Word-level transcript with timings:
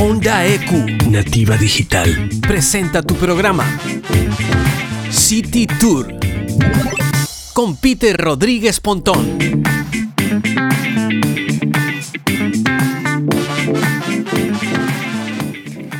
Onda 0.00 0.44
EQ, 0.44 1.08
nativa 1.08 1.56
digital, 1.56 2.28
presenta 2.40 3.00
tu 3.00 3.14
programa 3.14 3.64
City 5.10 5.68
Tour 5.68 6.12
con 7.52 7.76
Peter 7.76 8.16
Rodríguez 8.16 8.80
Pontón. 8.80 9.38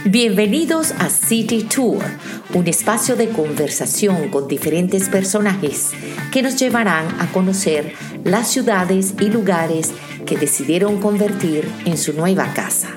Bienvenidos 0.07 0.93
a 0.99 1.09
City 1.09 1.63
Tour, 1.63 2.03
un 2.53 2.67
espacio 2.67 3.15
de 3.15 3.29
conversación 3.29 4.29
con 4.31 4.49
diferentes 4.49 5.09
personajes 5.09 5.93
que 6.33 6.43
nos 6.43 6.57
llevarán 6.57 7.07
a 7.21 7.31
conocer 7.31 7.95
las 8.25 8.51
ciudades 8.51 9.15
y 9.21 9.29
lugares 9.31 9.93
que 10.27 10.37
decidieron 10.37 11.01
convertir 11.01 11.71
en 11.85 11.97
su 11.97 12.13
nueva 12.13 12.53
casa. 12.55 12.89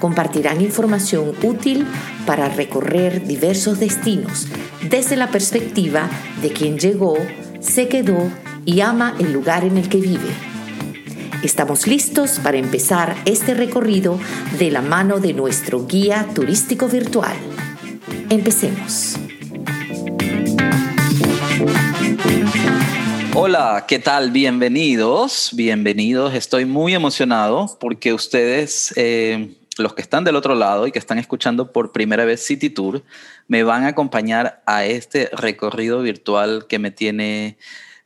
Compartirán 0.00 0.60
información 0.60 1.32
útil 1.42 1.86
para 2.26 2.48
recorrer 2.48 3.24
diversos 3.26 3.78
destinos 3.78 4.48
desde 4.88 5.14
la 5.14 5.30
perspectiva 5.30 6.08
de 6.42 6.50
quien 6.50 6.78
llegó, 6.78 7.16
se 7.60 7.86
quedó 7.86 8.30
y 8.64 8.80
ama 8.80 9.14
el 9.20 9.32
lugar 9.32 9.64
en 9.64 9.76
el 9.76 9.88
que 9.88 9.98
vive. 9.98 10.30
Estamos 11.42 11.86
listos 11.86 12.40
para 12.42 12.58
empezar 12.58 13.14
este 13.24 13.54
recorrido 13.54 14.18
de 14.58 14.70
la 14.70 14.82
mano 14.82 15.20
de 15.20 15.32
nuestro 15.32 15.86
guía 15.86 16.26
turístico 16.34 16.88
virtual. 16.88 17.36
Empecemos. 18.30 19.16
Hola, 23.34 23.84
¿qué 23.86 23.98
tal? 23.98 24.32
Bienvenidos, 24.32 25.50
bienvenidos. 25.54 26.34
Estoy 26.34 26.64
muy 26.64 26.94
emocionado 26.94 27.76
porque 27.78 28.12
ustedes, 28.12 28.92
eh, 28.96 29.54
los 29.78 29.94
que 29.94 30.02
están 30.02 30.24
del 30.24 30.36
otro 30.36 30.54
lado 30.54 30.86
y 30.86 30.92
que 30.92 30.98
están 30.98 31.18
escuchando 31.18 31.72
por 31.72 31.92
primera 31.92 32.24
vez 32.24 32.44
City 32.44 32.70
Tour, 32.70 33.02
me 33.48 33.62
van 33.62 33.84
a 33.84 33.88
acompañar 33.88 34.62
a 34.66 34.84
este 34.84 35.30
recorrido 35.32 36.02
virtual 36.02 36.66
que 36.68 36.78
me 36.78 36.90
tiene 36.90 37.56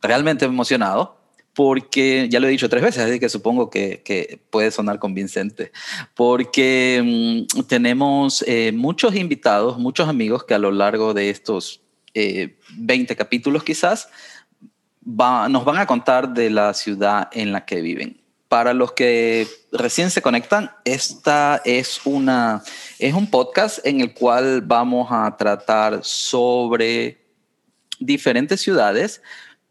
realmente 0.00 0.44
emocionado 0.44 1.24
porque 1.54 2.28
ya 2.30 2.40
lo 2.40 2.48
he 2.48 2.50
dicho 2.50 2.68
tres 2.68 2.82
veces, 2.82 3.04
así 3.04 3.20
que 3.20 3.28
supongo 3.28 3.70
que, 3.70 4.40
puede 4.50 4.70
sonar 4.70 4.98
convincente, 4.98 5.70
porque 6.14 7.46
mm, 7.56 7.62
tenemos 7.62 8.44
eh, 8.46 8.72
muchos 8.72 9.14
invitados, 9.14 9.78
muchos 9.78 10.08
amigos 10.08 10.44
que 10.44 10.54
a 10.54 10.58
lo 10.58 10.72
largo 10.72 11.14
de 11.14 11.30
estos 11.30 11.80
20 12.14 13.12
eh, 13.12 13.16
capítulos 13.16 13.64
quizás 13.64 14.08
nos 15.04 15.64
van 15.64 15.78
a 15.78 15.86
contar 15.86 16.32
de 16.32 16.50
la 16.50 16.74
ciudad 16.74 17.28
en 17.32 17.52
la 17.52 17.64
que 17.64 17.80
viven. 17.80 18.23
Para 18.54 18.72
los 18.72 18.92
que 18.92 19.48
recién 19.72 20.12
se 20.12 20.22
conectan, 20.22 20.70
esta 20.84 21.60
es, 21.64 22.00
una, 22.04 22.62
es 23.00 23.12
un 23.12 23.28
podcast 23.28 23.84
en 23.84 24.00
el 24.00 24.14
cual 24.14 24.60
vamos 24.60 25.08
a 25.10 25.36
tratar 25.36 26.04
sobre 26.04 27.26
diferentes 27.98 28.60
ciudades, 28.60 29.22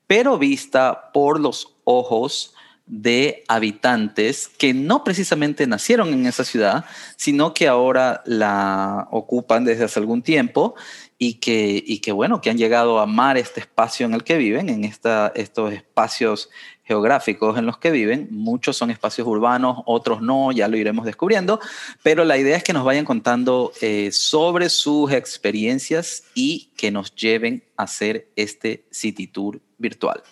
pero 0.05 0.37
vista 0.37 1.13
por 1.13 1.39
los 1.39 1.77
ojos 1.85 2.55
de 2.85 3.45
habitantes 3.47 4.49
que 4.49 4.73
no 4.73 5.05
precisamente 5.05 5.65
nacieron 5.65 6.09
en 6.09 6.25
esa 6.25 6.43
ciudad, 6.43 6.83
sino 7.15 7.53
que 7.53 7.69
ahora 7.69 8.21
la 8.25 9.07
ocupan 9.11 9.63
desde 9.63 9.85
hace 9.85 10.01
algún 10.01 10.21
tiempo 10.21 10.75
y 11.17 11.35
que, 11.35 11.81
y 11.87 11.99
que 11.99 12.11
bueno, 12.11 12.41
que 12.41 12.49
han 12.49 12.57
llegado 12.57 12.99
a 12.99 13.03
amar 13.03 13.37
este 13.37 13.61
espacio 13.61 14.05
en 14.05 14.13
el 14.13 14.25
que 14.25 14.37
viven, 14.37 14.67
en 14.67 14.83
esta, 14.83 15.31
estos 15.35 15.71
espacios 15.71 16.49
geográficos 16.83 17.57
en 17.57 17.65
los 17.65 17.77
que 17.77 17.91
viven. 17.91 18.27
Muchos 18.31 18.75
son 18.77 18.91
espacios 18.91 19.27
urbanos, 19.27 19.79
otros 19.85 20.21
no, 20.21 20.51
ya 20.51 20.67
lo 20.67 20.77
iremos 20.77 21.05
descubriendo, 21.05 21.59
pero 22.01 22.25
la 22.25 22.37
idea 22.37 22.57
es 22.57 22.63
que 22.63 22.73
nos 22.73 22.83
vayan 22.83 23.05
contando 23.05 23.71
eh, 23.81 24.09
sobre 24.11 24.69
sus 24.69 25.11
experiencias 25.11 26.25
y 26.35 26.71
que 26.75 26.91
nos 26.91 27.15
lleven 27.15 27.63
a 27.77 27.83
hacer 27.83 28.27
este 28.35 28.85
City 28.91 29.27
Tour 29.27 29.61
virtual. 29.77 30.23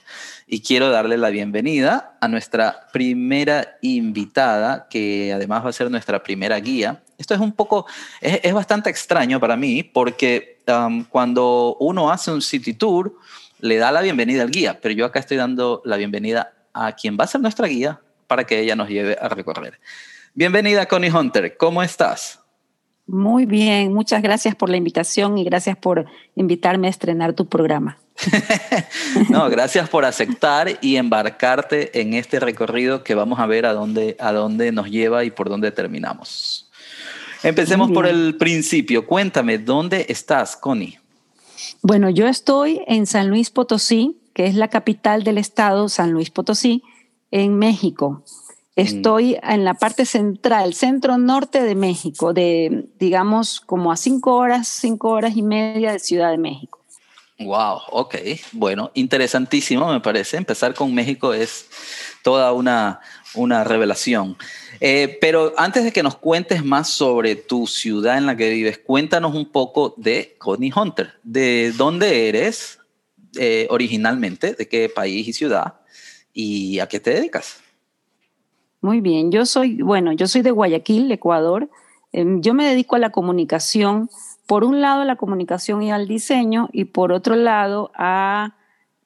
Y 0.47 0.61
quiero 0.61 0.89
darle 0.89 1.17
la 1.17 1.29
bienvenida 1.29 2.17
a 2.19 2.27
nuestra 2.27 2.87
primera 2.91 3.77
invitada, 3.81 4.87
que 4.89 5.31
además 5.33 5.63
va 5.65 5.69
a 5.69 5.73
ser 5.73 5.89
nuestra 5.89 6.23
primera 6.23 6.59
guía. 6.59 7.03
Esto 7.17 7.33
es 7.33 7.39
un 7.39 7.51
poco, 7.51 7.85
es, 8.19 8.53
bastante 8.53 8.89
extraño 8.89 9.39
para 9.39 9.55
mí, 9.55 9.83
porque 9.83 10.59
um, 10.67 11.03
cuando 11.03 11.77
uno 11.79 12.11
hace 12.11 12.31
un 12.31 12.41
City 12.41 12.73
Tour, 12.73 13.15
le 13.61 13.77
da 13.77 13.91
la 13.91 14.01
bienvenida 14.01 14.41
al 14.41 14.51
guía, 14.51 14.79
pero 14.81 14.93
yo 14.93 15.05
acá 15.05 15.19
estoy 15.19 15.37
dando 15.37 15.81
la 15.85 15.97
bienvenida 15.97 16.53
a 16.73 16.93
quien 16.93 17.17
va 17.19 17.25
a 17.25 17.27
ser 17.27 17.41
nuestra 17.41 17.67
guía 17.67 18.01
para 18.27 18.45
que 18.45 18.59
ella 18.59 18.75
nos 18.75 18.89
lleve 18.89 19.17
a 19.19 19.29
recorrer. 19.29 19.79
Bienvenida, 20.33 20.85
Connie 20.85 21.11
Hunter, 21.11 21.57
¿cómo 21.57 21.83
estás? 21.83 22.39
Muy 23.05 23.45
bien, 23.45 23.93
muchas 23.93 24.21
gracias 24.21 24.55
por 24.55 24.69
la 24.69 24.77
invitación 24.77 25.37
y 25.37 25.43
gracias 25.43 25.75
por 25.77 26.05
invitarme 26.35 26.87
a 26.87 26.89
estrenar 26.89 27.33
tu 27.33 27.47
programa. 27.47 27.97
no, 29.29 29.49
gracias 29.49 29.89
por 29.89 30.05
aceptar 30.05 30.79
y 30.81 30.95
embarcarte 30.95 31.99
en 31.99 32.13
este 32.13 32.39
recorrido 32.39 33.03
que 33.03 33.15
vamos 33.15 33.39
a 33.39 33.47
ver 33.47 33.65
a 33.65 33.73
dónde, 33.73 34.15
a 34.19 34.31
dónde 34.31 34.71
nos 34.71 34.89
lleva 34.89 35.23
y 35.25 35.31
por 35.31 35.49
dónde 35.49 35.71
terminamos. 35.71 36.71
Empecemos 37.43 37.91
por 37.91 38.05
el 38.05 38.37
principio. 38.37 39.05
Cuéntame, 39.05 39.57
¿dónde 39.57 40.05
estás, 40.07 40.55
Connie? 40.55 41.00
Bueno, 41.81 42.09
yo 42.09 42.27
estoy 42.27 42.81
en 42.87 43.05
San 43.05 43.29
Luis 43.29 43.49
Potosí, 43.49 44.17
que 44.33 44.45
es 44.45 44.55
la 44.55 44.69
capital 44.69 45.23
del 45.23 45.37
estado, 45.37 45.89
San 45.89 46.11
Luis 46.11 46.29
Potosí, 46.29 46.83
en 47.31 47.57
México. 47.57 48.23
Estoy 48.75 49.37
en 49.43 49.65
la 49.65 49.73
parte 49.73 50.05
central, 50.05 50.73
centro 50.73 51.17
norte 51.17 51.61
de 51.61 51.75
México, 51.75 52.33
de 52.33 52.87
digamos 52.97 53.59
como 53.59 53.91
a 53.91 53.97
cinco 53.97 54.35
horas, 54.35 54.67
cinco 54.67 55.09
horas 55.09 55.35
y 55.35 55.43
media 55.43 55.91
de 55.91 55.99
Ciudad 55.99 56.31
de 56.31 56.37
México. 56.37 56.79
Wow, 57.39 57.81
ok, 57.91 58.15
bueno, 58.53 58.91
interesantísimo 58.93 59.91
me 59.91 59.99
parece. 59.99 60.37
Empezar 60.37 60.73
con 60.73 60.93
México 60.93 61.33
es 61.33 61.67
toda 62.23 62.53
una, 62.53 63.01
una 63.33 63.63
revelación. 63.63 64.37
Eh, 64.83 65.19
pero 65.21 65.53
antes 65.57 65.83
de 65.83 65.93
que 65.93 66.01
nos 66.01 66.15
cuentes 66.15 66.65
más 66.65 66.89
sobre 66.89 67.35
tu 67.35 67.67
ciudad 67.67 68.17
en 68.17 68.25
la 68.25 68.35
que 68.35 68.49
vives, 68.49 68.79
cuéntanos 68.79 69.35
un 69.35 69.45
poco 69.45 69.93
de 69.95 70.35
Connie 70.39 70.73
Hunter. 70.75 71.13
¿De 71.21 71.71
dónde 71.77 72.27
eres 72.27 72.79
eh, 73.39 73.67
originalmente? 73.69 74.55
¿De 74.55 74.67
qué 74.67 74.89
país 74.89 75.27
y 75.27 75.33
ciudad? 75.33 75.75
¿Y 76.33 76.79
a 76.79 76.87
qué 76.87 76.99
te 76.99 77.11
dedicas? 77.11 77.61
Muy 78.81 79.01
bien, 79.01 79.31
yo 79.31 79.45
soy, 79.45 79.83
bueno, 79.83 80.13
yo 80.13 80.25
soy 80.25 80.41
de 80.41 80.49
Guayaquil, 80.49 81.11
Ecuador. 81.11 81.69
Em, 82.11 82.41
yo 82.41 82.55
me 82.55 82.65
dedico 82.65 82.95
a 82.95 82.99
la 82.99 83.11
comunicación, 83.11 84.09
por 84.47 84.63
un 84.63 84.81
lado 84.81 85.01
a 85.01 85.05
la 85.05 85.15
comunicación 85.15 85.83
y 85.83 85.91
al 85.91 86.07
diseño, 86.07 86.69
y 86.73 86.85
por 86.85 87.11
otro 87.11 87.35
lado 87.35 87.91
a 87.93 88.55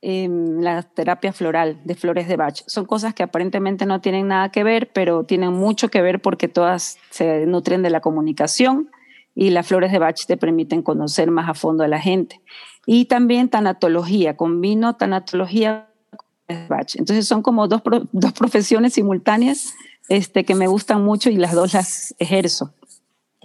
la 0.07 0.83
terapia 0.83 1.33
floral 1.33 1.79
de 1.83 1.95
flores 1.95 2.27
de 2.27 2.37
Bach. 2.37 2.61
Son 2.67 2.85
cosas 2.85 3.15
que 3.15 3.23
aparentemente 3.23 3.87
no 3.87 4.01
tienen 4.01 4.27
nada 4.27 4.49
que 4.49 4.63
ver, 4.63 4.91
pero 4.93 5.23
tienen 5.23 5.53
mucho 5.53 5.89
que 5.89 6.01
ver 6.01 6.21
porque 6.21 6.47
todas 6.47 6.99
se 7.09 7.47
nutren 7.47 7.81
de 7.81 7.89
la 7.89 8.01
comunicación 8.01 8.91
y 9.33 9.49
las 9.49 9.65
flores 9.65 9.91
de 9.91 9.97
Bach 9.97 10.19
te 10.27 10.37
permiten 10.37 10.83
conocer 10.83 11.31
más 11.31 11.49
a 11.49 11.55
fondo 11.55 11.83
a 11.83 11.87
la 11.87 11.99
gente. 11.99 12.39
Y 12.85 13.05
también 13.05 13.49
tanatología, 13.49 14.37
combino 14.37 14.95
tanatología 14.95 15.89
con 16.15 16.67
Bach. 16.67 16.95
Entonces 16.95 17.27
son 17.27 17.41
como 17.41 17.67
dos, 17.67 17.81
dos 18.11 18.33
profesiones 18.33 18.93
simultáneas 18.93 19.73
este, 20.07 20.45
que 20.45 20.53
me 20.53 20.67
gustan 20.67 21.03
mucho 21.03 21.31
y 21.31 21.37
las 21.37 21.53
dos 21.53 21.73
las 21.73 22.13
ejerzo. 22.19 22.75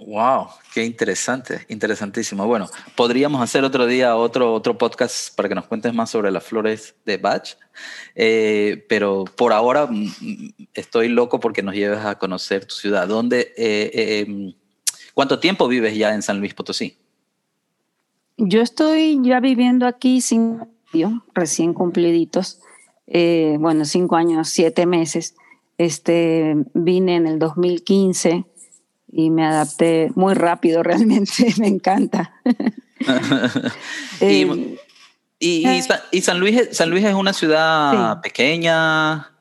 Wow, 0.05 0.47
qué 0.73 0.83
interesante, 0.83 1.65
interesantísimo. 1.69 2.47
Bueno, 2.47 2.67
podríamos 2.95 3.39
hacer 3.39 3.63
otro 3.63 3.85
día 3.85 4.15
otro, 4.15 4.51
otro 4.51 4.75
podcast 4.75 5.35
para 5.35 5.47
que 5.47 5.53
nos 5.53 5.67
cuentes 5.67 5.93
más 5.93 6.09
sobre 6.09 6.31
las 6.31 6.43
flores 6.43 6.95
de 7.05 7.17
Bach, 7.17 7.55
eh, 8.15 8.83
pero 8.89 9.25
por 9.25 9.53
ahora 9.53 9.85
mm, 9.85 10.05
mm, 10.05 10.53
estoy 10.73 11.07
loco 11.07 11.39
porque 11.39 11.61
nos 11.61 11.75
lleves 11.75 11.99
a 11.99 12.17
conocer 12.17 12.65
tu 12.65 12.73
ciudad. 12.73 13.07
¿Dónde, 13.07 13.53
eh, 13.55 13.91
eh, 13.93 14.25
em, 14.27 14.53
¿Cuánto 15.13 15.39
tiempo 15.39 15.67
vives 15.67 15.95
ya 15.95 16.15
en 16.15 16.23
San 16.23 16.39
Luis 16.39 16.55
Potosí? 16.55 16.97
Yo 18.37 18.61
estoy 18.61 19.19
ya 19.21 19.39
viviendo 19.39 19.85
aquí 19.85 20.21
cinco 20.21 20.67
recién 21.35 21.73
cumpliditos, 21.73 22.59
bueno, 23.05 23.85
cinco 23.85 24.15
años, 24.15 24.49
siete 24.49 24.85
meses. 24.87 25.35
Este, 25.77 26.55
vine 26.73 27.15
en 27.15 27.27
el 27.27 27.39
2015 27.39 28.45
y 29.11 29.29
me 29.29 29.45
adapté 29.45 30.11
muy 30.15 30.33
rápido, 30.33 30.83
realmente 30.83 31.53
me 31.57 31.67
encanta. 31.67 32.33
y, 34.21 34.77
y, 35.39 36.21
San, 36.21 36.39
Luis, 36.39 36.69
San 36.71 36.89
Luis 36.89 37.05
es 37.05 37.13
una 37.13 37.33
ciudad 37.33 38.21
pequeña, 38.21 39.31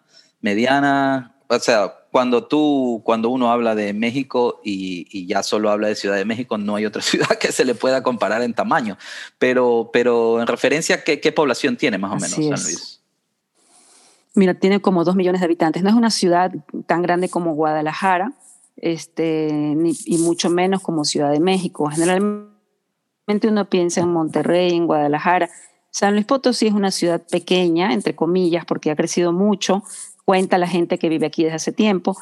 mediana, 0.41 1.35
o 1.49 1.59
sea, 1.59 1.93
cuando 2.11 2.47
tú, 2.47 3.03
cuando 3.05 3.29
uno 3.29 3.51
habla 3.51 3.75
de 3.75 3.93
México 3.93 4.61
y, 4.65 5.07
y, 5.11 5.27
ya 5.27 5.43
solo 5.43 5.71
habla 5.71 5.89
de 5.89 5.95
Ciudad 5.95 6.17
de 6.17 6.25
México, 6.25 6.59
no 6.59 6.77
hay 6.77 6.87
otra 6.87 7.03
ciudad 7.03 7.29
que 7.39 7.53
se 7.53 7.65
le 7.65 7.75
pueda 7.75 8.03
comparar 8.03 8.43
en 8.43 8.55
tamaño. 8.55 8.97
Pero, 9.39 9.91
pero 9.93 10.41
en 10.41 10.47
referencia, 10.47 11.03
¿qué, 11.05 11.21
qué 11.21 11.33
población 11.33 11.77
tiene 11.77 11.99
más 11.99 12.13
o 12.13 12.15
menos 12.15 12.31
San 12.31 12.65
Luis? 12.65 13.01
Mira, 14.35 14.55
tiene 14.55 14.81
como 14.81 15.05
dos 15.05 15.17
millones 15.17 15.41
de 15.41 15.47
habitantes. 15.47 15.83
No 15.83 15.89
es 15.89 15.95
una 15.97 16.11
ciudad 16.11 16.53
tan 16.87 17.03
grande 17.03 17.29
como 17.29 17.55
Guadalajara, 17.55 18.33
este, 18.77 19.77
y 20.05 20.19
mucho 20.19 20.51
menos 20.51 20.83
como 20.83 21.05
Ciudad 21.05 21.31
de 21.31 21.41
México. 21.41 21.89
Generalmente 21.91 23.49
uno 23.49 23.69
piensa 23.69 24.01
en 24.01 24.13
Monterrey, 24.13 24.75
en 24.75 24.87
Guadalajara. 24.87 25.51
San 25.91 26.15
Luis 26.15 26.27
Potosí 26.27 26.69
es 26.69 26.73
una 26.73 26.91
ciudad 26.91 27.23
pequeña, 27.31 27.93
entre 27.93 28.15
comillas, 28.15 28.65
porque 28.65 28.91
ha 28.91 28.97
crecido 28.97 29.33
mucho. 29.33 29.83
Cuenta 30.25 30.59
la 30.59 30.69
gente 30.69 30.99
que 30.99 31.09
vive 31.09 31.27
aquí 31.27 31.43
desde 31.43 31.57
hace 31.57 31.73
tiempo, 31.73 32.17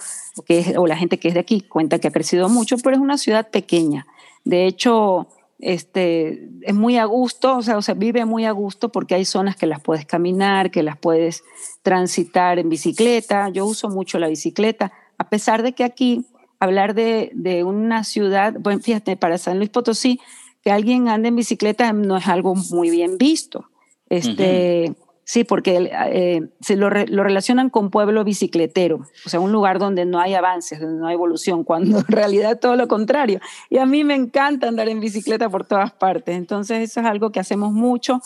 que 0.46 0.74
o 0.78 0.86
la 0.86 0.96
gente 0.96 1.18
que 1.18 1.28
es 1.28 1.34
de 1.34 1.40
aquí, 1.40 1.60
cuenta 1.60 1.98
que 1.98 2.08
ha 2.08 2.12
crecido 2.12 2.48
mucho, 2.48 2.76
pero 2.78 2.96
es 2.96 3.02
una 3.02 3.18
ciudad 3.18 3.50
pequeña. 3.50 4.06
De 4.44 4.66
hecho, 4.66 5.28
este, 5.58 6.48
es 6.62 6.74
muy 6.74 6.96
a 6.96 7.04
gusto, 7.04 7.58
o 7.58 7.62
sea, 7.62 7.76
o 7.76 7.82
sea, 7.82 7.94
vive 7.94 8.24
muy 8.24 8.46
a 8.46 8.52
gusto 8.52 8.90
porque 8.90 9.14
hay 9.14 9.24
zonas 9.24 9.56
que 9.56 9.66
las 9.66 9.80
puedes 9.80 10.06
caminar, 10.06 10.70
que 10.70 10.82
las 10.82 10.96
puedes 10.96 11.44
transitar 11.82 12.58
en 12.58 12.68
bicicleta. 12.68 13.50
Yo 13.50 13.66
uso 13.66 13.88
mucho 13.88 14.18
la 14.18 14.28
bicicleta, 14.28 14.92
a 15.18 15.28
pesar 15.28 15.62
de 15.62 15.72
que 15.72 15.84
aquí 15.84 16.24
hablar 16.60 16.94
de, 16.94 17.30
de 17.34 17.64
una 17.64 18.04
ciudad, 18.04 18.54
bueno, 18.58 18.80
fíjate, 18.80 19.16
para 19.16 19.38
San 19.38 19.58
Luis 19.58 19.70
Potosí, 19.70 20.20
que 20.62 20.70
alguien 20.70 21.08
ande 21.08 21.28
en 21.28 21.36
bicicleta 21.36 21.92
no 21.92 22.16
es 22.16 22.26
algo 22.26 22.54
muy 22.54 22.90
bien 22.90 23.18
visto. 23.18 23.70
Este, 24.08 24.94
Sí, 25.28 25.44
porque 25.44 25.90
eh, 26.10 26.48
se 26.62 26.74
lo, 26.76 26.88
lo, 26.88 27.22
relacionan 27.22 27.68
con 27.68 27.90
pueblo 27.90 28.24
bicicletero, 28.24 29.06
o 29.26 29.28
sea, 29.28 29.40
un 29.40 29.52
lugar 29.52 29.78
donde 29.78 30.06
no 30.06 30.20
hay 30.20 30.32
avances, 30.32 30.80
donde 30.80 30.98
no 30.98 31.06
hay 31.06 31.16
evolución, 31.16 31.64
cuando 31.64 31.98
en 31.98 32.06
realidad 32.06 32.58
todo 32.58 32.76
lo 32.76 32.88
contrario. 32.88 33.38
Y 33.68 33.76
a 33.76 33.84
mí 33.84 34.04
me 34.04 34.14
encanta 34.14 34.68
andar 34.68 34.88
en 34.88 35.00
bicicleta 35.00 35.50
por 35.50 35.66
todas 35.66 35.92
partes, 35.92 36.34
entonces 36.34 36.78
eso 36.78 37.00
es 37.00 37.06
algo 37.06 37.30
que 37.30 37.40
hacemos 37.40 37.74
mucho. 37.74 38.22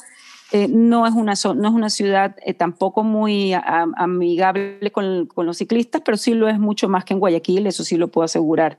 Eh, 0.53 0.69
no, 0.69 1.07
es 1.07 1.15
una, 1.15 1.33
no 1.57 1.69
es 1.69 1.75
una 1.75 1.91
ciudad 1.91 2.37
eh, 2.45 2.53
tampoco 2.53 3.03
muy 3.03 3.55
amigable 3.55 4.93
con, 4.93 5.29
los 5.37 5.57
ciclistas, 5.57 6.03
pero 6.05 6.17
sí 6.19 6.35
lo 6.35 6.49
es 6.49 6.59
mucho 6.59 6.89
más 6.89 7.05
que 7.05 7.15
en 7.15 7.21
Guayaquil, 7.21 7.67
eso 7.67 7.85
sí 7.85 7.97
lo 7.97 8.09
puedo 8.09 8.27
asegurar. 8.27 8.79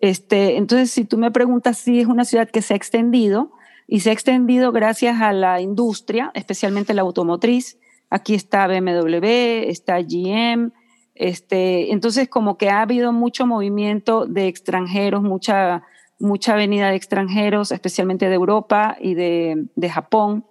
Este, 0.00 0.56
entonces, 0.56 0.90
si 0.90 1.04
tú 1.04 1.16
me 1.16 1.30
preguntas 1.30 1.78
si 1.78 2.00
es 2.00 2.06
una 2.06 2.24
ciudad 2.24 2.48
que 2.50 2.62
se 2.62 2.74
ha 2.74 2.76
extendido, 2.76 3.52
y 3.90 4.00
se 4.00 4.10
ha 4.10 4.12
extendido 4.12 4.70
gracias 4.70 5.20
a 5.22 5.32
la 5.32 5.62
industria, 5.62 6.30
especialmente 6.34 6.92
la 6.92 7.02
automotriz. 7.02 7.78
Aquí 8.10 8.34
está 8.34 8.66
BMW, 8.66 9.24
está 9.66 9.98
GM. 10.02 10.72
Este, 11.14 11.90
entonces, 11.90 12.28
como 12.28 12.58
que 12.58 12.68
ha 12.68 12.82
habido 12.82 13.12
mucho 13.12 13.46
movimiento 13.46 14.26
de 14.26 14.46
extranjeros, 14.46 15.22
mucha, 15.22 15.84
mucha 16.20 16.54
venida 16.54 16.90
de 16.90 16.96
extranjeros, 16.96 17.72
especialmente 17.72 18.28
de 18.28 18.34
Europa 18.34 18.96
y 19.00 19.14
de, 19.14 19.66
de 19.74 19.88
Japón. 19.88 20.44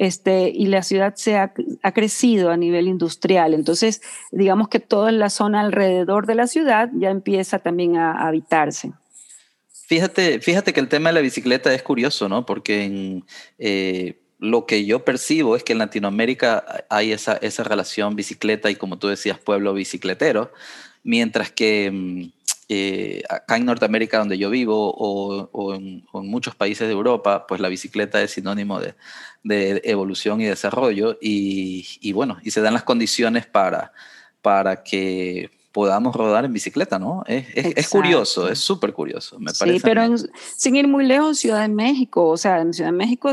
Este, 0.00 0.48
y 0.48 0.64
la 0.68 0.82
ciudad 0.82 1.14
se 1.16 1.36
ha, 1.36 1.52
ha, 1.82 1.92
crecido 1.92 2.50
a 2.50 2.56
nivel 2.56 2.88
industrial. 2.88 3.52
Entonces, 3.52 4.00
digamos 4.32 4.68
que 4.68 4.80
toda 4.80 5.12
la 5.12 5.28
zona 5.28 5.60
alrededor 5.60 6.26
de 6.26 6.34
la 6.36 6.46
ciudad 6.46 6.88
ya 6.94 7.10
empieza 7.10 7.58
también 7.58 7.98
a, 7.98 8.12
a 8.12 8.28
habitarse. 8.28 8.92
Fíjate, 9.86 10.40
fíjate 10.40 10.72
que 10.72 10.80
el 10.80 10.88
tema 10.88 11.10
de 11.10 11.16
la 11.16 11.20
bicicleta 11.20 11.74
es 11.74 11.82
curioso, 11.82 12.30
¿no? 12.30 12.46
Porque 12.46 12.84
en, 12.84 13.26
eh, 13.58 14.22
lo 14.38 14.64
que 14.64 14.86
yo 14.86 15.04
percibo 15.04 15.54
es 15.54 15.64
que 15.64 15.74
en 15.74 15.78
Latinoamérica 15.80 16.86
hay 16.88 17.12
esa, 17.12 17.36
esa 17.36 17.62
relación 17.62 18.16
bicicleta 18.16 18.70
y, 18.70 18.76
como 18.76 18.98
tú 18.98 19.08
decías, 19.08 19.38
pueblo 19.38 19.74
bicicletero, 19.74 20.50
mientras 21.02 21.50
que 21.50 21.90
mm, 21.90 22.32
eh, 22.72 23.24
acá 23.28 23.56
en 23.56 23.64
Norteamérica, 23.64 24.18
donde 24.18 24.38
yo 24.38 24.48
vivo, 24.48 24.94
o, 24.96 25.74
en, 25.74 26.04
muchos 26.12 26.54
países 26.54 26.86
de 26.86 26.92
Europa, 26.92 27.44
pues 27.48 27.60
la 27.60 27.68
bicicleta 27.68 28.22
es 28.22 28.30
sinónimo 28.30 28.78
de, 28.78 28.94
de 29.42 29.80
evolución 29.82 30.40
y 30.40 30.44
desarrollo, 30.44 31.18
y, 31.20 31.84
y, 32.00 32.12
bueno, 32.12 32.38
y 32.44 32.52
se 32.52 32.60
dan 32.60 32.74
las 32.74 32.84
condiciones 32.84 33.44
para, 33.44 33.92
para 34.40 34.84
que 34.84 35.50
podamos 35.72 36.14
rodar 36.14 36.44
en 36.44 36.52
bicicleta, 36.52 37.00
¿no? 37.00 37.24
Es, 37.26 37.46
es, 37.54 37.88
curioso, 37.88 38.48
es 38.48 38.60
súper 38.60 38.92
curioso, 38.92 39.40
me 39.40 39.52
parece. 39.52 39.78
Sí, 39.78 39.82
pero 39.82 40.02
sin 40.56 40.76
ir 40.76 40.86
muy 40.86 41.04
lejos, 41.04 41.40
Ciudad 41.40 41.62
de 41.62 41.68
México, 41.68 42.28
o 42.28 42.36
sea, 42.36 42.60
en 42.60 42.72
Ciudad 42.72 42.90
de 42.90 42.96
México 42.96 43.32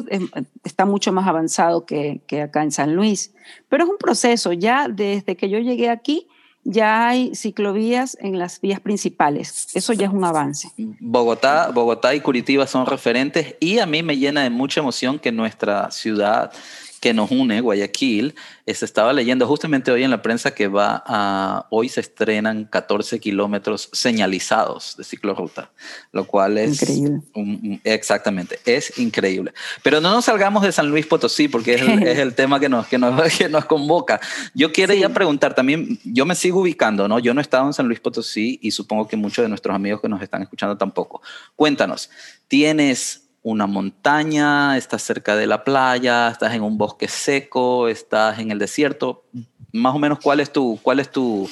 está 0.64 0.86
mucho 0.86 1.14
más 1.14 1.28
avanzado 1.28 1.86
que, 1.86 2.22
que, 2.26 2.42
acá 2.42 2.64
en 2.64 2.72
San 2.72 2.96
Luis, 2.96 3.36
pero 3.70 3.84
es 3.84 3.90
un 3.92 3.98
proceso, 3.98 4.52
ya 4.52 4.88
desde 4.88 5.38
que 5.38 5.48
yo 5.48 5.60
llegué 5.60 5.92
aquí, 5.92 6.28
ya 6.70 7.08
hay 7.08 7.34
ciclovías 7.34 8.18
en 8.20 8.38
las 8.38 8.60
vías 8.60 8.82
principales, 8.82 9.70
eso 9.74 9.94
ya 9.94 10.08
es 10.08 10.14
un 10.14 10.26
avance. 10.26 10.70
Bogotá, 11.00 11.72
Bogotá 11.74 12.14
y 12.14 12.20
Curitiba 12.20 12.68
son 12.68 12.86
referentes 12.86 13.56
y 13.62 13.80
a 13.80 13.86
mí 13.86 14.04
me 14.04 14.18
llena 14.18 14.44
de 14.44 14.50
mucha 14.50 14.82
emoción 14.82 15.18
que 15.18 15.32
nuestra 15.32 15.90
ciudad 15.92 16.52
que 17.00 17.14
nos 17.14 17.32
une, 17.32 17.62
Guayaquil, 17.62 18.36
se 18.66 18.86
estaba 18.86 19.14
leyendo 19.14 19.48
justamente 19.48 19.92
hoy 19.92 20.04
en 20.04 20.12
la 20.12 20.22
prensa 20.22 20.54
que 20.54 20.68
va 20.68 21.04
a, 21.06 21.68
hoy 21.70 21.90
se 21.90 22.02
estrenan 22.02 22.66
14 22.66 23.20
kilómetros 23.20 23.90
señalizados 23.94 24.98
de 24.98 25.04
ciclorruta, 25.04 25.72
lo 26.12 26.26
cual 26.26 26.58
es... 26.58 26.82
Increíble. 26.82 27.80
exactamente, 27.84 28.60
es 28.66 28.98
increíble. 29.00 29.54
Pero 29.84 30.02
no 30.02 30.12
nos 30.12 30.26
salgamos 30.26 30.64
de 30.64 30.72
San 30.72 30.90
Luis 30.90 31.06
Potosí 31.06 31.48
porque 31.48 31.76
es 31.76 32.18
el, 32.20 32.34
tema 32.36 32.60
que 32.60 32.70
nos, 32.70 32.88
que, 32.88 32.98
nos, 32.98 33.34
que 33.38 33.48
nos 33.50 33.66
convoca. 33.66 34.20
Yo 34.54 34.72
quería 34.72 35.10
preguntar 35.10 35.56
también, 35.56 36.00
yo 36.04 36.26
me 36.26 36.36
sigo 36.36 36.62
ubicando, 36.62 37.08
¿no? 37.08 37.20
Yo 37.20 37.34
no 37.34 37.42
he 37.42 37.44
estado 37.44 37.68
en 37.68 37.74
San 37.74 37.88
Luis 37.88 38.00
Potosí 38.00 38.60
y 38.62 38.72
supongo 38.72 39.08
que 39.08 39.16
muchos 39.16 39.44
de 39.44 39.50
nuestros 39.50 39.76
amigos 39.76 40.02
que 40.02 40.10
nos 40.10 40.22
están 40.22 40.42
escuchando 40.42 40.78
tampoco. 40.78 41.22
Cuéntanos, 41.56 42.10
¿tienes 42.48 43.27
una 43.44 43.68
montaña, 43.68 44.78
estás 44.78 45.04
cerca 45.04 45.36
de 45.36 45.48
la 45.48 45.64
playa, 45.64 46.30
estás 46.30 46.54
en 46.54 46.64
un 46.64 46.78
bosque 46.78 47.08
seco, 47.08 47.88
estás 47.88 48.40
en 48.40 48.52
el 48.52 48.60
desierto. 48.60 49.24
Más 49.72 49.96
o 49.96 50.00
menos, 50.00 50.20
¿cuál 50.20 50.40
es 50.40 50.52
tu, 50.52 50.80
cuál 50.82 51.00
es 51.00 51.12
tu, 51.12 51.50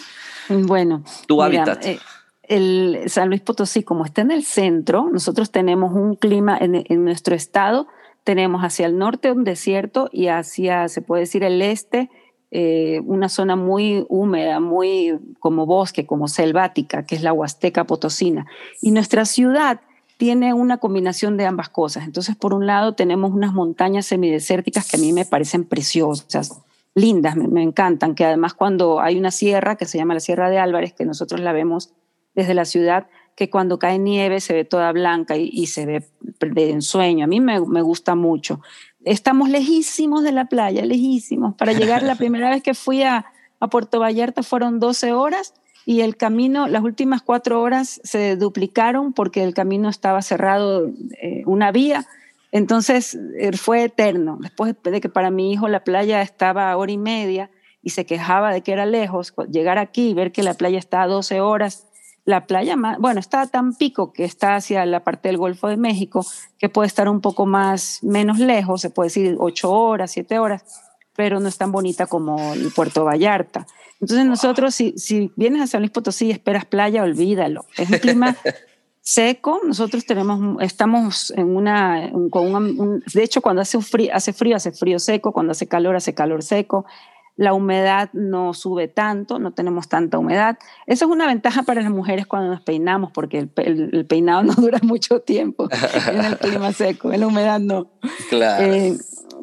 bueno, 0.50 1.04
tu 1.28 1.42
hábitat? 1.42 1.86
Eh, 1.86 2.00
el 2.48 3.04
San 3.08 3.30
Luis 3.30 3.42
Potosí, 3.42 3.84
como 3.84 4.06
está 4.06 4.22
en 4.22 4.32
el 4.32 4.44
centro, 4.44 5.10
nosotros 5.12 5.52
tenemos 5.52 5.94
un 5.94 6.16
clima 6.16 6.58
en, 6.60 7.04
nuestro 7.04 7.36
estado, 7.36 7.88
tenemos 8.24 8.62
hacia 8.62 8.86
el 8.86 8.98
norte 8.98 9.32
un 9.32 9.44
desierto 9.44 10.10
y 10.12 10.28
hacia, 10.28 10.88
se 10.88 11.02
puede 11.02 11.22
decir, 11.22 11.44
el 11.44 11.62
este, 11.62 12.10
eh, 12.52 13.02
una 13.06 13.30
zona 13.30 13.56
muy 13.56 14.06
húmeda, 14.10 14.60
muy 14.60 15.18
como 15.40 15.66
bosque, 15.66 16.06
como 16.06 16.28
selvática, 16.28 17.06
que 17.06 17.16
es 17.16 17.24
la 17.24 17.34
Huasteca 17.34 17.86
Potosina. 17.86 18.46
Y 18.82 18.92
nuestra 18.92 19.26
ciudad 19.26 19.82
tiene 20.18 20.54
una 20.54 20.78
combinación 20.78 21.38
de 21.38 21.46
ambas 21.46 21.70
cosas. 21.70 22.06
Entonces, 22.06 22.36
por 22.36 22.54
un 22.54 22.66
lado, 22.66 22.94
tenemos 22.94 23.32
unas 23.34 23.54
montañas 23.54 24.06
semidesérticas 24.06 24.88
que 24.88 24.98
a 24.98 25.00
mí 25.00 25.12
me 25.14 25.26
parecen 25.26 25.66
preciosas, 25.66 26.62
lindas, 26.94 27.36
me, 27.36 27.62
encantan, 27.62 28.16
que 28.16 28.26
además 28.26 28.54
cuando 28.54 29.02
hay 29.02 29.18
una 29.18 29.32
sierra 29.32 29.76
que 29.76 29.86
se 29.86 29.98
llama 29.98 30.14
la 30.14 30.22
Sierra 30.22 30.50
de 30.50 30.60
Álvarez, 30.60 30.94
que 30.94 31.06
nosotros 31.06 31.42
la 31.42 31.52
vemos 31.52 31.92
desde 32.34 32.54
la 32.54 32.64
ciudad, 32.64 33.08
que 33.36 33.50
cuando 33.50 33.80
cae 33.80 34.00
nieve 34.00 34.40
se 34.40 34.54
ve 34.54 34.64
toda 34.64 34.94
blanca 34.94 35.36
y, 35.36 35.68
se 35.68 35.86
ve 35.86 36.08
de 36.40 36.70
ensueño. 36.70 37.26
A 37.26 37.28
mí 37.28 37.42
me, 37.42 37.60
me, 37.60 37.82
gusta 37.82 38.16
mucho. 38.16 38.62
Estamos 39.04 39.50
lejísimos 39.50 40.24
de 40.24 40.32
la 40.32 40.46
playa, 40.46 40.86
lejísimos. 40.86 41.56
Para 41.56 41.74
llegar 41.74 42.02
la 42.02 42.16
primera 42.16 42.50
vez 42.50 42.64
que 42.64 42.74
fui 42.74 43.04
a, 43.04 43.26
a 43.60 43.68
Puerto 43.68 44.00
Vallarta 44.00 44.42
fueron 44.42 44.80
12 44.80 45.12
horas 45.12 45.54
y 45.86 46.02
el 46.02 46.18
camino, 46.18 46.68
las 46.68 46.84
últimas 46.84 47.22
cuatro 47.22 47.62
horas 47.62 48.02
se 48.04 48.36
duplicaron 48.36 49.14
porque 49.14 49.44
el 49.44 49.54
camino 49.54 49.88
estaba 49.90 50.22
cerrado, 50.22 50.90
eh, 51.22 51.44
una 51.46 51.72
vía, 51.72 52.08
entonces 52.52 53.18
eh, 53.38 53.56
fue 53.56 53.84
eterno. 53.84 54.38
Después 54.42 54.76
de 54.82 55.00
que 55.00 55.10
para 55.10 55.30
mi 55.30 55.52
hijo 55.52 55.68
la 55.68 55.84
playa 55.84 56.22
estaba 56.22 56.72
a 56.72 56.78
hora 56.78 56.92
y 56.92 56.98
media 56.98 57.52
y 57.84 57.92
se 57.92 58.06
quejaba 58.06 58.52
de 58.52 58.62
que 58.62 58.72
era 58.72 58.86
lejos, 58.88 59.34
llegar 59.52 59.78
aquí 59.78 60.10
y 60.10 60.14
ver 60.16 60.32
que 60.32 60.42
la 60.42 60.56
playa 60.56 60.80
está 60.80 61.04
a 61.04 61.08
12 61.08 61.40
horas, 61.42 61.86
la 62.26 62.48
playa, 62.48 62.76
bueno, 62.98 63.20
está 63.20 63.46
tan 63.46 63.76
pico 63.76 64.12
que 64.12 64.24
está 64.24 64.56
hacia 64.56 64.84
la 64.88 65.04
parte 65.04 65.30
del 65.30 65.38
Golfo 65.38 65.68
de 65.68 65.78
México, 65.78 66.26
que 66.58 66.70
puede 66.70 66.88
estar 66.88 67.08
un 67.08 67.22
poco 67.22 67.46
más, 67.46 68.00
menos 68.02 68.40
lejos, 68.40 68.82
se 68.82 68.90
puede 68.90 69.08
decir 69.08 69.36
ocho 69.40 69.72
horas, 69.72 70.12
siete 70.12 70.40
horas, 70.40 70.85
pero 71.16 71.40
no 71.40 71.48
es 71.48 71.58
tan 71.58 71.72
bonita 71.72 72.08
como 72.08 72.54
el 72.54 72.72
Puerto 72.72 73.06
Vallarta. 73.06 73.66
Entonces 74.02 74.26
nosotros, 74.26 74.76
si, 74.76 74.94
si 74.98 75.32
vienes 75.36 75.62
a 75.62 75.68
San 75.68 75.82
Luis 75.82 75.92
Potosí 75.92 76.28
y 76.28 76.32
esperas 76.32 76.66
playa, 76.66 77.04
olvídalo. 77.04 77.66
Es 77.78 77.90
un 77.90 77.98
clima 78.00 78.36
seco. 79.02 79.62
Nosotros 79.66 80.06
tenemos, 80.06 80.62
estamos 80.62 81.32
en 81.36 81.56
una, 81.56 82.12
con 82.30 82.54
un, 82.54 83.04
de 83.14 83.24
hecho 83.24 83.42
cuando 83.42 83.62
hace 83.62 83.80
frío, 83.82 84.12
hace 84.14 84.34
frío, 84.34 84.58
hace 84.58 84.72
frío 84.74 85.00
seco, 85.00 85.32
cuando 85.32 85.52
hace 85.52 85.68
calor, 85.68 85.96
hace 85.96 86.14
calor 86.14 86.44
seco. 86.44 86.86
La 87.38 87.54
humedad 87.54 88.10
no 88.14 88.54
sube 88.54 88.88
tanto, 88.88 89.40
no 89.40 89.52
tenemos 89.52 89.90
tanta 89.90 90.18
humedad. 90.18 90.58
Eso 90.88 91.06
es 91.06 91.12
una 91.12 91.28
ventaja 91.28 91.64
para 91.64 91.82
las 91.82 91.92
mujeres 91.92 92.26
cuando 92.28 92.50
nos 92.50 92.62
peinamos, 92.62 93.12
porque 93.12 93.50
el, 93.56 94.06
peinado 94.06 94.44
no 94.44 94.54
dura 94.54 94.80
mucho 94.84 95.20
tiempo 95.20 95.68
en 96.10 96.24
el 96.24 96.38
clima 96.38 96.72
seco, 96.72 97.12
en 97.12 97.22
la 97.22 97.28
humedad 97.28 97.60
no. 97.60 97.92
Claro. 98.30 98.66
Eh, 98.66 98.98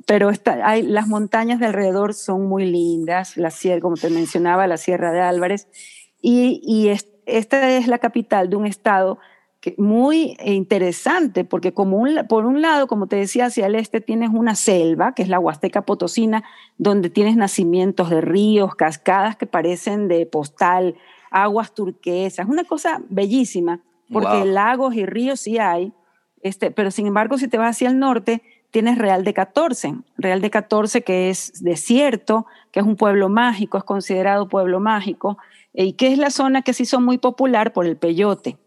pero 0.07 0.31
hay, 0.65 0.83
las 0.83 1.09
montañas 1.09 1.61
de 1.61 1.67
alrededor 1.67 2.15
son 2.15 2.47
muy 2.47 2.65
lindas, 2.65 3.37
la 3.37 3.51
sierra, 3.51 3.81
como 3.81 3.97
te 3.97 4.11
mencionaba, 4.11 4.67
la 4.67 4.77
Sierra 4.77 5.13
de 5.13 5.21
Álvarez, 5.21 5.69
y, 6.21 6.89
esta 7.25 7.71
es 7.71 7.87
la 7.87 7.99
capital 7.99 8.51
de 8.51 8.57
un 8.57 8.67
estado 8.67 9.19
que, 9.61 9.77
muy 9.79 10.37
interesante, 10.45 11.45
porque 11.45 11.73
como 11.73 12.05
por 12.29 12.47
un 12.47 12.63
lado, 12.63 12.89
como 12.89 13.07
te 13.07 13.15
decía, 13.15 13.47
hacia 13.47 13.67
el 13.67 13.77
este 13.77 14.01
tienes 14.01 14.31
una 14.31 14.57
selva, 14.57 15.15
que 15.15 15.23
es 15.23 15.29
la 15.29 15.39
Huasteca 15.39 15.83
Potosina, 15.83 16.43
donde 16.79 17.11
tienes 17.11 17.37
nacimientos 17.37 18.11
de 18.11 18.21
ríos, 18.21 18.75
cascadas 18.75 19.37
que 19.37 19.47
parecen 19.47 20.09
de 20.09 20.27
postal, 20.27 20.97
aguas 21.31 21.75
turquesas, 21.75 22.49
una 22.49 22.65
cosa 22.65 23.01
bellísima, 23.09 23.81
porque 24.13 24.45
lagos 24.45 24.95
y 24.95 25.07
ríos 25.07 25.41
sí 25.41 25.59
hay, 25.59 25.93
este, 26.43 26.73
pero 26.73 26.91
sin 26.91 27.07
embargo 27.07 27.39
si 27.39 27.47
te 27.47 27.57
vas 27.57 27.77
hacia 27.77 27.89
el 27.89 27.99
norte, 27.99 28.43
tienes 28.73 28.99
Real 28.99 29.23
de 29.23 29.33
14, 29.33 29.95
Real 30.17 30.41
de 30.41 30.51
14 30.51 31.03
que 31.03 31.31
es 31.31 31.63
desierto, 31.63 32.47
que 32.73 32.81
es 32.81 32.87
un 32.87 32.97
pueblo 32.97 33.29
mágico, 33.29 33.79
es 33.79 33.85
considerado 33.85 34.49
pueblo 34.49 34.81
mágico, 34.81 35.39
y 35.73 35.93
que 35.93 36.13
es 36.13 36.19
la 36.19 36.31
zona 36.31 36.63
que 36.63 36.73
se 36.73 36.83
hizo 36.83 37.01
muy 37.01 37.19
popular 37.19 37.73
por 37.73 37.87
el 37.87 37.97
peyote. 37.97 38.59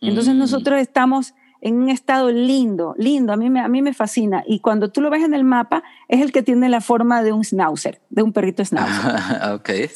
Entonces 0.00 0.34
mm. 0.34 0.38
nosotros 0.38 0.80
estamos 0.80 1.34
en 1.60 1.76
un 1.76 1.88
estado 1.88 2.30
lindo, 2.30 2.94
lindo, 2.98 3.32
a 3.32 3.36
mí, 3.36 3.50
me, 3.50 3.60
a 3.60 3.68
mí 3.68 3.82
me 3.82 3.92
fascina. 3.92 4.44
Y 4.46 4.60
cuando 4.60 4.90
tú 4.90 5.00
lo 5.00 5.10
ves 5.10 5.24
en 5.24 5.34
el 5.34 5.42
mapa, 5.42 5.82
es 6.06 6.20
el 6.20 6.30
que 6.30 6.42
tiene 6.42 6.68
la 6.68 6.80
forma 6.80 7.22
de 7.22 7.32
un 7.32 7.44
schnauzer, 7.44 8.00
de 8.10 8.22
un 8.22 8.32
perrito 8.32 8.64
schnauzer. 8.64 9.52
okay. 9.54 9.90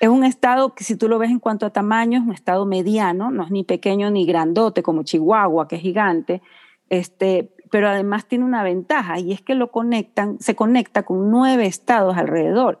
Es 0.00 0.08
un 0.08 0.24
estado 0.24 0.74
que 0.74 0.82
si 0.82 0.96
tú 0.96 1.08
lo 1.08 1.18
ves 1.18 1.30
en 1.30 1.38
cuanto 1.38 1.66
a 1.66 1.70
tamaño, 1.70 2.18
es 2.18 2.24
un 2.26 2.32
estado 2.32 2.66
mediano, 2.66 3.30
no 3.30 3.44
es 3.44 3.50
ni 3.52 3.62
pequeño 3.62 4.10
ni 4.10 4.26
grandote 4.26 4.82
como 4.82 5.04
Chihuahua, 5.04 5.68
que 5.68 5.76
es 5.76 5.82
gigante, 5.82 6.42
este, 6.90 7.53
pero 7.70 7.88
además 7.88 8.26
tiene 8.26 8.44
una 8.44 8.62
ventaja 8.62 9.18
y 9.18 9.32
es 9.32 9.40
que 9.40 9.54
lo 9.54 9.70
conectan, 9.70 10.38
se 10.40 10.54
conecta 10.54 11.02
con 11.02 11.30
nueve 11.30 11.66
estados 11.66 12.16
alrededor. 12.16 12.80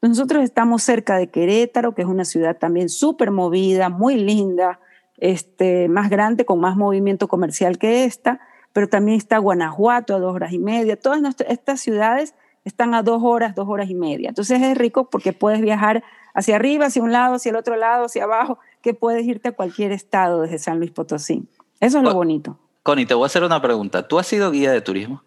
Nosotros 0.00 0.42
estamos 0.42 0.82
cerca 0.82 1.16
de 1.16 1.28
Querétaro, 1.28 1.94
que 1.94 2.02
es 2.02 2.08
una 2.08 2.24
ciudad 2.24 2.56
también 2.56 2.88
súper 2.88 3.30
movida, 3.30 3.88
muy 3.88 4.16
linda, 4.16 4.80
este, 5.18 5.88
más 5.88 6.10
grande, 6.10 6.44
con 6.44 6.58
más 6.58 6.76
movimiento 6.76 7.28
comercial 7.28 7.78
que 7.78 8.04
esta, 8.04 8.40
pero 8.72 8.88
también 8.88 9.16
está 9.16 9.38
Guanajuato 9.38 10.16
a 10.16 10.18
dos 10.18 10.34
horas 10.34 10.52
y 10.52 10.58
media. 10.58 10.96
Todas 10.96 11.36
estas 11.48 11.80
ciudades 11.80 12.34
están 12.64 12.94
a 12.94 13.02
dos 13.02 13.22
horas, 13.22 13.54
dos 13.54 13.68
horas 13.68 13.90
y 13.90 13.94
media. 13.94 14.30
Entonces 14.30 14.60
es 14.60 14.76
rico 14.76 15.08
porque 15.10 15.32
puedes 15.32 15.60
viajar 15.60 16.02
hacia 16.34 16.56
arriba, 16.56 16.86
hacia 16.86 17.02
un 17.02 17.12
lado, 17.12 17.36
hacia 17.36 17.50
el 17.50 17.56
otro 17.56 17.76
lado, 17.76 18.06
hacia 18.06 18.24
abajo, 18.24 18.58
que 18.80 18.94
puedes 18.94 19.24
irte 19.24 19.48
a 19.48 19.52
cualquier 19.52 19.92
estado 19.92 20.42
desde 20.42 20.58
San 20.58 20.78
Luis 20.78 20.90
Potosí. 20.90 21.46
Eso 21.80 21.98
es 21.98 22.04
lo 22.04 22.14
bonito. 22.14 22.58
Connie, 22.82 23.06
te 23.06 23.14
voy 23.14 23.24
a 23.24 23.26
hacer 23.26 23.44
una 23.44 23.62
pregunta. 23.62 24.08
¿Tú 24.08 24.18
has 24.18 24.26
sido 24.26 24.50
guía 24.50 24.72
de 24.72 24.80
turismo? 24.80 25.22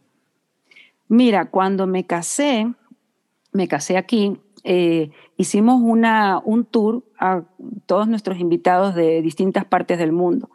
Mira, 1.08 1.50
cuando 1.50 1.88
me 1.88 2.06
casé, 2.06 2.74
me 3.52 3.68
casé 3.68 3.98
aquí, 3.98 4.40
eh, 4.64 5.12
hicimos 5.38 5.80
una, 5.82 6.42
un 6.44 6.66
tour 6.66 7.04
a 7.20 7.44
todos 7.86 8.08
nuestros 8.08 8.40
invitados 8.40 8.96
de 8.96 9.22
distintas 9.22 9.64
partes 9.66 9.98
del 10.00 10.12
mundo. 10.12 10.50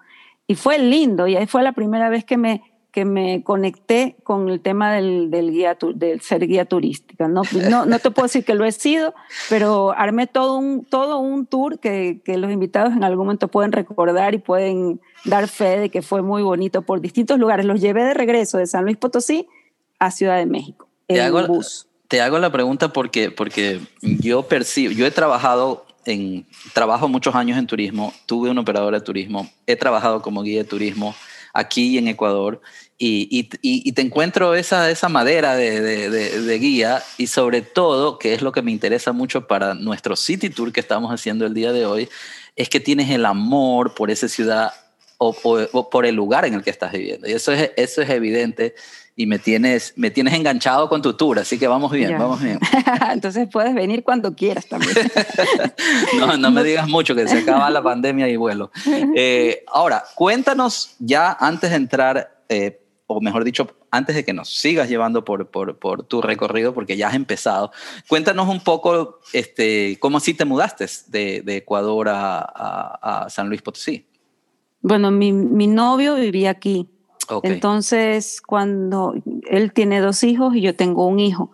Y 0.47 0.57
fue 0.57 0.79
lindo, 0.79 1.29
y 1.29 1.37
ahí 1.37 1.47
fue 1.47 1.63
la 1.63 1.73
primera 1.73 2.09
vez 2.09 2.25
que 2.25 2.37
me, 2.37 2.63
que 2.93 3.05
me 3.05 3.43
conecté 3.45 4.17
con 4.23 4.49
el 4.49 4.61
tema 4.61 4.93
del, 4.93 5.31
del, 5.31 5.51
guía, 5.51 5.77
del 5.95 6.21
ser 6.21 6.47
guía 6.47 6.65
turística. 6.65 7.29
¿no? 7.29 7.43
No, 7.69 7.87
no 7.87 7.99
te 7.99 8.11
puedo 8.11 8.27
decir 8.27 8.45
que 8.45 8.55
lo 8.55 8.65
he 8.65 8.73
sido, 8.73 9.15
pero 9.49 9.93
armé 9.97 10.27
todo 10.27 10.57
un, 10.57 10.85
todo 10.85 11.19
un 11.19 11.47
tour 11.47 11.79
que, 11.79 12.21
que 12.25 12.37
los 12.39 12.51
invitados 12.51 12.93
en 12.93 13.05
algún 13.05 13.27
momento 13.27 13.49
pueden 13.49 13.73
recordar 13.73 14.35
y 14.35 14.39
pueden 14.39 15.01
dar 15.25 15.49
fe 15.49 15.79
de 15.79 15.89
que 15.91 16.03
fue 16.03 16.23
muy 16.23 16.43
bonito 16.43 16.83
por 16.83 17.01
distintos 17.01 17.39
lugares. 17.39 17.67
Los 17.67 17.81
llevé 17.81 18.05
de 18.05 18.15
regreso 18.15 18.59
de 18.59 18.67
San 18.67 18.85
Luis 18.85 18.97
Potosí 18.97 19.49
a 19.99 20.11
Ciudad 20.11 20.37
de 20.37 20.47
México 20.47 20.89
en 21.09 21.47
bus 21.47 21.87
te 22.11 22.21
hago 22.21 22.41
la 22.41 22.51
pregunta 22.51 22.93
porque, 22.93 23.31
porque 23.31 23.81
yo 24.03 24.43
percibo, 24.43 24.93
yo 24.93 25.07
he 25.07 25.13
trabajado 25.13 25.87
en, 26.05 26.45
trabajo 26.73 27.09
muchos 27.09 27.37
años 27.37 27.57
en 27.57 27.69
turismo, 27.69 28.13
tuve 28.27 28.51
un 28.51 28.59
operador 28.59 28.95
de 28.95 29.01
turismo, 29.01 29.49
he 29.69 29.77
trabajado 29.77 30.21
como 30.21 30.43
guía 30.43 30.59
de 30.59 30.65
turismo 30.65 31.15
aquí 31.53 31.99
en 31.99 32.09
Ecuador 32.09 32.61
y, 33.03 33.29
y, 33.31 33.49
y 33.63 33.93
te 33.93 34.03
encuentro 34.03 34.55
esa, 34.55 34.91
esa 34.91 35.09
madera 35.09 35.57
de, 35.57 35.81
de, 35.81 36.11
de, 36.11 36.59
guía 36.59 37.03
y 37.17 37.29
sobre 37.29 37.63
todo, 37.63 38.19
que 38.19 38.35
es 38.35 38.43
lo 38.43 38.53
que 38.53 38.61
me 38.61 38.73
interesa 38.73 39.13
mucho 39.13 39.47
para 39.47 39.73
nuestro 39.73 40.17
City 40.17 40.51
Tour 40.51 40.71
que 40.71 40.81
estamos 40.81 41.11
haciendo 41.11 41.47
el 41.47 41.55
día 41.55 41.73
de 41.73 41.87
hoy, 41.87 42.11
es 42.57 42.69
que 42.69 42.79
tienes 42.79 43.09
el 43.09 43.25
amor 43.25 43.95
por 43.95 44.11
esa 44.11 44.29
ciudad 44.29 44.75
o, 45.17 45.35
o, 45.73 45.89
por 45.89 46.05
el 46.05 46.15
lugar 46.15 46.45
en 46.45 46.53
el 46.53 46.63
que 46.63 46.69
estás 46.69 46.93
viviendo. 46.93 47.27
Y 47.27 47.33
eso 47.33 47.53
es, 47.53 47.71
eso 47.77 48.03
es 48.03 48.11
evidente 48.11 48.75
y 49.21 49.27
me 49.27 49.39
tienes, 49.39 49.93
me 49.97 50.11
tienes 50.11 50.33
enganchado 50.33 50.89
con 50.89 51.03
tu 51.03 51.13
tour, 51.13 51.39
así 51.39 51.59
que 51.59 51.69
vamos 51.69 51.93
bien, 51.93 52.19
vamos 52.19 52.41
bien. 52.41 52.59
Entonces 53.13 53.47
puedes 53.53 53.75
venir 53.75 54.03
cuando 54.03 54.35
quieras 54.35 54.67
también. 54.67 54.95
no, 56.19 56.39
no 56.39 56.51
me 56.51 56.65
digas 56.65 56.89
mucho, 56.89 57.15
que 57.15 57.29
se 57.29 57.41
acaba 57.41 57.69
la 57.69 57.83
pandemia 57.83 58.31
y 58.31 58.37
vuelo. 58.37 58.71
Eh, 59.15 59.63
ahora, 59.69 60.05
cuéntanos 60.15 60.97
ya 61.01 61.37
antes 61.39 61.69
de 61.69 61.77
entrar, 61.77 62.45
eh, 62.49 62.81
o 63.09 63.21
mejor 63.21 63.45
dicho, 63.45 63.69
antes 63.91 64.17
de 64.17 64.25
que 64.25 64.33
nos 64.33 64.57
sigas 64.57 64.89
llevando 64.89 65.23
por, 65.23 65.51
por, 65.51 65.79
por, 65.79 66.03
tu 66.05 66.23
recorrido, 66.23 66.73
porque 66.73 66.97
ya 66.97 67.09
has 67.09 67.15
empezado, 67.15 67.73
cuéntanos 68.09 68.49
un 68.49 68.61
poco 68.61 69.21
este, 69.35 69.99
cómo 70.01 70.17
así 70.17 70.33
te 70.33 70.47
mudaste 70.47 70.87
de, 71.09 71.43
de 71.43 71.57
Ecuador 71.57 72.09
a, 72.09 72.39
a, 72.39 73.25
a, 73.25 73.29
San 73.29 73.51
Luis 73.51 73.61
Potosí. 73.61 74.07
Bueno, 74.81 75.11
mi, 75.11 75.31
mi 75.31 75.67
novio 75.67 76.15
vivía 76.15 76.49
aquí 76.49 76.89
entonces, 77.43 78.41
cuando 78.41 79.15
él 79.49 79.73
tiene 79.73 80.01
dos 80.01 80.23
hijos 80.25 80.55
y 80.55 80.61
yo 80.61 80.75
tengo 80.75 81.07
un 81.07 81.21
hijo, 81.21 81.53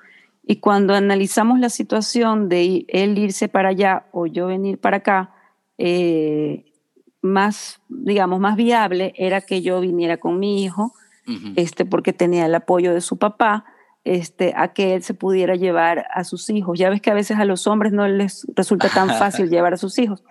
y 0.49 0.57
cuando 0.57 0.95
analizamos 0.95 1.59
la 1.59 1.71
situación 1.71 2.49
de 2.49 2.87
él 2.89 3.19
irse 3.19 3.49
para 3.49 3.71
allá 3.71 4.07
o 4.13 4.27
yo 4.27 4.47
venir 4.47 4.79
para 4.79 4.99
acá, 4.99 5.35
eh, 5.77 6.73
más, 7.21 7.81
digamos, 7.89 8.39
más 8.39 8.57
viable 8.57 9.13
era 9.17 9.41
que 9.41 9.61
yo 9.61 9.81
viniera 9.81 10.19
con 10.19 10.39
mi 10.39 10.63
hijo, 10.63 10.93
este, 11.57 11.85
porque 11.85 12.13
tenía 12.13 12.47
el 12.47 12.55
apoyo 12.55 12.95
de 12.95 13.01
su 13.01 13.19
papá, 13.19 13.65
este, 14.05 14.53
a 14.57 14.73
que 14.73 14.95
él 14.95 15.03
se 15.03 15.15
pudiera 15.15 15.57
llevar 15.57 16.07
a 16.15 16.23
sus 16.23 16.49
hijos. 16.51 16.79
Ya 16.79 16.89
ves 16.89 17.01
que 17.01 17.11
a 17.11 17.15
veces 17.15 17.39
a 17.39 17.45
los 17.45 17.67
hombres 17.67 17.93
no 17.93 18.07
les 18.07 18.47
resulta 18.55 18.89
tan 18.89 19.09
fácil 19.19 19.51
llevar 19.51 19.75
a 19.75 19.77
sus 19.77 19.99
hijos. 19.99 20.23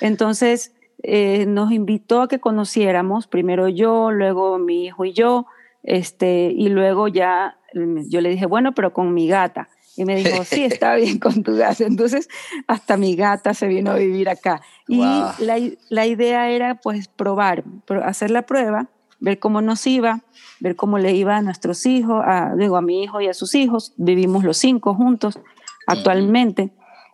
Entonces, 0.00 0.74
eh, 1.02 1.46
nos 1.46 1.72
invitó 1.72 2.22
a 2.22 2.28
que 2.28 2.40
conociéramos, 2.40 3.26
primero 3.26 3.68
yo, 3.68 4.10
luego 4.10 4.58
mi 4.58 4.86
hijo 4.86 5.04
y 5.04 5.12
yo, 5.12 5.46
este, 5.82 6.52
y 6.54 6.68
luego 6.68 7.08
ya 7.08 7.58
mm, 7.74 8.08
yo 8.08 8.20
le 8.20 8.28
dije, 8.28 8.46
bueno, 8.46 8.72
pero 8.74 8.92
con 8.92 9.14
mi 9.14 9.26
gata. 9.28 9.68
Y 9.96 10.04
me 10.04 10.16
dijo, 10.16 10.44
sí, 10.44 10.64
está 10.64 10.94
bien 10.94 11.18
con 11.20 11.42
tu 11.42 11.56
gata. 11.56 11.84
Entonces, 11.84 12.28
hasta 12.66 12.96
mi 12.96 13.16
gata 13.16 13.54
se 13.54 13.66
vino 13.66 13.90
a 13.90 13.96
vivir 13.96 14.28
acá. 14.28 14.60
Y 14.88 15.00
la, 15.00 15.58
la, 15.88 16.06
idea 16.06 16.50
era, 16.50 16.76
pues, 16.76 17.08
probar, 17.08 17.64
hacer 18.04 18.30
la 18.30 18.42
prueba, 18.42 18.88
ver 19.18 19.38
cómo 19.38 19.62
nos 19.62 19.86
iba, 19.86 20.20
ver 20.60 20.76
cómo 20.76 20.98
le 20.98 21.12
iba 21.12 21.36
a 21.36 21.42
nuestros 21.42 21.86
hijos, 21.86 22.22
a, 22.24 22.54
digo, 22.56 22.76
a 22.76 22.82
mi 22.82 23.02
hijo 23.02 23.20
y 23.20 23.28
a 23.28 23.34
sus 23.34 23.54
hijos. 23.54 23.94
Vivimos 23.96 24.44
los 24.44 24.58
cinco 24.58 24.94
juntos 24.94 25.38
actualmente. 25.86 26.72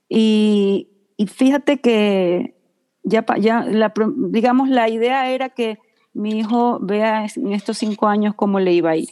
Y, 0.08 0.88
y 1.16 1.26
fíjate 1.26 1.78
que 1.80 2.55
ya, 3.06 3.24
ya 3.38 3.64
la, 3.64 3.92
digamos, 4.16 4.68
la 4.68 4.88
idea 4.88 5.30
era 5.30 5.48
que 5.48 5.78
mi 6.12 6.38
hijo 6.38 6.78
vea 6.82 7.26
en 7.36 7.52
estos 7.52 7.78
cinco 7.78 8.08
años 8.08 8.34
cómo 8.34 8.58
le 8.58 8.72
iba 8.72 8.90
a 8.90 8.96
ir. 8.96 9.10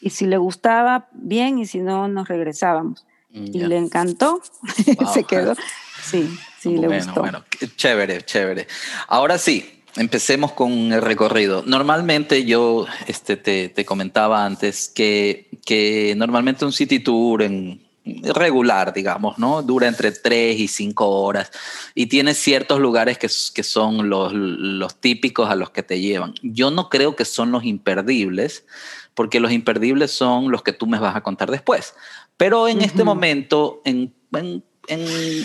Y 0.00 0.10
si 0.10 0.26
le 0.26 0.36
gustaba, 0.36 1.08
bien, 1.12 1.58
y 1.58 1.66
si 1.66 1.78
no, 1.78 2.06
nos 2.08 2.28
regresábamos. 2.28 3.04
Mm, 3.30 3.46
y 3.46 3.58
le 3.64 3.76
encantó, 3.76 4.40
se 5.12 5.24
quedó. 5.24 5.54
Sí, 6.02 6.28
sí, 6.60 6.76
le 6.76 6.86
gustó. 6.86 7.20
Bueno, 7.20 7.44
chévere, 7.76 8.22
chévere. 8.22 8.68
Ahora 9.08 9.38
sí, 9.38 9.82
empecemos 9.96 10.52
con 10.52 10.92
el 10.92 11.02
recorrido. 11.02 11.64
Normalmente 11.66 12.44
yo 12.44 12.86
este, 13.08 13.36
te, 13.36 13.68
te 13.68 13.84
comentaba 13.84 14.44
antes 14.44 14.88
que, 14.88 15.48
que 15.64 16.14
normalmente 16.16 16.64
un 16.64 16.72
city 16.72 17.00
tour 17.00 17.42
en 17.42 17.83
regular, 18.04 18.92
digamos, 18.92 19.38
¿no? 19.38 19.62
Dura 19.62 19.88
entre 19.88 20.12
3 20.12 20.60
y 20.60 20.68
5 20.68 21.08
horas 21.08 21.50
y 21.94 22.06
tiene 22.06 22.34
ciertos 22.34 22.78
lugares 22.78 23.16
que, 23.16 23.28
que 23.54 23.62
son 23.62 24.10
los, 24.10 24.32
los, 24.34 25.00
típicos 25.00 25.48
a 25.48 25.54
los 25.54 25.70
que 25.70 25.82
te 25.82 26.00
llevan. 26.00 26.34
Yo 26.42 26.70
no 26.70 26.90
creo 26.90 27.16
que 27.16 27.24
son 27.24 27.50
los 27.50 27.64
imperdibles, 27.64 28.66
porque 29.14 29.40
los 29.40 29.52
imperdibles 29.52 30.10
son 30.10 30.50
los 30.50 30.62
que 30.62 30.72
tú 30.72 30.86
me 30.86 30.98
vas 30.98 31.16
a 31.16 31.22
contar 31.22 31.50
después. 31.50 31.94
Pero 32.36 32.68
en 32.68 32.82
este 32.82 33.04
momento, 33.04 33.80
en, 33.86 34.12
en, 34.32 34.62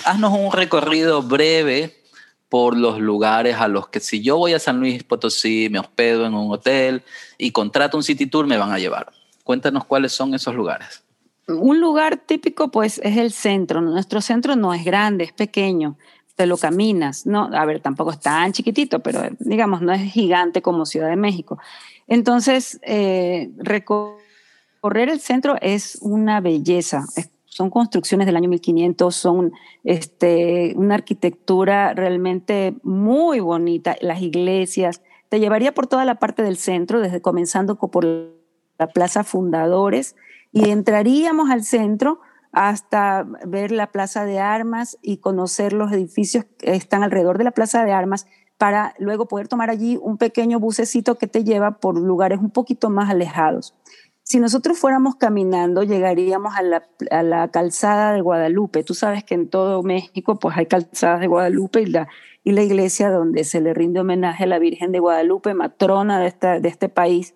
haznos 0.04 0.34
un 0.34 0.52
recorrido 0.52 1.22
breve 1.22 2.04
por 2.50 2.76
los 2.76 3.00
lugares 3.00 3.56
a 3.58 3.68
los 3.68 3.88
que 3.88 4.00
si 4.00 4.22
yo 4.22 4.36
voy 4.36 4.54
a 4.54 4.60
San 4.60 4.80
Luis 4.80 5.04
Potosí, 5.04 5.70
me 5.72 5.80
hospedo 5.80 6.26
en 6.26 6.34
un 6.34 6.52
hotel 6.52 7.04
y 7.38 7.52
contrato 7.52 7.96
un 7.96 8.04
city 8.04 8.26
tour, 8.26 8.48
me 8.48 8.58
van 8.58 8.74
a 8.74 8.80
llevar. 8.80 9.14
Cuéntanos 9.46 9.86
cuáles 9.86 10.12
son 10.12 10.34
esos 10.34 10.56
lugares 10.56 11.04
un 11.50 11.80
lugar 11.80 12.18
típico 12.18 12.70
pues 12.70 13.00
es 13.04 13.18
el 13.18 13.32
centro. 13.32 13.82
Nuestro 13.82 14.22
centro 14.22 14.56
no 14.56 14.74
es 14.74 14.84
grande, 14.84 15.24
es 15.24 15.34
pequeño. 15.34 15.98
Te 16.36 16.46
lo 16.46 16.58
caminas, 16.58 17.26
¿no? 17.26 17.50
A 17.54 17.66
ver, 17.66 17.82
tampoco 17.82 18.12
es 18.12 18.20
tan 18.20 18.54
chiquitito, 18.54 19.00
pero 19.00 19.22
digamos, 19.40 19.82
no 19.82 19.92
es 19.92 20.12
gigante 20.12 20.62
como 20.62 20.86
Ciudad 20.86 21.10
de 21.10 21.18
México. 21.18 21.60
Entonces, 22.08 22.80
eh, 22.84 23.52
recorrer 23.58 25.10
el 25.10 25.20
centro 25.20 25.58
es 25.62 25.98
una 26.02 26.40
belleza. 26.40 27.06
son 27.46 27.70
construcciones 27.70 28.26
del 28.26 28.38
año 28.38 28.48
1500, 28.48 29.14
son 29.14 29.52
este, 29.84 30.74
una 30.78 30.96
arquitectura 30.96 31.94
realmente 31.94 32.76
muy 32.84 33.42
bonita. 33.42 33.98
Las 34.02 34.22
iglesias. 34.22 35.02
Te 35.28 35.40
llevaría 35.40 35.74
por 35.74 35.88
toda 35.88 36.06
la 36.06 36.16
parte 36.16 36.42
del 36.42 36.58
centro, 36.58 37.02
desde 37.02 37.22
comenzando 37.22 37.76
por 37.76 38.06
la 38.06 38.88
Plaza 38.88 39.24
Fundadores, 39.24 40.16
y 40.52 40.70
entraríamos 40.70 41.50
al 41.50 41.64
centro 41.64 42.20
hasta 42.52 43.26
ver 43.46 43.72
la 43.72 43.92
Plaza 43.92 44.26
de 44.26 44.40
Armas 44.40 44.98
y 45.02 45.18
conocer 45.18 45.74
los 45.74 45.92
edificios 45.92 46.46
que 46.58 46.74
están 46.74 47.04
alrededor 47.04 47.38
de 47.38 47.44
la 47.44 47.52
Plaza 47.52 47.84
de 47.84 47.92
Armas 47.92 48.26
para 48.58 48.94
luego 49.00 49.28
poder 49.28 49.48
tomar 49.48 49.70
allí 49.70 49.98
un 50.02 50.18
pequeño 50.18 50.60
bucecito 50.60 51.16
que 51.16 51.28
te 51.28 51.44
lleva 51.44 51.80
por 51.80 51.98
lugares 51.98 52.40
un 52.40 52.52
poquito 52.52 52.90
más 52.90 53.10
alejados. 53.10 53.76
Si 54.24 54.40
nosotros 54.40 54.78
fuéramos 54.78 55.16
caminando, 55.16 55.82
llegaríamos 55.82 56.54
a 56.56 56.62
la, 56.62 57.48
calzada 57.48 58.14
de 58.14 58.22
Guadalupe. 58.22 58.84
Tú 58.84 58.94
sabes 58.94 59.24
que 59.24 59.34
en 59.34 59.50
todo 59.50 59.82
México 59.82 60.38
pues 60.38 60.56
hay 60.58 60.68
calzadas 60.68 61.22
de 61.22 61.28
Guadalupe 61.28 61.82
y 61.82 61.88
la, 61.88 62.10
y 62.44 62.52
la 62.52 62.62
iglesia 62.62 63.10
donde 63.10 63.44
se 63.44 63.62
le 63.62 63.74
rinde 63.74 64.02
homenaje 64.02 64.44
a 64.44 64.48
la 64.48 64.60
Virgen 64.60 64.92
de 64.92 65.00
Guadalupe, 65.00 65.54
matrona 65.54 66.20
de, 66.20 66.28
esta, 66.28 66.60
de 66.60 66.70
este 66.70 66.90
país. 66.90 67.34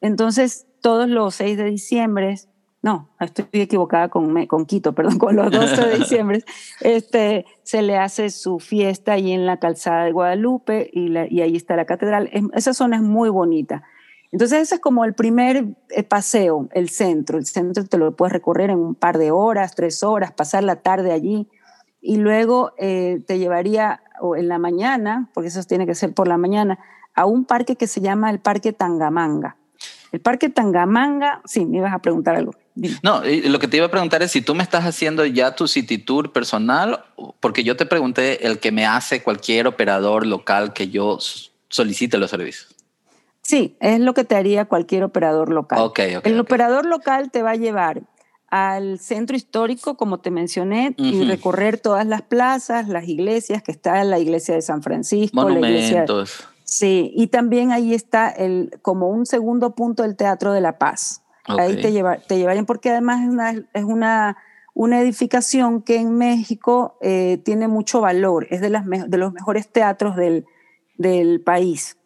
Entonces, 0.00 0.66
todos 0.80 1.08
los 1.08 1.34
6 1.36 1.56
de 1.58 1.64
diciembre, 1.64 2.36
no, 2.82 3.10
estoy 3.20 3.46
equivocada 3.52 4.08
con, 4.08 4.46
con 4.46 4.66
Quito, 4.66 4.92
perdón, 4.94 5.18
con 5.18 5.36
los 5.36 5.50
12 5.50 5.86
de 5.86 5.98
diciembre, 5.98 6.44
este, 6.80 7.46
se 7.62 7.82
le 7.82 7.96
hace 7.96 8.30
su 8.30 8.58
fiesta 8.58 9.12
ahí 9.12 9.32
en 9.32 9.46
la 9.46 9.58
calzada 9.58 10.04
de 10.04 10.12
Guadalupe 10.12 10.88
y, 10.92 11.08
la, 11.08 11.22
ahí 11.22 11.56
está 11.56 11.76
la 11.76 11.86
catedral. 11.86 12.30
esa 12.54 12.74
zona 12.74 12.96
es 12.96 13.02
muy 13.02 13.28
bonita. 13.28 13.82
Entonces 14.32 14.62
ese 14.62 14.74
es 14.76 14.80
como 14.80 15.04
el 15.04 15.14
primer 15.14 15.64
eh, 15.90 16.02
paseo, 16.02 16.68
el 16.72 16.88
centro. 16.90 17.38
El 17.38 17.46
centro 17.46 17.84
te 17.84 17.96
lo 17.96 18.14
puedes 18.14 18.32
recorrer 18.32 18.70
en 18.70 18.78
un 18.78 18.94
par 18.94 19.18
de 19.18 19.30
horas, 19.30 19.74
tres 19.74 20.02
horas, 20.02 20.32
pasar 20.32 20.64
la 20.64 20.76
tarde 20.76 21.12
allí 21.12 21.48
y 22.00 22.18
luego 22.18 22.72
eh, 22.78 23.22
te 23.26 23.38
llevaría 23.38 24.02
o 24.20 24.36
en 24.36 24.48
la 24.48 24.58
mañana, 24.58 25.30
porque 25.34 25.48
eso 25.48 25.62
tiene 25.64 25.86
que 25.86 25.94
ser 25.94 26.14
por 26.14 26.28
la 26.28 26.38
mañana, 26.38 26.78
a 27.14 27.26
un 27.26 27.44
parque 27.44 27.76
que 27.76 27.86
se 27.86 28.00
llama 28.00 28.30
el 28.30 28.38
Parque 28.38 28.72
Tangamanga. 28.72 29.56
El 30.12 30.20
Parque 30.20 30.48
Tangamanga, 30.48 31.42
sí, 31.44 31.66
me 31.66 31.78
ibas 31.78 31.92
a 31.92 31.98
preguntar 31.98 32.36
algo. 32.36 32.54
No, 33.02 33.22
lo 33.24 33.58
que 33.58 33.68
te 33.68 33.78
iba 33.78 33.86
a 33.86 33.90
preguntar 33.90 34.22
es 34.22 34.30
si 34.30 34.42
tú 34.42 34.54
me 34.54 34.62
estás 34.62 34.84
haciendo 34.84 35.24
ya 35.24 35.54
tu 35.54 35.66
City 35.66 35.98
Tour 35.98 36.32
personal, 36.32 37.04
porque 37.40 37.64
yo 37.64 37.76
te 37.76 37.86
pregunté 37.86 38.46
el 38.46 38.58
que 38.58 38.70
me 38.70 38.86
hace 38.86 39.22
cualquier 39.22 39.66
operador 39.66 40.26
local 40.26 40.72
que 40.74 40.88
yo 40.88 41.18
solicite 41.68 42.18
los 42.18 42.30
servicios. 42.30 42.74
Sí, 43.40 43.76
es 43.80 44.00
lo 44.00 44.12
que 44.12 44.24
te 44.24 44.34
haría 44.34 44.64
cualquier 44.64 45.04
operador 45.04 45.50
local. 45.50 45.92
el 46.24 46.40
operador 46.40 46.84
local 46.84 47.30
te 47.30 47.42
va 47.42 47.52
a 47.52 47.56
llevar 47.56 48.02
al 48.48 48.98
centro 48.98 49.36
histórico, 49.36 49.96
como 49.96 50.18
te 50.18 50.30
mencioné, 50.30 50.94
y 50.96 51.24
recorrer 51.24 51.78
todas 51.78 52.06
las 52.06 52.22
plazas, 52.22 52.88
las 52.88 53.08
iglesias, 53.08 53.62
que 53.62 53.72
está 53.72 54.02
la 54.04 54.18
iglesia 54.18 54.54
de 54.54 54.62
San 54.62 54.82
Francisco, 54.82 55.36
Monumentos. 55.36 56.48
Sí, 56.66 57.12
y 57.14 57.28
también 57.28 57.70
ahí 57.70 57.94
está 57.94 58.28
el, 58.28 58.78
como 58.82 59.08
un 59.08 59.24
segundo 59.24 59.74
punto 59.74 60.04
el 60.04 60.16
Teatro 60.16 60.52
de 60.52 60.60
la 60.60 60.78
Paz. 60.78 61.22
Ahí 61.46 61.80
te, 61.80 61.92
lleva, 61.92 62.18
te 62.18 62.38
llevarían, 62.38 62.66
porque 62.66 62.90
además 62.90 63.22
es 63.22 63.28
una, 63.28 63.50
es 63.72 63.84
una, 63.84 64.36
una 64.74 65.00
edificación 65.00 65.80
que 65.80 65.96
en 65.96 66.18
México 66.18 66.98
eh, 67.00 67.40
tiene 67.44 67.68
mucho 67.68 68.00
valor, 68.00 68.48
es 68.50 68.60
de, 68.60 68.68
las 68.68 68.84
de 68.84 69.16
los 69.16 69.32
mejores 69.32 69.68
teatros 69.68 70.16
del, 70.16 70.44
del 70.98 71.40
país. 71.40 71.96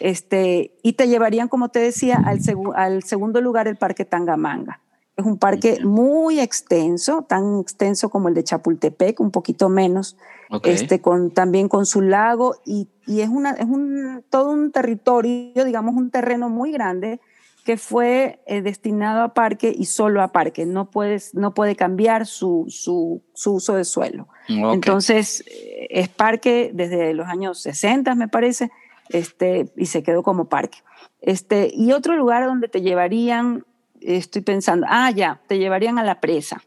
Este, 0.00 0.74
y 0.82 0.94
te 0.94 1.08
llevarían, 1.08 1.48
como 1.48 1.68
te 1.68 1.78
decía, 1.78 2.16
al, 2.24 2.40
al 2.74 3.02
segundo 3.02 3.42
lugar 3.42 3.68
el 3.68 3.76
Parque 3.76 4.06
Tangamanga. 4.06 4.80
Es 5.16 5.24
un 5.24 5.38
parque 5.38 5.80
muy 5.82 6.40
extenso, 6.40 7.22
tan 7.22 7.60
extenso 7.60 8.10
como 8.10 8.28
el 8.28 8.34
de 8.34 8.44
Chapultepec, 8.44 9.18
un 9.20 9.30
poquito 9.30 9.68
menos, 9.68 10.16
este, 10.62 11.00
con, 11.00 11.30
también 11.30 11.68
con 11.68 11.86
su 11.86 12.02
lago 12.02 12.56
y, 12.64 12.88
y, 13.06 13.22
es, 13.22 13.28
una, 13.28 13.52
es 13.52 13.64
un, 13.64 14.22
todo 14.28 14.50
un 14.50 14.72
territorio, 14.72 15.64
digamos, 15.64 15.94
un 15.94 16.10
terreno 16.10 16.50
muy 16.50 16.70
grande 16.70 17.20
que 17.66 17.76
fue 17.76 18.40
eh, 18.46 18.62
destinado 18.62 19.22
a 19.22 19.34
parque 19.34 19.74
y 19.76 19.86
solo 19.86 20.22
a 20.22 20.28
parque, 20.28 20.64
no, 20.64 20.88
puedes, 20.88 21.34
no 21.34 21.52
puede 21.52 21.74
cambiar 21.74 22.24
su, 22.24 22.66
su, 22.68 23.24
su 23.34 23.54
uso 23.54 23.74
de 23.74 23.84
suelo. 23.84 24.28
Entonces, 24.46 25.42
eh, 25.48 25.88
es 25.90 26.08
parque 26.08 26.70
desde 26.72 27.12
los 27.12 27.26
años 27.26 27.60
60, 27.62 28.14
me 28.14 28.28
parece, 28.28 28.70
este, 29.08 29.72
y 29.76 29.86
se 29.86 30.04
quedó 30.04 30.22
como 30.22 30.48
parque. 30.48 30.78
Este, 31.20 31.68
y 31.74 31.90
otro 31.90 32.14
lugar 32.14 32.46
donde 32.46 32.68
te 32.68 32.82
llevarían, 32.82 33.64
estoy 34.14 34.42
pensando, 34.42 34.86
ah, 34.88 35.10
ya, 35.10 35.40
te 35.46 35.58
llevarían 35.58 35.98
a 35.98 36.04
la 36.04 36.20
presa. 36.20 36.62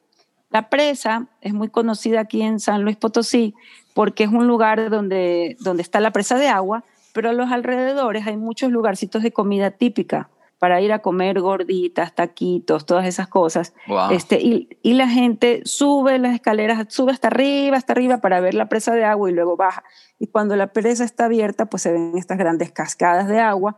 La 0.50 0.70
presa 0.70 1.28
es 1.42 1.54
muy 1.54 1.70
conocida 1.70 2.22
aquí 2.22 2.42
en 2.42 2.60
San 2.60 2.84
Luis 2.84 2.98
Potosí 2.98 3.54
porque 3.94 4.24
es 4.24 4.30
un 4.30 4.48
lugar 4.48 4.90
donde, 4.90 5.58
donde 5.60 5.84
está 5.84 6.00
la 6.00 6.12
presa 6.12 6.38
de 6.38 6.48
agua, 6.48 6.84
pero 7.14 7.30
a 7.30 7.34
los 7.34 7.52
alrededores 7.52 8.26
hay 8.28 8.38
muchos 8.38 8.72
lugarcitos 8.72 9.24
de 9.24 9.32
comida 9.32 9.72
típica 9.72 10.30
para 10.60 10.82
ir 10.82 10.92
a 10.92 11.00
comer 11.00 11.40
gorditas, 11.40 12.14
taquitos, 12.14 12.86
todas 12.86 13.06
esas 13.06 13.28
cosas. 13.28 13.74
Este, 14.12 14.42
y, 14.42 14.70
y, 14.82 14.94
la 14.94 15.08
gente 15.08 15.62
sube 15.64 16.20
las 16.20 16.34
escaleras, 16.34 16.86
sube 16.90 17.14
hasta 17.14 17.30
arriba, 17.30 17.78
hasta 17.78 17.94
arriba 17.94 18.18
para 18.18 18.42
ver 18.42 18.54
la 18.56 18.68
presa 18.68 18.94
de 18.94 19.06
agua 19.06 19.30
y 19.30 19.34
luego 19.34 19.56
baja. 19.56 19.84
Y 20.20 20.28
cuando 20.28 20.58
la 20.58 20.68
presa 20.68 21.06
está 21.06 21.26
abierta, 21.26 21.68
pues 21.68 21.84
se 21.84 21.94
ven 21.94 22.18
estas 22.18 22.38
grandes 22.38 22.72
cascadas 22.72 23.30
de 23.30 23.40
agua. 23.40 23.78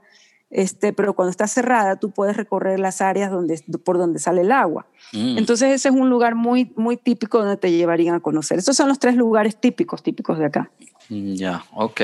Este, 0.51 0.91
pero 0.91 1.13
cuando 1.13 1.31
está 1.31 1.47
cerrada, 1.47 1.95
tú 1.95 2.11
puedes 2.11 2.35
recorrer 2.35 2.77
las 2.79 2.99
áreas 3.01 3.31
donde, 3.31 3.63
por 3.83 3.97
donde 3.97 4.19
sale 4.19 4.41
el 4.41 4.51
agua. 4.51 4.85
Mm. 5.13 5.37
Entonces 5.37 5.71
ese 5.71 5.89
es 5.89 5.95
un 5.95 6.09
lugar 6.09 6.35
muy, 6.35 6.71
muy 6.75 6.97
típico 6.97 7.39
donde 7.39 7.55
te 7.55 7.71
llevarían 7.71 8.15
a 8.15 8.19
conocer. 8.19 8.59
Esos 8.59 8.75
son 8.75 8.89
los 8.89 8.99
tres 8.99 9.15
lugares 9.15 9.55
típicos, 9.55 10.03
típicos 10.03 10.37
de 10.37 10.45
acá. 10.45 10.69
Mm, 11.09 11.33
ya, 11.35 11.63
ok. 11.73 12.01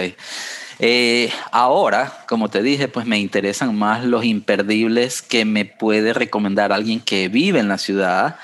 Eh, 0.80 1.30
ahora, 1.52 2.26
como 2.28 2.50
te 2.50 2.62
dije, 2.62 2.88
pues 2.88 3.06
me 3.06 3.20
interesan 3.20 3.76
más 3.76 4.06
los 4.06 4.24
imperdibles 4.24 5.22
que 5.22 5.44
me 5.44 5.66
puede 5.66 6.14
recomendar 6.14 6.72
alguien 6.72 7.00
que 7.00 7.28
vive 7.28 7.60
en 7.60 7.68
la 7.68 7.78
ciudad, 7.78 8.38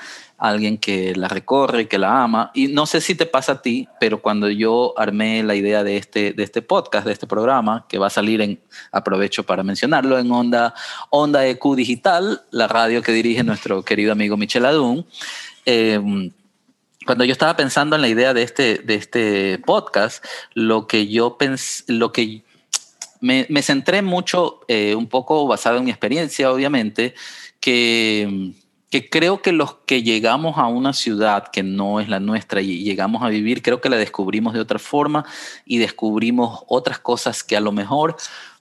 alguien 0.48 0.76
que 0.76 1.14
la 1.16 1.28
recorre, 1.28 1.88
que 1.88 1.98
la 1.98 2.22
ama. 2.22 2.50
Y 2.54 2.68
no 2.68 2.84
sé 2.84 3.00
si 3.00 3.14
te 3.14 3.24
pasa 3.24 3.52
a 3.52 3.62
ti, 3.62 3.88
pero 3.98 4.20
cuando 4.20 4.50
yo 4.50 4.92
armé 4.98 5.42
la 5.42 5.54
idea 5.54 5.82
de 5.82 5.96
este, 5.96 6.32
de 6.34 6.42
este 6.42 6.60
podcast, 6.60 7.06
de 7.06 7.12
este 7.12 7.26
programa, 7.26 7.86
que 7.88 7.98
va 7.98 8.08
a 8.08 8.10
salir 8.10 8.42
en, 8.42 8.60
aprovecho 8.92 9.44
para 9.44 9.62
mencionarlo, 9.62 10.18
en 10.18 10.30
Onda, 10.30 10.74
Onda 11.08 11.46
EQ 11.46 11.76
Digital, 11.76 12.42
la 12.50 12.68
radio 12.68 13.00
que 13.00 13.12
dirige 13.12 13.42
nuestro 13.42 13.82
querido 13.82 14.12
amigo 14.12 14.36
Michel 14.36 14.66
Adún. 14.66 15.06
Eh, 15.64 15.98
cuando 17.06 17.24
yo 17.24 17.32
estaba 17.32 17.56
pensando 17.56 17.96
en 17.96 18.02
la 18.02 18.08
idea 18.08 18.34
de 18.34 18.42
este, 18.42 18.78
de 18.78 18.94
este 18.94 19.58
podcast, 19.64 20.24
lo 20.52 20.86
que 20.86 21.08
yo 21.08 21.38
pensé, 21.38 21.84
lo 21.88 22.12
que 22.12 22.42
me, 23.20 23.46
me 23.48 23.62
centré 23.62 24.02
mucho, 24.02 24.60
eh, 24.68 24.94
un 24.94 25.06
poco 25.06 25.46
basado 25.46 25.78
en 25.78 25.84
mi 25.84 25.90
experiencia, 25.90 26.52
obviamente, 26.52 27.14
que, 27.60 28.52
que 28.94 29.10
creo 29.10 29.42
que 29.42 29.50
los 29.50 29.74
que 29.86 30.04
llegamos 30.04 30.56
a 30.56 30.68
una 30.68 30.92
ciudad 30.92 31.48
que 31.48 31.64
no 31.64 31.98
es 31.98 32.08
la 32.08 32.20
nuestra 32.20 32.60
y 32.60 32.84
llegamos 32.84 33.24
a 33.24 33.28
vivir, 33.28 33.60
creo 33.60 33.80
que 33.80 33.88
la 33.88 33.96
descubrimos 33.96 34.54
de 34.54 34.60
otra 34.60 34.78
forma 34.78 35.24
y 35.66 35.78
descubrimos 35.78 36.62
otras 36.68 37.00
cosas 37.00 37.42
que 37.42 37.56
a 37.56 37.60
lo 37.60 37.72
mejor 37.72 38.14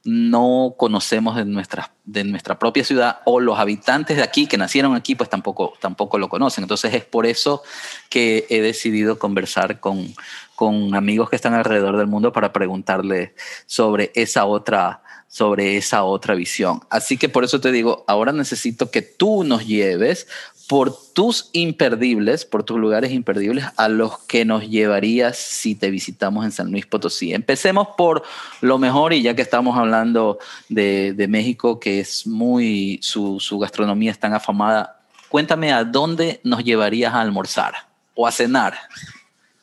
no 0.04 0.74
conocemos 0.76 1.36
de 1.36 1.46
nuestra, 1.46 1.94
de 2.04 2.24
nuestra 2.24 2.58
propia 2.58 2.84
ciudad 2.84 3.20
o 3.26 3.40
los 3.40 3.60
habitantes 3.60 4.18
de 4.18 4.24
aquí 4.24 4.48
que 4.48 4.58
nacieron 4.58 4.96
aquí 4.96 5.14
pues 5.14 5.30
tampoco, 5.30 5.74
tampoco 5.80 6.18
lo 6.18 6.30
conocen. 6.30 6.64
Entonces 6.64 6.96
es 6.96 7.06
por 7.06 7.28
eso 7.28 7.62
que 8.10 8.48
he 8.50 8.60
decidido 8.60 9.20
conversar 9.20 9.80
con, 9.80 10.16
con 10.56 10.96
amigos 10.96 11.30
que 11.30 11.36
están 11.36 11.54
alrededor 11.54 11.96
del 11.96 12.08
mundo 12.08 12.32
para 12.34 12.52
preguntarle 12.52 13.36
sobre 13.68 14.12
esa 14.16 14.46
otra 14.46 15.03
sobre 15.34 15.78
esa 15.78 16.04
otra 16.04 16.36
visión. 16.36 16.82
Así 16.92 17.18
que 17.18 17.28
por 17.28 17.44
eso 17.44 17.60
te 17.60 17.72
digo, 17.72 18.04
ahora 18.06 18.32
necesito 18.32 18.92
que 18.92 19.02
tú 19.02 19.44
nos 19.44 19.66
lleves 19.66 20.28
por 20.70 20.96
tus 21.14 21.50
imperdibles, 21.54 22.46
por 22.46 22.62
tus 22.62 22.78
lugares 22.78 23.12
imperdibles 23.12 23.66
a 23.78 23.88
los 23.90 24.20
que 24.20 24.46
nos 24.46 24.70
llevarías 24.70 25.36
si 25.36 25.74
te 25.74 25.90
visitamos 25.90 26.46
en 26.46 26.52
San 26.52 26.70
Luis 26.70 26.86
Potosí. 26.86 27.34
Empecemos 27.34 27.88
por 27.98 28.22
lo 28.62 28.78
mejor 28.78 29.12
y 29.12 29.24
ya 29.24 29.36
que 29.36 29.42
estamos 29.42 29.76
hablando 29.76 30.38
de, 30.70 31.26
México, 31.28 31.80
que 31.80 32.00
es 32.00 32.28
muy, 32.28 33.00
su, 33.02 33.40
su 33.40 33.58
gastronomía 33.58 34.12
es 34.12 34.20
tan 34.20 34.36
afamada, 34.36 35.02
cuéntame 35.30 35.74
a 35.74 35.84
dónde 35.84 36.42
nos 36.44 36.64
llevarías 36.64 37.12
a 37.12 37.22
almorzar 37.22 37.74
o 38.14 38.28
a 38.28 38.32
cenar. 38.32 38.76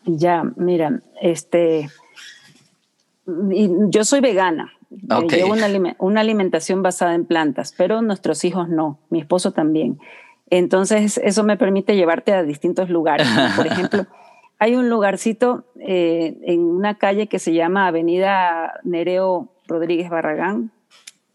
Ya, 0.05 0.43
mira, 0.57 1.01
este, 1.23 1.89
yo 3.25 4.05
soy 4.05 4.21
vegana. 4.21 4.73
Llevo 4.91 5.53
una, 5.53 5.69
una 5.99 6.21
alimentación 6.21 6.83
basada 6.83 7.15
en 7.15 7.25
plantas, 7.25 7.75
pero 7.77 8.03
nuestros 8.03 8.45
hijos 8.45 8.69
no, 8.69 8.99
mi 9.09 9.21
esposo 9.21 9.53
también. 9.53 9.99
Entonces, 10.51 11.19
eso 11.23 11.45
me 11.45 11.57
permite 11.57 11.95
llevarte 11.95 12.33
a 12.33 12.43
distintos 12.43 12.91
lugares. 12.91 13.29
Por 13.57 13.67
ejemplo, 13.69 14.07
hay 14.59 14.75
un 14.75 14.91
lugarcito 14.91 15.65
eh, 15.79 16.37
en 16.43 16.61
una 16.61 16.99
calle 16.99 17.29
que 17.29 17.39
se 17.39 17.55
llama 17.55 17.87
Avenida 17.87 18.81
Nereo 18.83 19.49
Rodríguez 19.67 20.11
Barragán. 20.11 20.73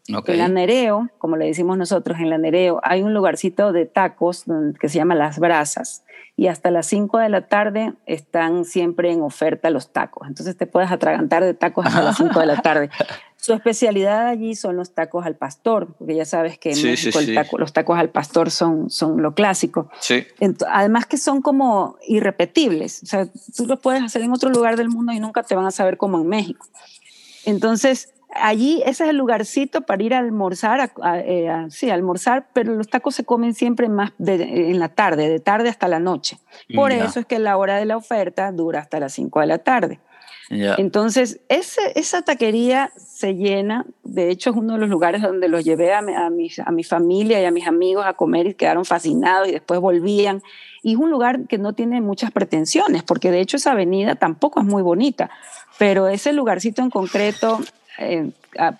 En 0.08 0.38
la 0.38 0.48
Nereo, 0.48 1.08
como 1.18 1.36
le 1.36 1.46
decimos 1.46 1.76
nosotros, 1.76 2.18
en 2.20 2.30
la 2.30 2.38
Nereo 2.38 2.78
hay 2.84 3.02
un 3.02 3.12
lugarcito 3.12 3.72
de 3.72 3.86
tacos 3.86 4.44
que 4.78 4.88
se 4.88 4.98
llama 4.98 5.16
Las 5.16 5.40
Brasas 5.40 6.04
y 6.36 6.48
hasta 6.48 6.70
las 6.70 6.86
5 6.86 7.18
de 7.18 7.28
la 7.30 7.48
tarde 7.48 7.94
están 8.04 8.66
siempre 8.66 9.10
en 9.10 9.22
oferta 9.22 9.70
los 9.70 9.92
tacos. 9.92 10.28
Entonces 10.28 10.54
te 10.56 10.66
puedes 10.66 10.90
atragantar 10.90 11.42
de 11.42 11.54
tacos 11.54 11.86
hasta 11.86 12.02
las 12.02 12.16
5 12.18 12.38
de 12.38 12.46
la 12.46 12.60
tarde. 12.60 12.90
Su 13.36 13.54
especialidad 13.54 14.26
allí 14.26 14.54
son 14.54 14.76
los 14.76 14.92
tacos 14.92 15.24
al 15.24 15.36
pastor, 15.36 15.94
porque 15.98 16.14
ya 16.14 16.24
sabes 16.24 16.58
que 16.58 16.72
en 16.72 16.82
México 16.82 17.20
los 17.58 17.72
tacos 17.72 17.98
al 17.98 18.10
pastor 18.10 18.50
son, 18.50 18.90
son 18.90 19.22
lo 19.22 19.34
clásico. 19.34 19.88
además 20.68 21.06
que 21.06 21.16
son 21.16 21.40
como 21.42 21.96
irrepetibles. 22.06 23.02
O 23.04 23.06
sea, 23.06 23.28
tú 23.56 23.66
los 23.66 23.78
puedes 23.78 24.02
hacer 24.02 24.22
en 24.22 24.32
otro 24.32 24.50
lugar 24.50 24.76
del 24.76 24.88
mundo 24.88 25.12
y 25.12 25.20
nunca 25.20 25.42
te 25.42 25.54
van 25.54 25.66
a 25.66 25.70
saber 25.70 25.96
como 25.96 26.20
en 26.20 26.26
México. 26.26 26.66
Entonces, 27.44 28.12
allí 28.34 28.82
ese 28.84 29.04
es 29.04 29.10
el 29.10 29.16
lugarcito 29.16 29.82
para 29.82 30.02
ir 30.02 30.14
a 30.14 30.18
almorzar, 30.18 30.90
eh, 31.24 31.66
sí, 31.70 31.90
almorzar, 31.90 32.48
pero 32.52 32.74
los 32.74 32.88
tacos 32.88 33.14
se 33.14 33.24
comen 33.24 33.54
siempre 33.54 33.88
más 33.88 34.12
en 34.18 34.78
la 34.78 34.88
tarde, 34.88 35.28
de 35.28 35.40
tarde 35.40 35.68
hasta 35.68 35.88
la 35.88 36.00
noche. 36.00 36.38
Por 36.74 36.92
eso 36.92 37.20
es 37.20 37.26
que 37.26 37.38
la 37.38 37.56
hora 37.56 37.76
de 37.76 37.84
la 37.84 37.96
oferta 37.96 38.50
dura 38.52 38.80
hasta 38.80 39.00
las 39.00 39.12
5 39.14 39.40
de 39.40 39.46
la 39.46 39.58
tarde. 39.58 40.00
Entonces, 40.48 41.40
ese, 41.48 41.80
esa 41.96 42.22
taquería 42.22 42.92
se 42.96 43.34
llena, 43.34 43.84
de 44.04 44.30
hecho 44.30 44.50
es 44.50 44.56
uno 44.56 44.74
de 44.74 44.78
los 44.78 44.88
lugares 44.88 45.20
donde 45.22 45.48
los 45.48 45.64
llevé 45.64 45.92
a, 45.92 45.98
a, 45.98 46.30
mi, 46.30 46.50
a 46.64 46.70
mi 46.70 46.84
familia 46.84 47.40
y 47.40 47.44
a 47.44 47.50
mis 47.50 47.66
amigos 47.66 48.06
a 48.06 48.12
comer 48.12 48.46
y 48.46 48.54
quedaron 48.54 48.84
fascinados 48.84 49.48
y 49.48 49.52
después 49.52 49.80
volvían. 49.80 50.42
Y 50.84 50.92
es 50.92 50.98
un 50.98 51.10
lugar 51.10 51.48
que 51.48 51.58
no 51.58 51.72
tiene 51.72 52.00
muchas 52.00 52.30
pretensiones, 52.30 53.02
porque 53.02 53.32
de 53.32 53.40
hecho 53.40 53.56
esa 53.56 53.72
avenida 53.72 54.14
tampoco 54.14 54.60
es 54.60 54.66
muy 54.66 54.82
bonita, 54.82 55.30
pero 55.78 56.06
ese 56.06 56.32
lugarcito 56.32 56.80
en 56.80 56.90
concreto 56.90 57.58
eh, 57.98 58.30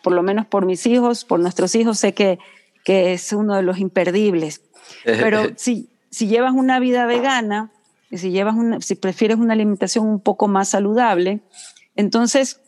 por 0.03 0.13
lo 0.13 0.23
menos 0.23 0.47
por 0.47 0.67
mis 0.67 0.87
hijos, 0.87 1.25
por 1.25 1.41
nuestros 1.41 1.75
hijos, 1.75 1.99
sé 1.99 2.15
que, 2.15 2.39
que 2.85 3.13
es 3.13 3.33
uno 3.33 3.55
de 3.55 3.63
los 3.63 3.79
imperdibles. 3.79 4.63
Pero 5.05 5.51
si, 5.57 5.89
si 6.11 6.29
llevas 6.29 6.53
una 6.53 6.79
vida 6.79 7.07
vegana, 7.07 7.71
si, 8.13 8.31
llevas 8.31 8.55
una, 8.55 8.81
si 8.81 8.95
prefieres 8.95 9.39
una 9.39 9.55
alimentación 9.55 10.07
un 10.07 10.21
poco 10.21 10.49
más 10.49 10.69
saludable, 10.69 11.41
entonces 11.95 12.61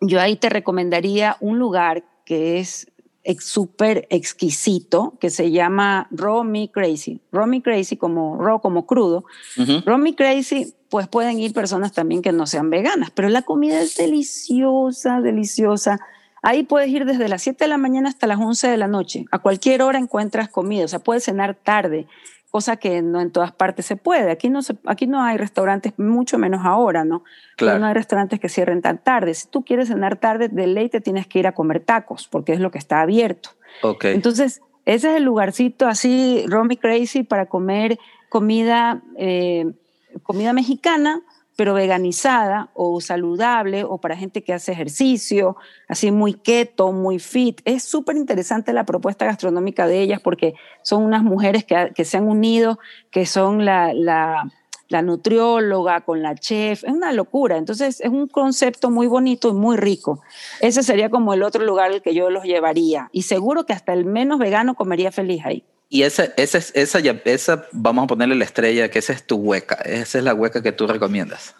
yo 0.00 0.20
ahí 0.20 0.36
te 0.36 0.48
recomendaría 0.48 1.36
un 1.40 1.58
lugar 1.58 2.04
que 2.24 2.58
es 2.58 2.88
súper 3.40 4.06
exquisito 4.10 5.14
que 5.20 5.30
se 5.30 5.50
llama 5.50 6.08
Raw 6.10 6.44
Me 6.44 6.70
Crazy. 6.70 7.20
Raw 7.32 7.46
Me 7.46 7.62
Crazy 7.62 7.96
como 7.96 8.36
raw, 8.38 8.60
como 8.60 8.86
crudo. 8.86 9.24
Raw 9.84 9.98
Me 9.98 10.14
Crazy, 10.14 10.74
pues 10.88 11.08
pueden 11.08 11.38
ir 11.40 11.52
personas 11.52 11.92
también 11.92 12.22
que 12.22 12.32
no 12.32 12.46
sean 12.46 12.70
veganas, 12.70 13.10
pero 13.10 13.28
la 13.28 13.42
comida 13.42 13.80
es 13.80 13.96
deliciosa, 13.96 15.20
deliciosa. 15.20 15.98
Ahí 16.42 16.62
puedes 16.62 16.88
ir 16.90 17.04
desde 17.04 17.28
las 17.28 17.42
7 17.42 17.64
de 17.64 17.68
la 17.68 17.78
mañana 17.78 18.08
hasta 18.08 18.26
las 18.26 18.38
11 18.38 18.68
de 18.68 18.76
la 18.76 18.86
noche. 18.86 19.24
A 19.32 19.40
cualquier 19.40 19.82
hora 19.82 19.98
encuentras 19.98 20.48
comida, 20.48 20.84
o 20.84 20.88
sea, 20.88 21.00
puedes 21.00 21.24
cenar 21.24 21.56
tarde 21.56 22.06
cosa 22.50 22.76
que 22.76 23.02
no 23.02 23.20
en 23.20 23.30
todas 23.30 23.52
partes 23.52 23.86
se 23.86 23.96
puede. 23.96 24.30
Aquí 24.30 24.48
no, 24.48 24.60
aquí 24.86 25.06
no 25.06 25.22
hay 25.22 25.36
restaurantes, 25.36 25.92
mucho 25.98 26.38
menos 26.38 26.64
ahora, 26.64 27.04
¿no? 27.04 27.24
Claro. 27.56 27.78
No 27.78 27.86
hay 27.86 27.94
restaurantes 27.94 28.40
que 28.40 28.48
cierren 28.48 28.82
tan 28.82 28.98
tarde. 28.98 29.34
Si 29.34 29.48
tú 29.48 29.64
quieres 29.64 29.88
cenar 29.88 30.16
tarde, 30.16 30.48
de 30.48 30.66
ley 30.66 30.88
te 30.88 31.00
tienes 31.00 31.26
que 31.26 31.38
ir 31.38 31.46
a 31.46 31.52
comer 31.52 31.80
tacos, 31.80 32.28
porque 32.28 32.52
es 32.52 32.60
lo 32.60 32.70
que 32.70 32.78
está 32.78 33.00
abierto. 33.00 33.50
Okay. 33.82 34.14
Entonces, 34.14 34.62
ese 34.86 35.10
es 35.10 35.16
el 35.16 35.24
lugarcito 35.24 35.86
así, 35.86 36.44
Romy 36.48 36.76
Crazy, 36.76 37.24
para 37.24 37.46
comer 37.46 37.98
comida, 38.28 39.02
eh, 39.16 39.72
comida 40.22 40.52
mexicana, 40.52 41.22
pero 41.56 41.72
veganizada 41.72 42.68
o 42.74 43.00
saludable 43.00 43.82
o 43.82 43.98
para 43.98 44.16
gente 44.16 44.44
que 44.44 44.52
hace 44.52 44.72
ejercicio, 44.72 45.56
así 45.88 46.10
muy 46.12 46.34
keto, 46.34 46.92
muy 46.92 47.18
fit. 47.18 47.62
Es 47.64 47.82
súper 47.82 48.16
interesante 48.16 48.74
la 48.74 48.84
propuesta 48.84 49.24
gastronómica 49.24 49.86
de 49.86 50.02
ellas 50.02 50.20
porque 50.20 50.54
son 50.82 51.02
unas 51.02 51.22
mujeres 51.22 51.64
que, 51.64 51.92
que 51.94 52.04
se 52.04 52.18
han 52.18 52.28
unido, 52.28 52.78
que 53.10 53.24
son 53.24 53.64
la, 53.64 53.94
la, 53.94 54.52
nutrióloga 55.02 56.02
con 56.02 56.22
la 56.22 56.34
chef. 56.34 56.84
Es 56.84 56.92
una 56.92 57.12
locura. 57.12 57.56
Entonces 57.56 58.00
es 58.02 58.10
un 58.10 58.28
concepto 58.28 58.90
muy 58.90 59.06
bonito 59.06 59.48
y 59.48 59.54
muy 59.54 59.78
rico. 59.78 60.20
Ese 60.60 60.82
sería 60.82 61.08
como 61.08 61.32
el 61.32 61.42
otro 61.42 61.64
lugar 61.64 61.90
al 61.90 62.02
que 62.02 62.14
yo 62.14 62.28
los 62.28 62.44
llevaría. 62.44 63.08
Y 63.12 63.22
seguro 63.22 63.64
que 63.64 63.72
hasta 63.72 63.94
el 63.94 64.04
menos 64.04 64.38
vegano 64.38 64.74
comería 64.74 65.10
feliz 65.10 65.42
ahí. 65.44 65.64
Y 65.88 66.02
esa, 66.02 66.24
esa, 66.36 66.58
esa, 66.58 66.98
esa, 67.24 67.66
vamos 67.72 68.04
a 68.04 68.06
ponerle 68.08 68.34
la 68.34 68.44
estrella, 68.44 68.90
que 68.90 68.98
esa 68.98 69.12
es 69.12 69.26
tu 69.26 69.36
hueca, 69.36 69.76
esa 69.84 70.18
es 70.18 70.24
la 70.24 70.34
hueca 70.34 70.62
que 70.62 70.72
tú 70.72 70.86
recomiendas. 70.86 71.54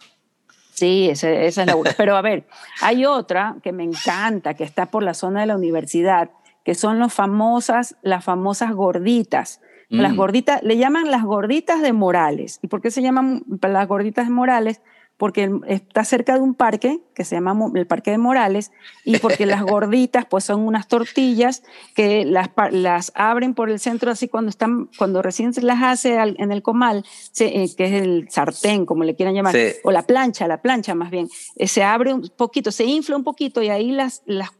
Sí, 0.74 1.08
esa, 1.08 1.30
esa 1.30 1.62
es 1.62 1.66
la 1.66 1.76
hueca. 1.76 1.94
Pero 1.96 2.16
a 2.16 2.22
ver, 2.22 2.46
hay 2.82 3.06
otra 3.06 3.56
que 3.62 3.72
me 3.72 3.84
encanta, 3.84 4.54
que 4.54 4.64
está 4.64 4.86
por 4.86 5.02
la 5.02 5.14
zona 5.14 5.40
de 5.40 5.46
la 5.46 5.56
universidad, 5.56 6.30
que 6.64 6.74
son 6.74 6.98
los 6.98 7.12
famosas, 7.14 7.96
las 8.02 8.24
famosas 8.24 8.72
gorditas. 8.72 9.60
Las 9.88 10.14
mm. 10.14 10.16
gorditas, 10.16 10.62
le 10.64 10.76
llaman 10.76 11.12
las 11.12 11.22
gorditas 11.22 11.80
de 11.80 11.92
Morales. 11.92 12.58
¿Y 12.60 12.66
por 12.66 12.82
qué 12.82 12.90
se 12.90 13.02
llaman 13.02 13.44
las 13.62 13.86
gorditas 13.86 14.26
de 14.26 14.32
Morales? 14.32 14.80
Porque 15.16 15.50
está 15.66 16.04
cerca 16.04 16.34
de 16.34 16.40
un 16.40 16.54
parque 16.54 17.00
que 17.14 17.24
se 17.24 17.36
llama 17.36 17.56
el 17.74 17.86
Parque 17.86 18.10
de 18.10 18.18
Morales 18.18 18.70
y 19.04 19.18
porque 19.18 19.46
las 19.46 19.62
gorditas 19.64 20.26
pues 20.26 20.44
son 20.44 20.60
unas 20.60 20.88
tortillas 20.88 21.62
que 21.94 22.24
las, 22.24 22.50
las 22.70 23.12
abren 23.14 23.54
por 23.54 23.70
el 23.70 23.80
centro 23.80 24.10
así 24.10 24.28
cuando 24.28 24.50
están 24.50 24.90
cuando 24.98 25.22
recién 25.22 25.54
se 25.54 25.62
las 25.62 25.82
hace 25.82 26.16
en 26.16 26.52
el 26.52 26.62
comal 26.62 27.04
eh, 27.38 27.68
que 27.76 27.84
es 27.84 28.02
el 28.02 28.28
sartén 28.30 28.84
como 28.84 29.04
le 29.04 29.16
quieran 29.16 29.34
llamar 29.34 29.56
o 29.84 29.90
la 29.90 30.02
plancha 30.02 30.46
la 30.46 30.60
plancha 30.60 30.94
más 30.94 31.10
bien 31.10 31.28
eh, 31.56 31.68
se 31.68 31.82
abre 31.82 32.12
un 32.12 32.28
poquito 32.36 32.70
se 32.70 32.84
infla 32.84 33.16
un 33.16 33.24
poquito 33.24 33.62
y 33.62 33.70
ahí 33.70 33.92
las, 33.92 34.22
las 34.26 34.50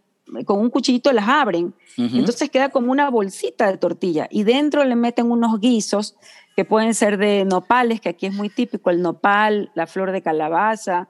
con 0.45 0.59
un 0.59 0.71
cuchillito 0.71 1.13
las 1.13 1.29
abren. 1.29 1.75
Entonces 1.97 2.51
queda 2.51 2.69
como 2.69 2.93
una 2.93 3.09
bolsita 3.11 3.71
de 3.71 3.79
tortilla 3.79 4.29
y 4.31 4.43
dentro 4.43 4.85
le 4.85 4.97
meten 4.97 5.31
unos 5.31 5.61
guisos 5.61 6.17
que 6.57 6.65
pueden 6.65 6.95
ser 6.95 7.19
de 7.19 7.45
nopales, 7.45 8.01
que 8.01 8.09
aquí 8.09 8.25
es 8.25 8.33
muy 8.33 8.49
típico, 8.49 8.89
el 8.89 9.03
nopal, 9.03 9.71
la 9.75 9.87
flor 9.87 10.11
de 10.11 10.23
calabaza, 10.23 11.09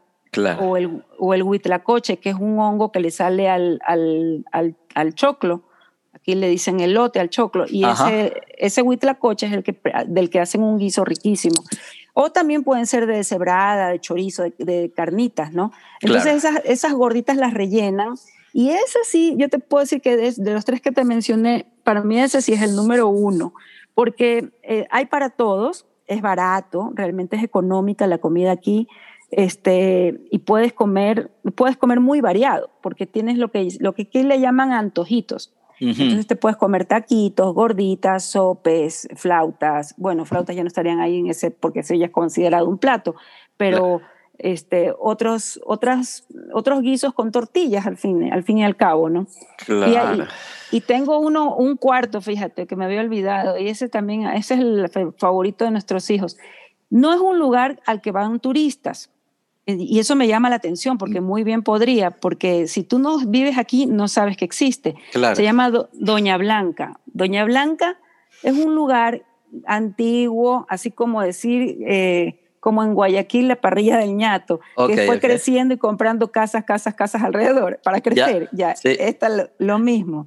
o, 0.60 0.76
el, 0.76 1.04
o 1.18 1.34
el 1.34 1.42
huitlacoche, 1.44 2.18
que 2.18 2.30
es 2.30 2.36
un 2.36 2.58
hongo 2.58 2.90
que 2.90 2.98
le 2.98 3.12
sale 3.12 3.48
al, 3.48 3.80
al, 3.86 4.44
al, 4.94 5.14
choclo. 5.14 5.62
Aquí 6.12 6.34
le 6.34 6.48
dicen 6.48 6.80
elote 6.80 7.20
al 7.20 7.30
choclo. 7.30 7.64
Y 7.68 7.84
ese, 7.84 8.42
ese 8.58 8.82
huitlacoche 8.82 9.46
es 9.46 9.52
el 9.52 9.62
que, 9.62 9.78
del 10.08 10.30
que 10.30 10.40
hacen 10.40 10.62
un 10.62 10.78
guiso 10.78 11.04
riquísimo. 11.04 11.62
O 12.12 12.32
también 12.32 12.64
pueden 12.64 12.86
ser 12.86 13.06
de 13.06 13.22
cebrada, 13.22 13.90
de 13.90 14.00
chorizo, 14.00 14.42
de, 14.58 14.92
carnitas, 14.94 15.52
¿no? 15.52 15.72
Entonces 16.00 16.34
esas, 16.34 16.60
esas 16.64 16.92
gorditas 16.92 17.36
las 17.36 17.54
rellenan. 17.54 18.14
Y 18.52 18.70
ese 18.70 18.98
sí, 19.04 19.36
yo 19.38 19.48
te 19.48 19.58
puedo 19.60 19.84
decir 19.84 20.00
que 20.00 20.16
de, 20.16 20.32
de 20.32 20.52
los 20.52 20.64
tres 20.64 20.80
que 20.80 20.90
te 20.90 21.04
mencioné, 21.04 21.66
para 21.84 22.02
mí 22.02 22.20
ese 22.20 22.42
sí 22.42 22.52
es 22.52 22.62
el 22.62 22.74
número 22.74 23.08
uno 23.08 23.54
porque 23.96 24.50
eh, 24.62 24.86
hay 24.90 25.06
para 25.06 25.30
todos, 25.30 25.86
es 26.06 26.20
barato, 26.20 26.92
realmente 26.94 27.36
es 27.36 27.42
económica 27.42 28.06
la 28.06 28.18
comida 28.18 28.52
aquí, 28.52 28.88
este, 29.30 30.20
y 30.30 30.40
puedes 30.40 30.74
comer, 30.74 31.30
puedes 31.54 31.78
comer 31.78 32.00
muy 32.00 32.20
variado, 32.20 32.68
porque 32.82 33.06
tienes 33.06 33.38
lo 33.38 33.50
que, 33.50 33.66
lo 33.80 33.94
que 33.94 34.02
aquí 34.02 34.22
le 34.22 34.38
llaman 34.38 34.72
antojitos. 34.72 35.54
Entonces 35.80 36.26
te 36.26 36.36
puedes 36.36 36.58
comer 36.58 36.84
taquitos, 36.84 37.54
gorditas, 37.54 38.24
sopes, 38.24 39.08
flautas. 39.14 39.94
Bueno, 39.96 40.26
flautas 40.26 40.56
ya 40.56 40.62
no 40.62 40.68
estarían 40.68 41.00
ahí 41.00 41.18
en 41.18 41.28
ese, 41.28 41.50
porque 41.50 41.80
eso 41.80 41.94
ya 41.94 42.06
es 42.06 42.12
considerado 42.12 42.68
un 42.68 42.78
plato, 42.78 43.14
pero 43.56 44.02
este, 44.38 44.92
otros, 44.98 45.60
otras, 45.64 46.26
otros 46.52 46.82
guisos 46.82 47.14
con 47.14 47.32
tortillas 47.32 47.86
al 47.86 47.96
fin, 47.96 48.32
al 48.32 48.42
fin 48.42 48.58
y 48.58 48.64
al 48.64 48.76
cabo, 48.76 49.08
¿no? 49.08 49.26
Claro. 49.64 50.26
Y, 50.72 50.80
tengo 50.80 51.18
uno, 51.18 51.54
un 51.54 51.76
cuarto, 51.76 52.20
fíjate, 52.20 52.66
que 52.66 52.76
me 52.76 52.84
había 52.84 53.00
olvidado, 53.00 53.58
y 53.58 53.68
ese 53.68 53.88
también, 53.88 54.26
ese 54.26 54.54
es 54.54 54.60
el 54.60 55.14
favorito 55.16 55.64
de 55.64 55.70
nuestros 55.70 56.10
hijos. 56.10 56.36
No 56.90 57.12
es 57.14 57.20
un 57.20 57.38
lugar 57.38 57.80
al 57.86 58.00
que 58.00 58.10
van 58.12 58.40
turistas, 58.40 59.10
y 59.66 59.98
eso 59.98 60.14
me 60.14 60.28
llama 60.28 60.48
la 60.48 60.56
atención 60.56 60.96
porque 60.96 61.20
muy 61.20 61.42
bien 61.42 61.64
podría, 61.64 62.12
porque 62.12 62.68
si 62.68 62.84
tú 62.84 63.00
no 63.00 63.18
vives 63.18 63.58
aquí 63.58 63.86
no 63.86 64.06
sabes 64.06 64.36
que 64.36 64.44
existe. 64.44 64.94
Se 65.12 65.42
llama 65.42 65.72
Doña 65.92 66.36
Blanca. 66.36 67.00
Doña 67.06 67.44
Blanca 67.44 67.98
es 68.44 68.56
un 68.56 68.76
lugar 68.76 69.24
antiguo, 69.66 70.66
así 70.68 70.92
como 70.92 71.20
decir... 71.20 71.78
Eh, 71.84 72.45
como 72.66 72.82
en 72.82 72.94
Guayaquil, 72.94 73.46
la 73.46 73.54
parrilla 73.54 73.96
del 73.96 74.16
ñato, 74.16 74.58
que 74.88 75.06
fue 75.06 75.20
creciendo 75.20 75.72
y 75.72 75.76
comprando 75.78 76.32
casas, 76.32 76.64
casas, 76.64 76.94
casas 76.94 77.22
alrededor 77.22 77.78
para 77.84 78.00
crecer. 78.00 78.48
Ya, 78.50 78.72
está 78.72 79.28
lo, 79.56 79.78
mismo. 79.78 80.26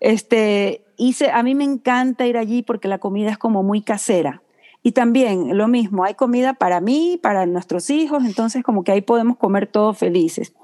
Este, 0.00 0.84
hice, 0.96 1.30
a 1.30 1.44
mí 1.44 1.54
me 1.54 1.62
encanta 1.62 2.26
ir 2.26 2.38
allí 2.38 2.64
porque 2.64 2.88
la 2.88 2.98
comida 2.98 3.30
es 3.30 3.38
como 3.38 3.62
muy 3.62 3.82
casera. 3.82 4.42
Y 4.82 4.90
también 4.90 5.56
lo 5.56 5.68
mismo, 5.68 6.02
hay 6.02 6.14
comida 6.14 6.54
para 6.54 6.80
mí, 6.80 7.20
para 7.22 7.46
nuestros 7.46 7.88
hijos, 7.88 8.24
entonces 8.24 8.64
como 8.64 8.82
que 8.82 8.90
ahí 8.90 9.00
podemos 9.00 9.36
comer 9.36 9.68
todos 9.68 9.96
felices. 9.96 10.54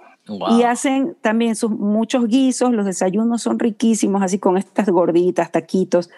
Y 0.50 0.64
hacen 0.64 1.16
también 1.20 1.54
sus 1.54 1.70
muchos 1.70 2.26
guisos, 2.26 2.72
los 2.72 2.84
desayunos 2.84 3.42
son 3.42 3.60
riquísimos, 3.60 4.22
así 4.22 4.40
con 4.40 4.56
estas 4.56 4.88
gorditas, 4.88 5.52
taquitos 5.52 6.10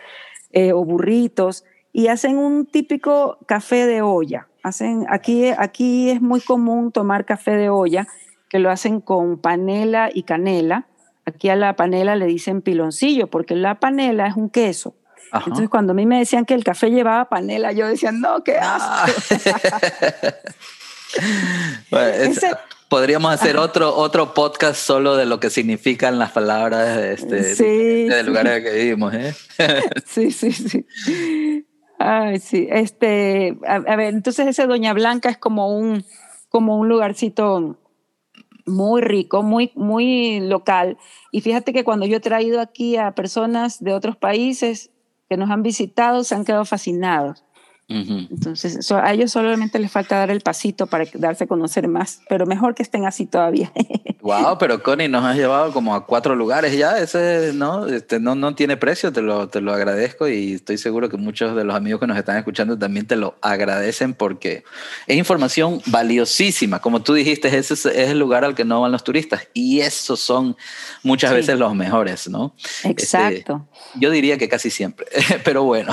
eh, 0.50 0.72
o 0.72 0.82
burritos, 0.82 1.66
y 1.94 2.08
hacen 2.08 2.36
un 2.36 2.66
típico 2.66 3.38
café 3.46 3.86
de 3.86 4.02
olla 4.02 4.48
Hacen, 4.64 5.06
aquí, 5.10 5.50
aquí 5.58 6.10
es 6.10 6.20
muy 6.22 6.40
común 6.40 6.90
tomar 6.90 7.26
café 7.26 7.50
de 7.50 7.68
olla, 7.68 8.08
que 8.48 8.58
lo 8.58 8.70
hacen 8.70 9.02
con 9.02 9.38
panela 9.38 10.08
y 10.12 10.22
canela. 10.22 10.86
aquí 11.26 11.50
a 11.50 11.56
la 11.56 11.76
panela 11.76 12.16
le 12.16 12.24
dicen 12.24 12.62
piloncillo, 12.62 13.26
porque 13.26 13.56
la 13.56 13.78
panela 13.78 14.26
es 14.26 14.36
un 14.36 14.48
queso. 14.48 14.94
Entonces, 15.34 15.68
cuando 15.68 15.92
a 15.92 15.94
mí 15.94 16.06
me 16.06 16.18
decían 16.18 16.46
que 16.46 16.54
el 16.54 16.64
café 16.64 16.90
llevaba 16.90 17.28
panela, 17.28 17.72
yo 17.72 17.86
decía, 17.86 18.10
no, 18.10 18.42
qué 18.42 18.56
asco. 18.56 19.12
podríamos 22.88 23.34
hacer 23.34 23.58
otro, 23.58 23.94
otro 23.94 24.32
podcast 24.32 24.80
solo 24.80 25.16
de 25.16 25.26
lo 25.26 25.40
que 25.40 25.50
significan 25.50 26.18
las 26.18 26.30
palabras 26.30 26.96
de 26.96 27.12
este, 27.12 28.22
lugar 28.22 28.46
en 28.46 28.52
el 28.54 28.62
que 28.62 28.70
vivimos. 28.70 29.12
¿eh? 29.12 29.34
sí, 30.06 30.30
sí, 30.30 30.52
sí. 30.52 30.86
Ay, 32.06 32.38
sí. 32.38 32.68
Este, 32.70 33.56
a, 33.66 33.78
ver, 33.78 34.12
entonces 34.12 34.46
ese 34.46 34.66
Doña 34.66 34.92
Blanca 34.92 35.30
es 35.30 35.38
como 35.38 35.74
un, 35.74 36.04
como 36.50 36.76
un 36.76 36.86
lugarcito 36.86 37.78
muy 38.66 39.00
rico, 39.00 39.42
muy, 39.42 39.72
muy 39.74 40.40
local. 40.40 40.98
Y 41.32 41.40
fíjate 41.40 41.72
que 41.72 41.82
cuando 41.82 42.04
yo 42.04 42.18
he 42.18 42.20
traído 42.20 42.60
aquí 42.60 42.98
a 42.98 43.12
personas 43.12 43.82
de 43.82 43.94
otros 43.94 44.18
países 44.18 44.90
que 45.30 45.38
nos 45.38 45.50
han 45.50 45.62
visitado, 45.62 46.24
se 46.24 46.34
han 46.34 46.44
quedado 46.44 46.66
fascinados. 46.66 47.42
Entonces, 47.86 48.90
a 48.92 49.12
ellos 49.12 49.32
solamente 49.32 49.78
les 49.78 49.92
falta 49.92 50.16
dar 50.16 50.30
el 50.30 50.40
pasito 50.40 50.86
para 50.86 51.04
darse 51.14 51.44
a 51.44 51.46
conocer 51.46 51.86
más, 51.86 52.20
pero 52.28 52.46
mejor 52.46 52.74
que 52.74 52.82
estén 52.82 53.04
así 53.04 53.26
todavía. 53.26 53.70
wow, 54.22 54.56
pero 54.58 54.82
Connie 54.82 55.06
nos 55.08 55.22
has 55.22 55.36
llevado 55.36 55.70
como 55.72 55.94
a 55.94 56.06
cuatro 56.06 56.34
lugares 56.34 56.76
ya, 56.76 56.98
ese 56.98 57.52
no, 57.54 57.86
este, 57.86 58.20
no, 58.20 58.34
no 58.34 58.54
tiene 58.54 58.78
precio, 58.78 59.12
te 59.12 59.20
lo, 59.20 59.48
te 59.48 59.60
lo 59.60 59.74
agradezco 59.74 60.28
y 60.28 60.54
estoy 60.54 60.78
seguro 60.78 61.10
que 61.10 61.18
muchos 61.18 61.54
de 61.54 61.64
los 61.64 61.76
amigos 61.76 62.00
que 62.00 62.06
nos 62.06 62.16
están 62.16 62.38
escuchando 62.38 62.78
también 62.78 63.06
te 63.06 63.16
lo 63.16 63.36
agradecen 63.42 64.14
porque 64.14 64.64
es 65.06 65.16
información 65.18 65.82
valiosísima. 65.86 66.80
Como 66.80 67.02
tú 67.02 67.12
dijiste, 67.12 67.54
ese 67.54 67.74
es, 67.74 67.84
el 67.84 68.18
lugar 68.18 68.46
al 68.46 68.54
que 68.54 68.64
no 68.64 68.80
van 68.80 68.92
los 68.92 69.04
turistas 69.04 69.48
y 69.52 69.80
esos 69.80 70.20
son 70.20 70.56
muchas 71.02 71.32
veces 71.32 71.58
los 71.58 71.74
mejores, 71.74 72.28
¿no? 72.28 72.54
Exacto. 72.84 73.68
Este, 73.74 74.00
yo 74.00 74.10
diría 74.10 74.38
que 74.38 74.48
casi 74.48 74.70
siempre, 74.70 75.06
pero 75.44 75.64
bueno, 75.64 75.92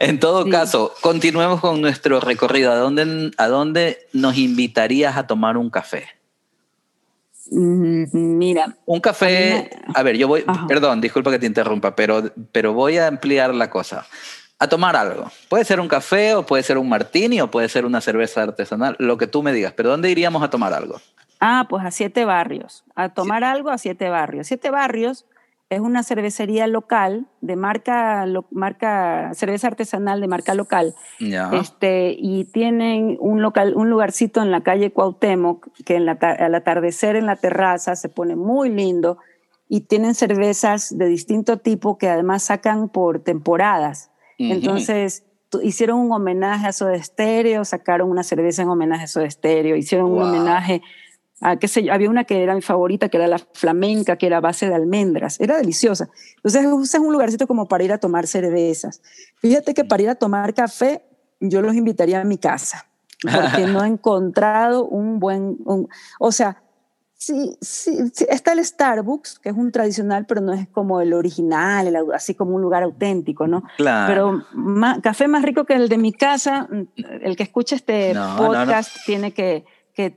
en 0.00 0.18
todo 0.18 0.48
caso, 0.50 0.92
con 1.00 1.19
continuemos 1.20 1.60
con 1.60 1.82
nuestro 1.82 2.18
recorrido. 2.18 2.72
¿A 2.72 2.76
dónde, 2.76 3.30
¿A 3.36 3.46
dónde 3.46 4.08
nos 4.14 4.38
invitarías 4.38 5.18
a 5.18 5.26
tomar 5.26 5.58
un 5.58 5.68
café? 5.68 6.08
Mm, 7.50 8.04
mira. 8.38 8.74
Un 8.86 9.00
café. 9.00 9.68
A, 9.94 10.02
ver, 10.02 10.16
yo 10.16 10.28
voy. 10.28 10.46
Perdón, 10.66 11.02
disculpa 11.02 11.30
que 11.30 11.38
te 11.38 11.44
interrumpa, 11.44 11.94
pero, 11.94 12.32
pero 12.52 12.72
voy 12.72 12.96
a 12.96 13.06
ampliar 13.06 13.54
la 13.54 13.68
cosa. 13.68 14.06
A 14.58 14.66
tomar 14.66 14.96
algo. 14.96 15.30
Puede 15.50 15.66
ser 15.66 15.78
un 15.78 15.88
café, 15.88 16.34
o 16.34 16.46
puede 16.46 16.62
ser 16.62 16.78
un 16.78 16.88
martini, 16.88 17.42
o 17.42 17.50
puede 17.50 17.68
ser 17.68 17.84
una 17.84 18.00
cerveza 18.00 18.42
artesanal, 18.42 18.96
lo 18.98 19.18
que 19.18 19.26
tú 19.26 19.42
me 19.42 19.52
digas. 19.52 19.74
Pero 19.76 19.90
¿dónde 19.90 20.10
iríamos 20.10 20.42
a 20.42 20.48
tomar 20.48 20.72
algo? 20.72 21.02
Ah, 21.38 21.66
pues 21.68 21.84
a 21.84 21.90
Siete 21.90 22.24
Barrios. 22.24 22.84
A 22.94 23.10
tomar 23.10 23.44
algo 23.44 23.68
a 23.68 23.76
Siete 23.76 24.08
Barrios. 24.08 24.46
Siete 24.46 24.70
Barrios 24.70 25.26
es 25.70 25.78
una 25.78 26.02
cervecería 26.02 26.66
local 26.66 27.26
de 27.40 27.54
marca, 27.54 28.26
marca 28.50 29.30
cerveza 29.34 29.68
artesanal 29.68 30.20
de 30.20 30.26
marca 30.26 30.54
local. 30.54 30.96
Este, 31.52 32.16
y 32.18 32.44
tienen 32.46 33.16
un, 33.20 33.40
local, 33.40 33.74
un 33.76 33.88
lugarcito 33.88 34.42
en 34.42 34.50
la 34.50 34.62
calle 34.62 34.90
Cuauhtémoc 34.90 35.68
que 35.84 35.94
en 35.94 36.06
la, 36.06 36.12
al 36.12 36.56
atardecer 36.56 37.14
en 37.14 37.26
la 37.26 37.36
terraza 37.36 37.94
se 37.94 38.08
pone 38.08 38.34
muy 38.34 38.68
lindo 38.68 39.18
y 39.68 39.82
tienen 39.82 40.16
cervezas 40.16 40.98
de 40.98 41.06
distinto 41.06 41.58
tipo 41.58 41.98
que 41.98 42.08
además 42.08 42.42
sacan 42.42 42.88
por 42.88 43.20
temporadas. 43.20 44.10
Entonces, 44.38 45.24
hicieron 45.62 46.00
un 46.00 46.12
homenaje 46.12 46.66
a 46.66 46.72
Soda 46.72 47.00
Stereo, 47.00 47.64
sacaron 47.64 48.10
una 48.10 48.24
cerveza 48.24 48.62
en 48.62 48.68
homenaje 48.70 49.04
a 49.04 49.06
Soda 49.06 49.30
Stereo, 49.30 49.76
hicieron 49.76 50.10
un 50.10 50.22
homenaje 50.22 50.82
Ah, 51.42 51.56
había 51.90 52.10
una 52.10 52.24
que 52.24 52.42
era 52.42 52.54
mi 52.54 52.60
favorita, 52.60 53.08
que 53.08 53.16
era 53.16 53.26
la 53.26 53.38
flamenca, 53.38 54.16
que 54.16 54.26
era 54.26 54.40
base 54.40 54.68
de 54.68 54.74
almendras, 54.74 55.40
era 55.40 55.56
deliciosa. 55.56 56.10
Entonces 56.36 56.94
es 56.94 57.00
un 57.00 57.12
lugarcito 57.12 57.46
como 57.46 57.66
para 57.66 57.82
ir 57.82 57.92
a 57.92 57.98
tomar 57.98 58.26
cervezas. 58.26 59.00
Fíjate 59.36 59.72
que 59.72 59.84
para 59.84 60.02
ir 60.02 60.10
a 60.10 60.14
tomar 60.16 60.52
café, 60.52 61.02
yo 61.40 61.62
los 61.62 61.74
invitaría 61.74 62.20
a 62.20 62.24
mi 62.24 62.36
casa, 62.36 62.86
porque 63.22 63.66
no 63.66 63.82
he 63.82 63.86
encontrado 63.88 64.84
un 64.84 65.18
buen, 65.18 65.56
o 66.18 66.30
sea, 66.30 66.62
sí, 67.14 67.56
sí, 67.62 67.96
está 68.28 68.52
el 68.52 68.62
Starbucks, 68.62 69.38
que 69.38 69.48
es 69.48 69.56
un 69.56 69.72
tradicional, 69.72 70.26
pero 70.26 70.42
no 70.42 70.52
es 70.52 70.68
como 70.68 71.00
el 71.00 71.14
original, 71.14 71.96
así 72.14 72.34
como 72.34 72.54
un 72.54 72.60
lugar 72.60 72.82
auténtico, 72.82 73.46
¿no? 73.46 73.62
Claro. 73.78 74.44
Pero 74.52 75.00
café 75.02 75.26
más 75.26 75.42
rico 75.42 75.64
que 75.64 75.74
el 75.74 75.88
de 75.88 75.96
mi 75.96 76.12
casa, 76.12 76.68
el 76.96 77.36
que 77.36 77.44
escucha 77.44 77.76
este 77.76 78.14
podcast 78.36 78.94
tiene 79.06 79.32
que 79.32 79.64
que 79.94 80.14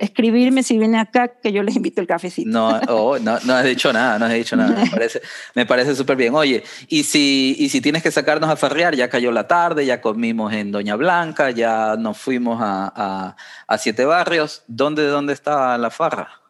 escribirme 0.00 0.62
si 0.62 0.78
viene 0.78 0.98
acá, 0.98 1.28
que 1.28 1.52
yo 1.52 1.62
les 1.62 1.76
invito 1.76 2.00
el 2.00 2.06
cafecito. 2.06 2.50
No, 2.50 2.68
oh, 2.88 3.18
no, 3.18 3.38
no 3.44 3.54
has 3.54 3.64
dicho 3.64 3.92
nada, 3.92 4.18
no 4.18 4.26
has 4.26 4.32
dicho 4.32 4.56
nada. 4.56 4.82
Me 4.84 4.90
parece, 4.90 5.20
me 5.54 5.66
parece 5.66 5.94
súper 5.94 6.16
bien. 6.16 6.34
Oye, 6.34 6.62
y 6.88 7.04
si, 7.04 7.56
y 7.58 7.68
si 7.68 7.80
tienes 7.80 8.02
que 8.02 8.10
sacarnos 8.10 8.50
a 8.50 8.56
farrear, 8.56 8.94
ya 8.94 9.08
cayó 9.08 9.32
la 9.32 9.46
tarde, 9.46 9.86
ya 9.86 10.00
comimos 10.00 10.52
en 10.52 10.72
Doña 10.72 10.96
Blanca, 10.96 11.50
ya 11.50 11.96
nos 11.96 12.18
fuimos 12.18 12.58
a, 12.62 13.36
a, 13.66 13.78
Siete 13.78 14.04
Barrios. 14.04 14.62
¿Dónde, 14.66 15.06
¿Dónde 15.06 15.32
está 15.32 15.76
la 15.78 15.90
farra? 15.90 16.40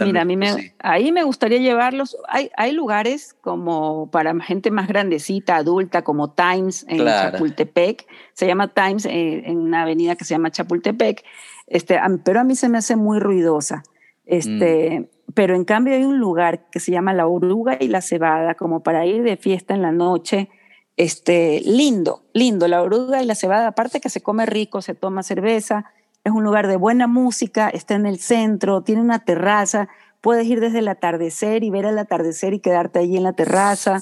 Mira, 0.00 0.22
a 0.22 0.24
mí 0.24 0.36
me, 0.36 0.74
ahí 0.78 1.12
me 1.12 1.22
gustaría 1.22 1.58
llevarlos. 1.58 2.16
Hay, 2.28 2.50
hay 2.56 2.72
lugares 2.72 3.36
como 3.40 4.10
para 4.10 4.34
gente 4.40 4.70
más 4.70 4.88
grandecita, 4.88 5.56
adulta, 5.56 6.02
como 6.02 6.30
Times 6.32 6.86
en 6.88 7.04
Chapultepec. 7.04 8.06
Se 8.32 8.46
llama 8.46 8.68
Times 8.68 9.04
eh, 9.04 9.42
en 9.44 9.58
una 9.58 9.82
avenida 9.82 10.16
que 10.16 10.24
se 10.24 10.34
llama 10.34 10.50
Chapultepec 10.50 11.22
este, 11.66 11.98
pero 12.24 12.40
a 12.40 12.44
mí 12.44 12.54
se 12.56 12.68
me 12.68 12.78
hace 12.78 12.96
muy 12.96 13.18
ruidosa. 13.18 13.82
Este, 14.24 15.00
mm. 15.00 15.06
Pero 15.34 15.54
en 15.54 15.64
cambio 15.64 15.94
hay 15.94 16.04
un 16.04 16.18
lugar 16.18 16.68
que 16.70 16.80
se 16.80 16.92
llama 16.92 17.12
La 17.12 17.26
Oruga 17.26 17.76
y 17.80 17.88
la 17.88 18.00
Cebada, 18.00 18.54
como 18.54 18.80
para 18.80 19.04
ir 19.06 19.22
de 19.22 19.36
fiesta 19.36 19.74
en 19.74 19.82
la 19.82 19.92
noche. 19.92 20.48
Este, 20.96 21.60
lindo, 21.64 22.22
lindo, 22.32 22.68
La 22.68 22.82
Oruga 22.82 23.22
y 23.22 23.26
la 23.26 23.34
Cebada, 23.34 23.68
aparte 23.68 24.00
que 24.00 24.08
se 24.08 24.22
come 24.22 24.46
rico, 24.46 24.80
se 24.80 24.94
toma 24.94 25.22
cerveza, 25.22 25.92
es 26.24 26.32
un 26.32 26.42
lugar 26.42 26.68
de 26.68 26.76
buena 26.76 27.06
música, 27.06 27.68
está 27.68 27.94
en 27.94 28.06
el 28.06 28.18
centro, 28.18 28.80
tiene 28.80 29.02
una 29.02 29.18
terraza, 29.18 29.88
puedes 30.22 30.46
ir 30.46 30.60
desde 30.60 30.78
el 30.78 30.88
atardecer 30.88 31.62
y 31.64 31.70
ver 31.70 31.84
el 31.84 31.98
atardecer 31.98 32.54
y 32.54 32.60
quedarte 32.60 32.98
allí 32.98 33.16
en 33.16 33.24
la 33.24 33.34
terraza. 33.34 34.00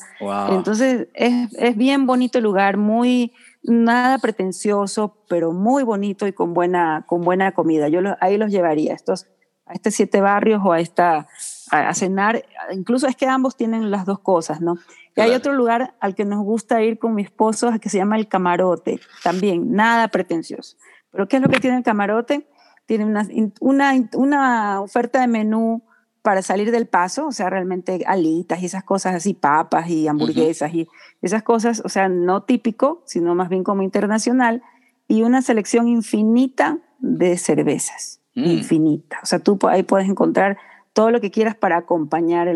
Entonces 0.50 1.08
es, 1.14 1.52
es 1.58 1.76
bien 1.76 2.06
bonito 2.06 2.38
el 2.38 2.44
lugar, 2.44 2.76
muy, 2.76 3.32
nada 3.64 4.18
pretencioso, 4.18 5.16
pero 5.28 5.52
muy 5.52 5.82
bonito 5.82 6.26
y 6.26 6.32
con 6.32 6.54
buena, 6.54 7.04
con 7.06 7.22
buena 7.22 7.52
comida. 7.52 7.88
Yo 7.88 8.00
ahí 8.20 8.36
los 8.36 8.50
llevaría, 8.50 8.94
estos, 8.94 9.26
a 9.66 9.72
estos 9.72 9.94
siete 9.94 10.20
barrios 10.20 10.62
o 10.64 10.72
a 10.72 10.80
esta 10.80 11.26
a, 11.70 11.94
cenar. 11.94 12.44
Incluso 12.72 13.06
es 13.06 13.16
que 13.16 13.26
ambos 13.26 13.56
tienen 13.56 13.90
las 13.90 14.04
dos 14.04 14.20
cosas, 14.20 14.60
¿no? 14.60 14.76
Y 15.16 15.20
hay 15.20 15.30
otro 15.30 15.52
lugar 15.52 15.94
al 16.00 16.14
que 16.14 16.24
nos 16.24 16.44
gusta 16.44 16.82
ir 16.82 16.98
con 16.98 17.14
mi 17.14 17.22
esposo 17.22 17.70
que 17.80 17.88
se 17.88 17.98
llama 17.98 18.16
el 18.16 18.28
Camarote, 18.28 19.00
también, 19.22 19.72
nada 19.72 20.08
pretencioso. 20.08 20.76
Pero 21.10 21.28
¿qué 21.28 21.36
es 21.36 21.42
lo 21.42 21.48
que 21.48 21.60
tiene 21.60 21.78
el 21.78 21.82
Camarote? 21.84 22.48
Tiene 22.86 23.04
una, 23.04 23.26
una, 23.60 23.92
una 24.14 24.80
oferta 24.80 25.20
de 25.20 25.28
menú 25.28 25.82
para 26.24 26.40
salir 26.40 26.70
del 26.70 26.86
paso, 26.86 27.26
o 27.26 27.32
sea, 27.32 27.50
realmente 27.50 28.02
alitas 28.06 28.62
y 28.62 28.64
esas 28.64 28.82
cosas 28.82 29.14
así, 29.14 29.34
papas 29.34 29.90
y 29.90 30.08
hamburguesas 30.08 30.72
y 30.72 30.88
esas 31.20 31.42
cosas, 31.42 31.82
o 31.84 31.90
sea, 31.90 32.08
no 32.08 32.44
típico, 32.44 33.02
sino 33.04 33.34
más 33.34 33.50
bien 33.50 33.62
como 33.62 33.82
internacional, 33.82 34.62
y 35.06 35.20
una 35.20 35.42
selección 35.42 35.86
infinita 35.86 36.78
de 36.98 37.36
cervezas, 37.36 38.22
mm. 38.36 38.44
infinita. 38.46 39.18
O 39.22 39.26
sea, 39.26 39.38
tú 39.38 39.58
ahí 39.68 39.82
puedes 39.82 40.08
encontrar 40.08 40.56
todo 40.94 41.10
lo 41.10 41.20
que 41.20 41.30
quieras 41.30 41.56
para 41.56 41.76
acompañar 41.76 42.48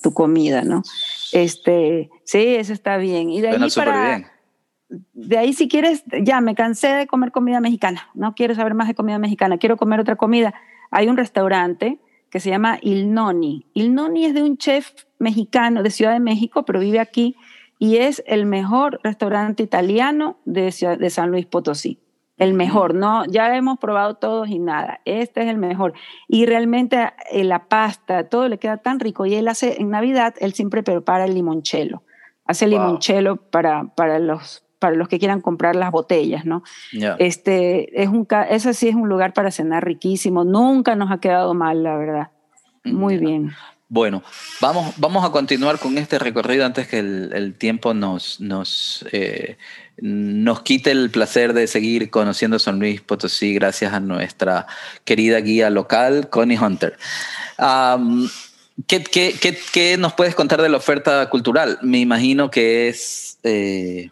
tu 0.00 0.14
comida, 0.14 0.62
¿no? 0.62 0.84
Este, 1.32 2.08
sí, 2.22 2.54
eso 2.54 2.72
está 2.72 2.98
bien. 2.98 3.30
Y 3.30 3.40
de 3.40 3.48
ahí 3.48 3.68
para, 3.74 4.30
De 5.12 5.38
ahí 5.38 5.54
si 5.54 5.66
quieres, 5.66 6.04
ya 6.22 6.40
me 6.40 6.54
cansé 6.54 6.86
de 6.86 7.08
comer 7.08 7.32
comida 7.32 7.58
mexicana, 7.58 8.10
no 8.14 8.36
quiero 8.36 8.54
saber 8.54 8.74
más 8.74 8.86
de 8.86 8.94
comida 8.94 9.18
mexicana, 9.18 9.58
quiero 9.58 9.76
comer 9.76 9.98
otra 9.98 10.14
comida. 10.14 10.54
Hay 10.92 11.08
un 11.08 11.16
restaurante 11.16 11.98
que 12.32 12.40
se 12.40 12.48
llama 12.48 12.78
Il 12.80 13.12
Noni. 13.12 13.66
Il 13.74 13.94
Noni 13.94 14.24
es 14.24 14.32
de 14.32 14.42
un 14.42 14.56
chef 14.56 14.94
mexicano 15.18 15.82
de 15.82 15.90
Ciudad 15.90 16.14
de 16.14 16.18
México, 16.18 16.64
pero 16.64 16.80
vive 16.80 16.98
aquí 16.98 17.36
y 17.78 17.98
es 17.98 18.24
el 18.26 18.46
mejor 18.46 19.00
restaurante 19.04 19.62
italiano 19.62 20.38
de, 20.46 20.74
de 20.98 21.10
San 21.10 21.30
Luis 21.30 21.44
Potosí. 21.44 21.98
El 22.38 22.54
mejor, 22.54 22.94
no, 22.94 23.26
ya 23.26 23.54
hemos 23.54 23.78
probado 23.78 24.14
todos 24.14 24.48
y 24.48 24.58
nada, 24.58 25.00
este 25.04 25.42
es 25.42 25.48
el 25.48 25.58
mejor. 25.58 25.92
Y 26.26 26.46
realmente 26.46 27.12
eh, 27.30 27.44
la 27.44 27.68
pasta, 27.68 28.26
todo 28.30 28.48
le 28.48 28.58
queda 28.58 28.78
tan 28.78 28.98
rico. 28.98 29.26
Y 29.26 29.34
él 29.34 29.46
hace, 29.46 29.82
en 29.82 29.90
Navidad, 29.90 30.34
él 30.40 30.54
siempre 30.54 30.82
prepara 30.82 31.26
el 31.26 31.34
limonchelo. 31.34 32.02
Hace 32.46 32.64
el 32.64 32.70
limonchelo 32.70 33.36
para, 33.36 33.92
para 33.94 34.18
los 34.18 34.64
para 34.82 34.96
los 34.96 35.08
que 35.08 35.20
quieran 35.20 35.40
comprar 35.40 35.76
las 35.76 35.92
botellas, 35.92 36.44
¿no? 36.44 36.64
Este, 37.20 38.02
es 38.02 38.08
un, 38.08 38.26
ese 38.50 38.74
sí 38.74 38.88
es 38.88 38.96
un 38.96 39.08
lugar 39.08 39.32
para 39.32 39.52
cenar 39.52 39.84
riquísimo, 39.84 40.42
nunca 40.42 40.96
nos 40.96 41.12
ha 41.12 41.20
quedado 41.20 41.54
mal, 41.54 41.84
la 41.84 41.96
verdad. 41.96 42.30
Muy 42.82 43.16
bien. 43.16 43.52
Bueno, 43.88 44.24
vamos, 44.60 44.94
vamos 44.96 45.24
a 45.24 45.30
continuar 45.30 45.78
con 45.78 45.96
este 45.98 46.18
recorrido 46.18 46.66
antes 46.66 46.88
que 46.88 46.98
el, 46.98 47.54
tiempo 47.56 47.94
nos, 47.94 48.40
nos, 48.40 49.06
eh, 49.12 49.56
nos 49.98 50.62
quite 50.62 50.90
el 50.90 51.10
placer 51.10 51.52
de 51.52 51.68
seguir 51.68 52.10
conociendo 52.10 52.58
San 52.58 52.80
Luis 52.80 53.02
Potosí 53.02 53.54
gracias 53.54 53.92
a 53.92 54.00
nuestra 54.00 54.66
querida 55.04 55.38
guía 55.38 55.70
local, 55.70 56.28
Connie 56.28 56.58
Hunter. 56.58 56.96
¿Qué, 58.88 59.04
qué, 59.04 59.36
qué, 59.40 59.56
qué 59.72 59.96
nos 59.96 60.14
puedes 60.14 60.34
contar 60.34 60.60
de 60.60 60.70
la 60.70 60.78
oferta 60.78 61.28
cultural? 61.28 61.78
Me 61.82 62.00
imagino 62.00 62.50
que 62.50 62.88
es 62.88 63.38
eh, 63.42 64.10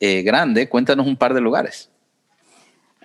eh, 0.00 0.22
grande. 0.22 0.68
Cuéntanos 0.68 1.06
un 1.06 1.16
par 1.16 1.34
de 1.34 1.40
lugares. 1.40 1.90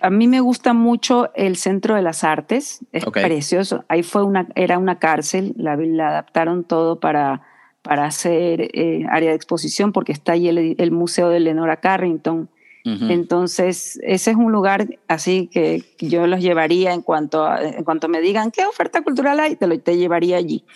A 0.00 0.10
mí 0.10 0.28
me 0.28 0.40
gusta 0.40 0.74
mucho 0.74 1.30
el 1.34 1.56
Centro 1.56 1.94
de 1.94 2.02
las 2.02 2.24
Artes, 2.24 2.80
es 2.92 3.04
precioso. 3.06 3.84
Ahí 3.88 4.02
fue 4.02 4.22
una, 4.22 4.48
era 4.54 4.78
una 4.78 4.98
cárcel, 4.98 5.54
la, 5.56 5.72
adaptaron 5.72 6.64
todo 6.64 7.00
para, 7.00 7.42
para 7.80 8.04
hacer 8.04 8.70
eh, 8.74 9.06
área 9.08 9.30
de 9.30 9.36
exposición 9.36 9.92
porque 9.92 10.12
está 10.12 10.32
ahí 10.32 10.48
el, 10.48 10.90
Museo 10.90 11.30
de 11.30 11.40
Lenora 11.40 11.80
Carrington. 11.80 12.50
Entonces, 12.86 13.98
ese 14.02 14.32
es 14.32 14.36
un 14.36 14.52
lugar 14.52 14.86
así 15.08 15.48
que 15.50 15.82
yo 15.98 16.26
los 16.26 16.40
llevaría 16.40 16.92
en 16.92 17.00
cuanto, 17.00 17.50
en 17.58 17.82
cuanto 17.82 18.10
me 18.10 18.20
digan 18.20 18.50
qué 18.50 18.66
oferta 18.66 19.00
cultural 19.00 19.40
hay, 19.40 19.56
te 19.56 19.66
lo 19.66 19.80
te 19.80 19.96
llevaría 19.96 20.36
allí. 20.36 20.66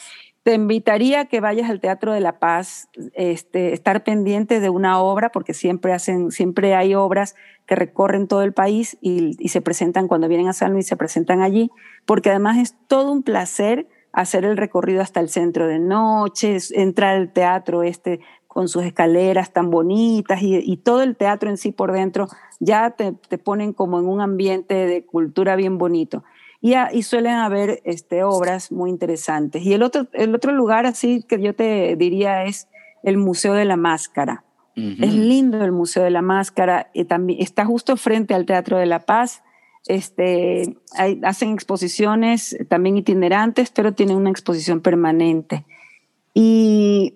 Te 0.49 0.55
invitaría 0.55 1.21
a 1.21 1.25
que 1.27 1.41
vayas 1.41 1.69
al 1.69 1.79
Teatro 1.79 2.15
de 2.15 2.21
la 2.21 2.39
Paz, 2.39 2.89
este, 3.13 3.75
estar 3.75 4.03
pendiente 4.03 4.61
de 4.61 4.71
una 4.71 4.99
obra, 4.99 5.31
porque 5.31 5.53
siempre, 5.53 5.93
hacen, 5.93 6.31
siempre 6.31 6.75
hay 6.75 6.95
obras 6.95 7.37
que 7.67 7.75
recorren 7.75 8.29
todo 8.29 8.41
el 8.41 8.55
país 8.55 8.97
y, 9.03 9.35
se 9.47 9.61
presentan 9.61 10.09
cuando 10.09 10.27
vienen 10.27 10.49
a 10.49 10.55
San 10.55 10.73
Luis, 10.73 10.87
se 10.87 10.97
presentan 10.97 11.43
allí, 11.43 11.71
porque 12.07 12.31
además 12.31 12.57
es 12.57 12.75
todo 12.87 13.13
un 13.13 13.23
placer 13.23 13.89
hacer 14.11 14.47
el 14.47 14.57
recorrido 14.57 15.03
hasta 15.03 15.21
el 15.21 15.29
centro 15.29 15.67
de 15.67 15.81
noche, 15.81 16.57
entrar 16.71 17.17
al 17.17 17.31
teatro 17.31 17.83
este 17.83 18.21
con 18.47 18.69
sus 18.69 18.85
escaleras 18.85 19.53
tan 19.53 19.69
bonitas 19.69 20.41
y, 20.41 20.79
todo 20.79 21.03
el 21.03 21.15
teatro 21.15 21.51
en 21.51 21.59
sí 21.59 21.73
por 21.73 21.93
dentro, 21.93 22.27
ya 22.59 22.93
te, 22.93 23.13
te, 23.13 23.37
ponen 23.37 23.75
como 23.75 23.99
en 23.99 24.07
un 24.07 24.23
ambiente 24.23 24.87
de 24.87 25.05
cultura 25.05 25.57
bien 25.57 25.77
bonito 25.77 26.25
y, 26.61 27.03
suelen 27.03 27.35
haber 27.35 27.81
este, 27.85 28.25
obras 28.25 28.73
muy 28.73 28.91
interesantes. 28.91 29.63
Y 29.63 29.75
el 29.75 29.83
otro, 29.83 30.09
el 30.13 30.35
otro 30.35 30.53
lugar 30.53 30.87
así 30.87 31.23
que 31.23 31.41
yo 31.41 31.55
te 31.55 31.95
diría 31.97 32.45
es 32.45 32.69
el 33.03 33.17
Museo 33.17 33.55
de 33.55 33.65
la 33.65 33.77
Máscara. 33.77 34.45
Es 34.77 35.13
lindo 35.13 35.65
el 35.65 35.73
Museo 35.73 36.05
de 36.05 36.11
la 36.11 36.23
Máscara, 36.23 36.89
y 36.95 37.05
también 37.05 37.43
está 37.43 37.65
justo 37.65 37.97
frente 37.97 38.35
al 38.35 38.47
Teatro 38.47 38.79
de 38.79 38.87
la 38.87 39.01
Paz. 39.01 39.43
Este, 39.89 40.77
hacen 41.25 41.53
exposiciones 41.53 42.57
también 42.69 42.97
itinerantes, 42.97 43.71
pero 43.71 43.93
tienen 43.93 44.17
una 44.17 44.31
exposición 44.31 44.81
permanente. 44.81 45.65
Y 46.33 47.15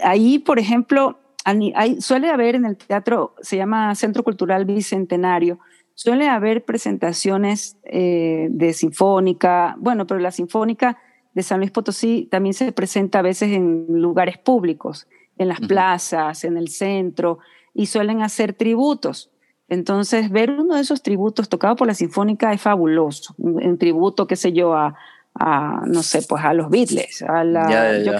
ahí, 0.00 0.38
por 0.38 0.60
ejemplo, 0.60 1.18
hay, 1.44 2.00
suele 2.00 2.30
haber 2.30 2.54
en 2.54 2.64
el 2.64 2.76
teatro, 2.76 3.34
se 3.40 3.56
llama 3.56 3.92
Centro 3.96 4.22
Cultural 4.22 4.64
Bicentenario, 4.64 5.58
Suele 5.98 6.28
haber 6.28 6.66
presentaciones 6.66 7.78
eh, 7.84 8.48
de 8.50 8.74
sinfónica, 8.74 9.76
bueno, 9.78 10.06
pero 10.06 10.20
la 10.20 10.30
sinfónica 10.30 10.98
de 11.32 11.42
San 11.42 11.58
Luis 11.58 11.70
Potosí 11.70 12.28
también 12.30 12.52
se 12.52 12.70
presenta 12.70 13.20
a 13.20 13.22
veces 13.22 13.52
en 13.52 13.86
lugares 13.88 14.36
públicos, 14.36 15.08
en 15.38 15.48
las 15.48 15.58
plazas, 15.60 16.44
en 16.44 16.58
el 16.58 16.68
centro, 16.68 17.38
y 17.72 17.86
suelen 17.86 18.20
hacer 18.20 18.52
tributos. 18.52 19.30
Entonces, 19.68 20.30
ver 20.30 20.50
uno 20.50 20.74
de 20.74 20.82
esos 20.82 21.02
tributos 21.02 21.48
tocado 21.48 21.76
por 21.76 21.86
la 21.86 21.94
sinfónica 21.94 22.52
es 22.52 22.60
fabuloso. 22.60 23.34
Un, 23.38 23.78
tributo, 23.78 24.26
qué 24.26 24.36
sé 24.36 24.52
yo, 24.52 24.74
a, 24.74 24.96
no 25.38 26.02
sé, 26.02 26.22
pues 26.22 26.44
a 26.44 26.54
los 26.54 26.70
Beatles, 26.70 27.22
a 27.22 27.44
la, 27.44 28.12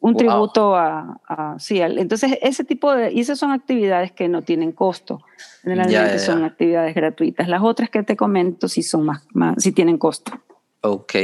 un 0.00 0.16
tributo 0.16 0.74
a, 0.76 1.56
sí, 1.58 1.80
entonces 1.80 2.38
ese 2.42 2.64
tipo 2.64 2.92
de, 2.92 3.12
y 3.12 3.20
esas 3.20 3.38
son 3.38 3.52
actividades 3.52 4.12
que 4.12 4.28
no 4.28 4.42
tienen 4.42 4.72
costo, 4.72 5.22
generalmente 5.62 6.18
son 6.18 6.44
actividades 6.44 6.94
gratuitas. 6.94 7.48
Las 7.48 7.62
otras 7.62 7.90
que 7.90 8.02
te 8.02 8.16
comento 8.16 8.68
sí 8.68 8.82
son 8.82 9.04
más, 9.04 9.22
más, 9.32 9.56
sí 9.58 9.72
tienen 9.72 9.98
costo. 9.98 10.32
Ok, 10.80 11.14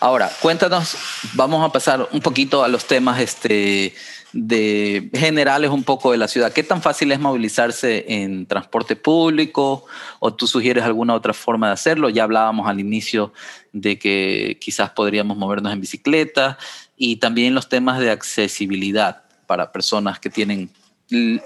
ahora 0.00 0.30
cuéntanos, 0.40 0.96
vamos 1.34 1.62
a 1.68 1.70
pasar 1.70 2.08
un 2.12 2.20
poquito 2.20 2.64
a 2.64 2.68
los 2.68 2.86
temas 2.86 3.20
este, 3.20 3.92
de 4.32 5.10
generales 5.12 5.70
un 5.70 5.84
poco 5.84 6.12
de 6.12 6.18
la 6.18 6.28
ciudad. 6.28 6.52
¿Qué 6.52 6.62
tan 6.62 6.80
fácil 6.80 7.12
es 7.12 7.20
movilizarse 7.20 8.04
en 8.08 8.46
transporte 8.46 8.96
público 8.96 9.84
o 10.20 10.34
tú 10.34 10.46
sugieres 10.46 10.84
alguna 10.84 11.14
otra 11.14 11.34
forma 11.34 11.68
de 11.68 11.74
hacerlo? 11.74 12.08
Ya 12.08 12.24
hablábamos 12.24 12.66
al 12.68 12.80
inicio 12.80 13.32
de 13.72 13.98
que 13.98 14.58
quizás 14.60 14.90
podríamos 14.90 15.36
movernos 15.36 15.72
en 15.72 15.80
bicicleta 15.80 16.58
y 16.96 17.16
también 17.16 17.54
los 17.54 17.68
temas 17.68 17.98
de 17.98 18.10
accesibilidad 18.10 19.22
para 19.46 19.72
personas 19.72 20.18
que 20.18 20.30
tienen 20.30 20.70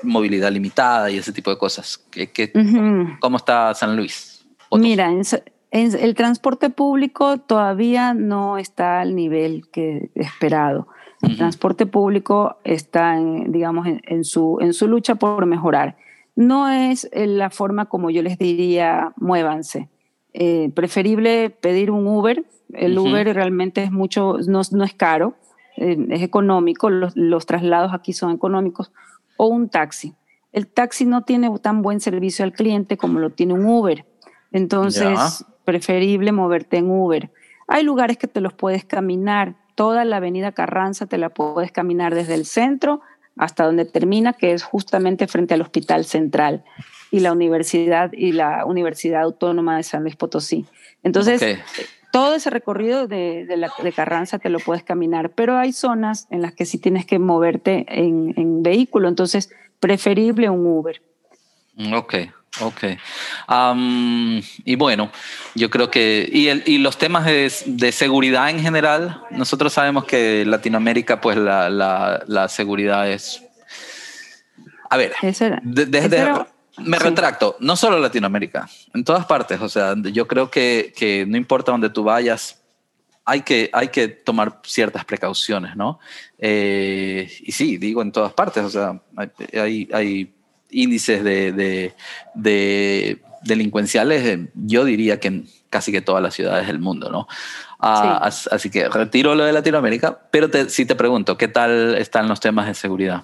movilidad 0.02 0.52
limitada 0.52 1.10
y 1.10 1.18
ese 1.18 1.32
tipo 1.32 1.50
de 1.50 1.58
cosas. 1.58 2.04
¿Qué, 2.10 2.52
¿Cómo 3.20 3.36
está 3.36 3.74
San 3.74 3.96
Luis? 3.96 4.44
Mira, 4.70 5.10
en, 5.10 5.22
el 5.72 6.14
transporte 6.14 6.70
público 6.70 7.38
todavía 7.38 8.14
no 8.14 8.58
está 8.58 9.00
al 9.00 9.14
nivel 9.14 9.68
que 9.72 10.10
esperado. 10.14 10.88
El 11.26 11.36
transporte 11.36 11.86
público 11.86 12.58
está, 12.64 13.16
en, 13.16 13.52
digamos, 13.52 13.86
en, 13.86 14.24
su, 14.24 14.58
en 14.60 14.72
su 14.72 14.88
lucha 14.88 15.16
por 15.16 15.44
mejorar. 15.46 15.96
No 16.34 16.68
es 16.68 17.08
la 17.14 17.50
forma 17.50 17.86
como 17.86 18.10
yo 18.10 18.22
les 18.22 18.38
diría, 18.38 19.12
muévanse. 19.16 19.88
Eh, 20.34 20.70
preferible 20.74 21.50
pedir 21.50 21.90
un 21.90 22.06
Uber. 22.06 22.44
El 22.72 22.98
Uber 22.98 23.32
realmente 23.34 23.82
es 23.82 23.90
mucho, 23.90 24.36
no, 24.46 24.60
no 24.70 24.84
es 24.84 24.94
caro. 24.94 25.34
Eh, 25.76 25.96
es 26.10 26.22
económico, 26.22 26.88
los, 26.90 27.46
traslados 27.46 27.92
aquí 27.92 28.12
son 28.12 28.32
económicos, 28.32 28.92
o 29.36 29.46
un 29.46 29.68
taxi. 29.68 30.14
El 30.52 30.66
taxi 30.66 31.04
no 31.04 31.22
tiene 31.22 31.50
tan 31.58 31.82
buen 31.82 32.00
servicio 32.00 32.44
al 32.44 32.52
cliente 32.52 32.96
como 32.96 33.18
lo 33.18 33.30
tiene 33.30 33.52
un 33.52 33.66
Uber. 33.66 34.06
Entonces, 34.52 35.44
preferible 35.64 36.32
moverte 36.32 36.78
en 36.78 36.90
Uber. 36.90 37.30
Hay 37.68 37.82
lugares 37.82 38.16
que 38.16 38.26
te 38.26 38.40
los 38.40 38.54
puedes 38.54 38.84
caminar. 38.84 39.56
Toda 39.76 40.04
la 40.04 40.16
avenida 40.16 40.50
Carranza 40.50 41.06
te 41.06 41.18
la 41.18 41.28
puedes 41.28 41.70
caminar 41.70 42.14
desde 42.14 42.34
el 42.34 42.46
centro 42.46 43.02
hasta 43.36 43.64
donde 43.64 43.84
termina, 43.84 44.32
que 44.32 44.52
es 44.52 44.64
justamente 44.64 45.28
frente 45.28 45.54
al 45.54 45.60
Hospital 45.60 46.04
Central 46.04 46.64
y 47.10 47.20
la 47.20 47.32
Universidad 47.32 48.10
y 48.12 48.32
la 48.32 48.64
Universidad 48.64 49.22
Autónoma 49.22 49.76
de 49.76 49.84
San 49.84 50.02
Luis 50.02 50.16
Potosí. 50.16 50.66
Entonces, 51.02 51.60
todo 52.10 52.34
ese 52.34 52.50
recorrido 52.50 53.06
de, 53.06 53.46
de, 53.46 53.92
Carranza 53.92 54.38
te 54.38 54.48
lo 54.48 54.58
puedes 54.58 54.82
caminar, 54.82 55.30
pero 55.30 55.58
hay 55.58 55.72
zonas 55.72 56.26
en 56.30 56.42
las 56.42 56.54
que 56.54 56.64
sí 56.64 56.78
tienes 56.78 57.04
que 57.04 57.18
moverte 57.18 57.84
en, 57.88 58.62
vehículo, 58.62 59.08
entonces 59.08 59.50
preferible 59.78 60.48
un 60.48 60.66
Uber. 60.66 61.02
Ok, 61.94 62.14
ok. 62.60 62.84
y 64.64 64.76
bueno, 64.76 65.10
yo 65.54 65.70
creo 65.70 65.90
que, 65.90 66.28
y, 66.32 66.48
el, 66.48 66.62
y 66.66 66.78
los 66.78 66.98
temas 66.98 67.24
de, 67.24 67.52
de, 67.66 67.92
seguridad 67.92 68.50
en 68.50 68.60
general, 68.60 69.22
nosotros 69.30 69.72
sabemos 69.72 70.04
que 70.04 70.44
Latinoamérica, 70.46 71.20
pues 71.20 71.36
la, 71.36 71.68
la, 71.70 72.22
la 72.26 72.48
seguridad 72.48 73.10
es... 73.10 73.42
A 74.90 74.96
ver, 74.96 75.12
desde... 75.62 76.46
Me 76.78 76.98
retracto, 76.98 77.56
no 77.60 77.74
solo 77.74 77.98
Latinoamérica, 77.98 78.68
en 78.92 79.02
todas 79.02 79.24
partes. 79.24 79.60
O 79.62 79.68
sea, 79.68 79.94
yo 79.96 80.28
creo 80.28 80.50
que, 80.50 80.92
que 80.94 81.24
no 81.26 81.38
importa 81.38 81.72
dónde 81.72 81.88
tú 81.88 82.04
vayas, 82.04 82.62
hay 83.24 83.40
que, 83.40 83.70
hay 83.72 83.88
que 83.88 84.08
tomar 84.08 84.60
ciertas 84.64 85.04
precauciones, 85.04 85.74
¿no? 85.74 85.98
Eh, 86.38 87.28
y 87.40 87.52
sí, 87.52 87.78
digo 87.78 88.02
en 88.02 88.12
todas 88.12 88.32
partes, 88.34 88.62
o 88.64 88.70
sea, 88.70 89.00
hay, 89.54 89.88
hay 89.92 90.35
índices 90.70 91.22
de, 91.24 91.52
de, 91.52 91.94
de, 92.34 93.22
delincuenciales, 93.42 94.48
yo 94.54 94.84
diría 94.84 95.20
que 95.20 95.28
en 95.28 95.46
casi 95.70 95.92
que 95.92 96.00
todas 96.00 96.22
las 96.22 96.34
ciudades 96.34 96.66
del 96.66 96.78
mundo, 96.78 97.10
¿no? 97.10 97.26
Ah, 97.78 98.30
así 98.50 98.70
que 98.70 98.88
retiro 98.88 99.34
lo 99.34 99.44
de 99.44 99.52
Latinoamérica, 99.52 100.18
pero 100.30 100.48
te, 100.48 100.70
sí 100.70 100.86
te 100.86 100.94
pregunto, 100.94 101.36
¿qué 101.36 101.48
tal 101.48 101.96
están 101.96 102.28
los 102.28 102.40
temas 102.40 102.66
de 102.66 102.74
seguridad? 102.74 103.22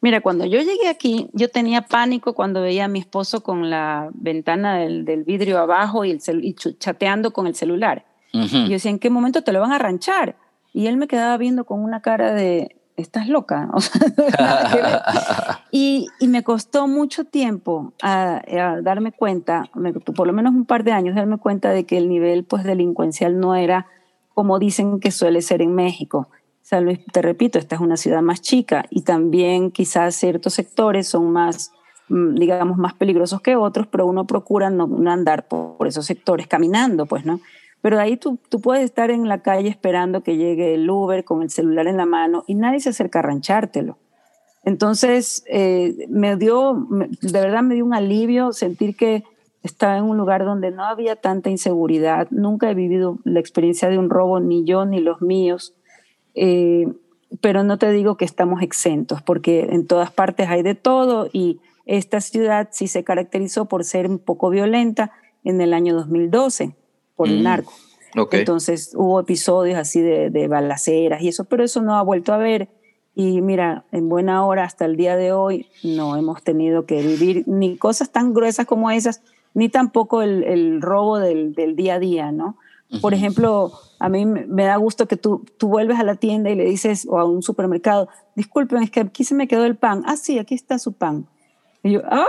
Mira, 0.00 0.20
cuando 0.20 0.44
yo 0.44 0.58
llegué 0.60 0.88
aquí, 0.88 1.28
yo 1.32 1.48
tenía 1.48 1.82
pánico 1.82 2.34
cuando 2.34 2.60
veía 2.60 2.86
a 2.86 2.88
mi 2.88 2.98
esposo 2.98 3.42
con 3.42 3.70
la 3.70 4.10
ventana 4.12 4.76
del, 4.76 5.24
vidrio 5.24 5.58
abajo 5.58 6.04
y, 6.04 6.10
el 6.10 6.54
chateando 6.78 7.32
con 7.32 7.46
el 7.46 7.54
celular. 7.54 8.04
Y 8.32 8.64
yo 8.64 8.70
decía, 8.70 8.90
¿en 8.90 8.98
qué 8.98 9.10
momento 9.10 9.42
te 9.42 9.52
lo 9.52 9.60
van 9.60 9.72
a 9.72 9.78
ranchar? 9.78 10.36
Y 10.72 10.88
él 10.88 10.96
me 10.96 11.06
quedaba 11.06 11.36
viendo 11.38 11.64
con 11.64 11.80
una 11.80 12.02
cara 12.02 12.34
de, 12.34 12.76
estás 12.96 13.28
loca. 13.28 13.70
y, 15.70 16.08
me 16.20 16.42
costó 16.42 16.88
mucho 16.88 17.24
tiempo 17.24 17.92
a, 18.02 18.42
darme 18.82 19.12
cuenta, 19.12 19.68
por 20.14 20.26
lo 20.26 20.32
menos 20.32 20.54
un 20.54 20.64
par 20.64 20.84
de 20.84 20.92
años, 20.92 21.14
darme 21.14 21.38
cuenta 21.38 21.70
de 21.70 21.84
que 21.84 21.96
el 21.96 22.08
nivel 22.08 22.44
pues, 22.44 22.64
delincuencial 22.64 23.38
no 23.38 23.54
era 23.54 23.86
como 24.34 24.58
dicen 24.58 25.00
que 25.00 25.10
suele 25.10 25.40
ser 25.40 25.62
en 25.62 25.74
México. 25.74 26.28
San 26.60 26.84
Luis, 26.84 26.98
te 27.12 27.22
repito, 27.22 27.58
esta 27.58 27.76
es 27.76 27.80
una 27.80 27.96
ciudad 27.96 28.20
más 28.20 28.40
chica 28.40 28.84
y 28.90 29.02
también 29.02 29.70
quizás 29.70 30.16
ciertos 30.16 30.54
sectores 30.54 31.06
son 31.06 31.30
más, 31.30 31.72
mm, 32.08 32.34
digamos, 32.34 32.76
más 32.76 32.94
peligrosos 32.94 33.40
que 33.40 33.54
otros, 33.54 33.86
pero 33.86 34.06
uno 34.06 34.26
procura 34.26 34.70
no, 34.70 34.88
andar 35.10 35.46
por, 35.46 35.86
esos 35.86 36.06
sectores 36.06 36.46
caminando, 36.48 37.06
pues, 37.06 37.24
¿no? 37.24 37.40
Pero 37.84 38.00
ahí 38.00 38.16
tú, 38.16 38.38
tú 38.48 38.62
puedes 38.62 38.82
estar 38.82 39.10
en 39.10 39.28
la 39.28 39.42
calle 39.42 39.68
esperando 39.68 40.22
que 40.22 40.38
llegue 40.38 40.72
el 40.72 40.88
Uber 40.88 41.22
con 41.22 41.42
el 41.42 41.50
celular 41.50 41.86
en 41.86 41.98
la 41.98 42.06
mano 42.06 42.42
y 42.46 42.54
nadie 42.54 42.80
se 42.80 42.88
acerca 42.88 43.18
a 43.18 43.22
ranchártelo. 43.22 43.98
Entonces, 44.64 45.44
eh, 45.48 46.06
me 46.08 46.34
dio, 46.36 46.88
de 47.20 47.40
verdad 47.40 47.62
me 47.62 47.74
dio 47.74 47.84
un 47.84 47.92
alivio 47.92 48.54
sentir 48.54 48.96
que 48.96 49.24
estaba 49.62 49.98
en 49.98 50.04
un 50.04 50.16
lugar 50.16 50.46
donde 50.46 50.70
no 50.70 50.82
había 50.82 51.16
tanta 51.16 51.50
inseguridad, 51.50 52.26
nunca 52.30 52.70
he 52.70 52.74
vivido 52.74 53.18
la 53.24 53.40
experiencia 53.40 53.90
de 53.90 53.98
un 53.98 54.08
robo, 54.08 54.40
ni 54.40 54.64
yo 54.64 54.86
ni 54.86 55.00
los 55.00 55.20
míos, 55.20 55.74
eh, 56.34 56.90
pero 57.42 57.64
no 57.64 57.76
te 57.76 57.90
digo 57.90 58.16
que 58.16 58.24
estamos 58.24 58.62
exentos, 58.62 59.20
porque 59.20 59.68
en 59.72 59.86
todas 59.86 60.10
partes 60.10 60.48
hay 60.48 60.62
de 60.62 60.74
todo 60.74 61.28
y 61.34 61.60
esta 61.84 62.22
ciudad 62.22 62.70
sí 62.72 62.88
se 62.88 63.04
caracterizó 63.04 63.66
por 63.66 63.84
ser 63.84 64.08
un 64.08 64.18
poco 64.18 64.48
violenta 64.48 65.12
en 65.44 65.60
el 65.60 65.74
año 65.74 65.94
2012 65.94 66.76
por 67.16 67.28
el 67.28 67.40
mm, 67.40 67.42
narco. 67.42 67.72
Entonces 68.30 68.92
hubo 68.94 69.20
episodios 69.20 69.76
así 69.76 70.00
de, 70.00 70.30
de 70.30 70.48
balaceras 70.48 71.20
y 71.22 71.28
eso, 71.28 71.44
pero 71.44 71.64
eso 71.64 71.82
no 71.82 71.96
ha 71.96 72.02
vuelto 72.02 72.32
a 72.32 72.38
ver. 72.38 72.68
Y 73.14 73.40
mira, 73.42 73.84
en 73.92 74.08
buena 74.08 74.44
hora 74.44 74.64
hasta 74.64 74.84
el 74.84 74.96
día 74.96 75.16
de 75.16 75.32
hoy 75.32 75.66
no 75.82 76.16
hemos 76.16 76.42
tenido 76.42 76.84
que 76.84 77.00
vivir 77.00 77.44
ni 77.46 77.76
cosas 77.76 78.10
tan 78.10 78.34
gruesas 78.34 78.66
como 78.66 78.90
esas, 78.90 79.22
ni 79.54 79.68
tampoco 79.68 80.22
el, 80.22 80.82
robo 80.82 81.18
del, 81.18 81.54
día 81.76 81.94
a 81.94 81.98
día, 81.98 82.32
¿no? 82.32 82.56
Por 83.00 83.14
ejemplo, 83.14 83.72
a 83.98 84.08
mí 84.08 84.24
me 84.26 84.64
da 84.64 84.76
gusto 84.76 85.08
que 85.08 85.16
tú, 85.16 85.44
tú 85.58 85.68
vuelves 85.68 85.98
a 85.98 86.04
la 86.04 86.16
tienda 86.16 86.50
y 86.50 86.54
le 86.54 86.64
dices, 86.64 87.06
o 87.08 87.18
a 87.18 87.24
un 87.24 87.42
supermercado, 87.42 88.08
disculpen, 88.36 88.82
es 88.82 88.90
que 88.90 89.00
aquí 89.00 89.24
se 89.24 89.34
me 89.34 89.48
quedó 89.48 89.64
el 89.64 89.76
pan. 89.76 90.02
Ah, 90.06 90.16
sí, 90.16 90.38
aquí 90.38 90.54
está 90.54 90.78
su 90.78 90.92
pan. 90.92 91.26
Y 91.84 91.92
yo, 91.92 92.02
ah, 92.10 92.26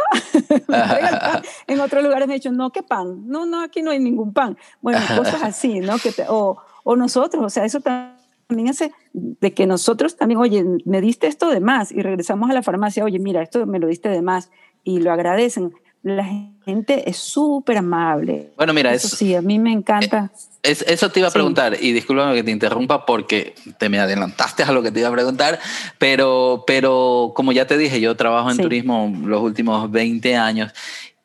en 1.68 1.80
otros 1.80 2.03
lugares 2.03 2.28
me 2.28 2.36
he 2.36 2.38
dicho, 2.38 2.51
no, 2.51 2.72
¿qué 2.72 2.84
pan? 2.84 3.28
No, 3.28 3.45
no, 3.45 3.64
aquí 3.64 3.82
no 3.82 3.91
hay 3.91 3.99
ningún 3.99 4.34
pan. 4.34 4.58
Bueno, 4.82 4.99
cosas 5.16 5.41
así, 5.41 5.80
¿no? 5.80 5.97
Que 5.97 6.14
o, 6.28 6.58
o 6.84 6.95
nosotros, 6.97 7.43
o 7.43 7.49
sea, 7.49 7.64
eso 7.64 7.80
también 7.80 8.70
hace 8.70 8.91
de 9.14 9.53
que 9.53 9.66
nosotros 9.66 10.18
también, 10.18 10.41
oye, 10.41 10.64
me 10.84 10.99
diste 10.99 11.28
esto 11.28 11.49
de 11.49 11.62
más 11.62 11.93
y 11.93 12.01
regresamos 12.01 12.49
a 12.49 12.53
la 12.53 12.64
farmacia, 12.64 13.06
oye, 13.06 13.18
mira, 13.18 13.41
esto 13.41 13.66
me 13.66 13.80
lo 13.80 13.88
diste 13.88 14.10
de 14.10 14.22
más 14.22 14.51
y 14.84 14.99
lo 14.99 15.14
agradecen 15.14 15.74
la 16.06 16.24
gente 16.64 17.10
es 17.10 17.18
súper 17.18 17.78
amable. 17.78 18.51
Bueno, 18.58 18.74
mira, 18.74 18.93
eso, 18.93 19.08
sí, 19.08 19.34
a 19.34 19.41
mí 19.41 19.58
me 19.58 19.72
encanta. 19.72 20.32
Eh, 20.62 20.78
eso 20.86 21.10
te 21.10 21.20
iba 21.20 21.30
a 21.30 21.32
preguntar, 21.32 21.76
y 21.82 21.93
discúlpame 21.93 22.36
que 22.36 22.43
te 22.43 22.51
interrumpa 22.51 23.08
porque 23.08 23.56
te 23.80 23.89
me 23.89 23.97
adelantaste 23.97 24.62
a 24.62 24.72
lo 24.72 24.84
que 24.84 24.91
te 24.91 24.99
iba 24.99 25.10
a 25.10 25.12
preguntar, 25.12 25.60
pero, 25.97 26.64
pero 26.68 27.34
como 27.36 27.53
ya 27.53 27.66
te 27.66 27.76
dije, 27.76 27.99
yo 27.99 28.16
trabajo 28.16 28.51
en 28.51 28.58
turismo 28.58 29.12
los 29.26 29.41
últimos 29.41 29.89
20 29.89 30.36
años 30.36 30.74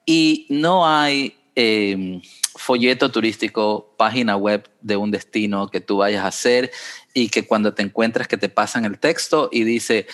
y 0.07 0.47
no 0.49 0.89
hay 0.89 1.35
em, 1.57 2.23
folleto 2.57 3.11
turístico, 3.11 3.95
página 3.99 4.39
web 4.39 4.67
de 4.81 4.97
un 4.97 5.11
destino 5.11 5.69
que 5.69 5.83
tú 5.83 5.99
vayas 5.99 6.25
a 6.25 6.29
hacer 6.29 6.71
y 7.13 7.29
que 7.29 7.47
cuando 7.47 7.75
te 7.75 7.83
encuentres 7.83 8.29
que 8.29 8.39
te 8.39 8.49
pasan 8.49 8.87
el 8.87 8.99
texto 8.99 9.51
y 9.53 9.65
dice 9.65 10.07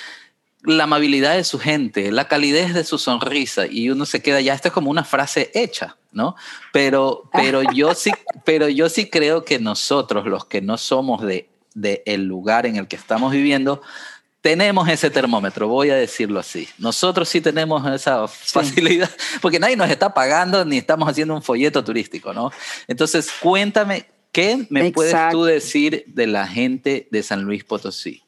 la 0.67 0.85
amabilidad 0.85 1.37
de 1.37 1.45
su 1.45 1.59
gente, 1.59 2.11
la 2.11 2.27
calidez 2.29 2.75
de 2.75 2.85
su 2.85 2.99
sonrisa 2.99 3.67
y 3.67 3.89
uno 3.89 4.05
se 4.05 4.21
queda 4.21 4.41
ya, 4.41 4.53
esto 4.53 4.69
es 4.69 4.75
como 4.75 4.91
una 4.91 5.05
frase 5.05 5.51
hecha, 5.55 5.97
¿no? 6.13 6.35
Pero, 6.73 7.31
pero, 7.33 7.63
yo, 7.75 7.95
sí, 7.95 8.11
pero 8.45 8.69
yo 8.69 8.89
sí 8.89 9.09
creo 9.09 9.45
que 9.45 9.59
nosotros, 9.61 10.27
los 10.27 10.45
que 10.45 10.61
no 10.61 10.77
somos 10.77 11.23
de, 11.23 11.49
de 11.75 12.03
el 12.05 12.25
lugar 12.25 12.67
en 12.67 12.77
el 12.77 12.89
que 12.89 12.97
estamos 12.97 13.33
viviendo, 13.33 13.81
tenemos 14.41 14.89
ese 14.89 15.09
termómetro, 15.09 15.69
voy 15.69 15.91
a 15.91 15.97
decirlo 15.97 16.41
así. 16.41 16.69
Nosotros 16.79 17.29
sí 17.29 17.41
tenemos 17.41 17.85
esa 17.93 18.27
facilidad, 18.29 19.11
porque 19.41 19.59
nadie 19.59 19.77
nos 19.77 19.91
está 19.91 20.13
pagando 20.15 20.65
ni 20.65 20.79
estamos 20.79 21.09
haciendo 21.09 21.35
un 21.35 21.43
folleto 21.43 21.83
turístico, 21.83 22.33
¿no? 22.33 22.51
Entonces, 22.89 23.31
cuéntame, 23.41 24.07
¿qué 24.33 24.67
me 24.71 24.91
puedes 24.91 25.17
tú 25.31 25.45
decir 25.45 26.05
de 26.09 26.27
la 26.27 26.47
gente 26.47 27.09
de 27.11 27.23
San 27.23 27.43
Luis 27.43 27.65
Potosí? 27.65 28.26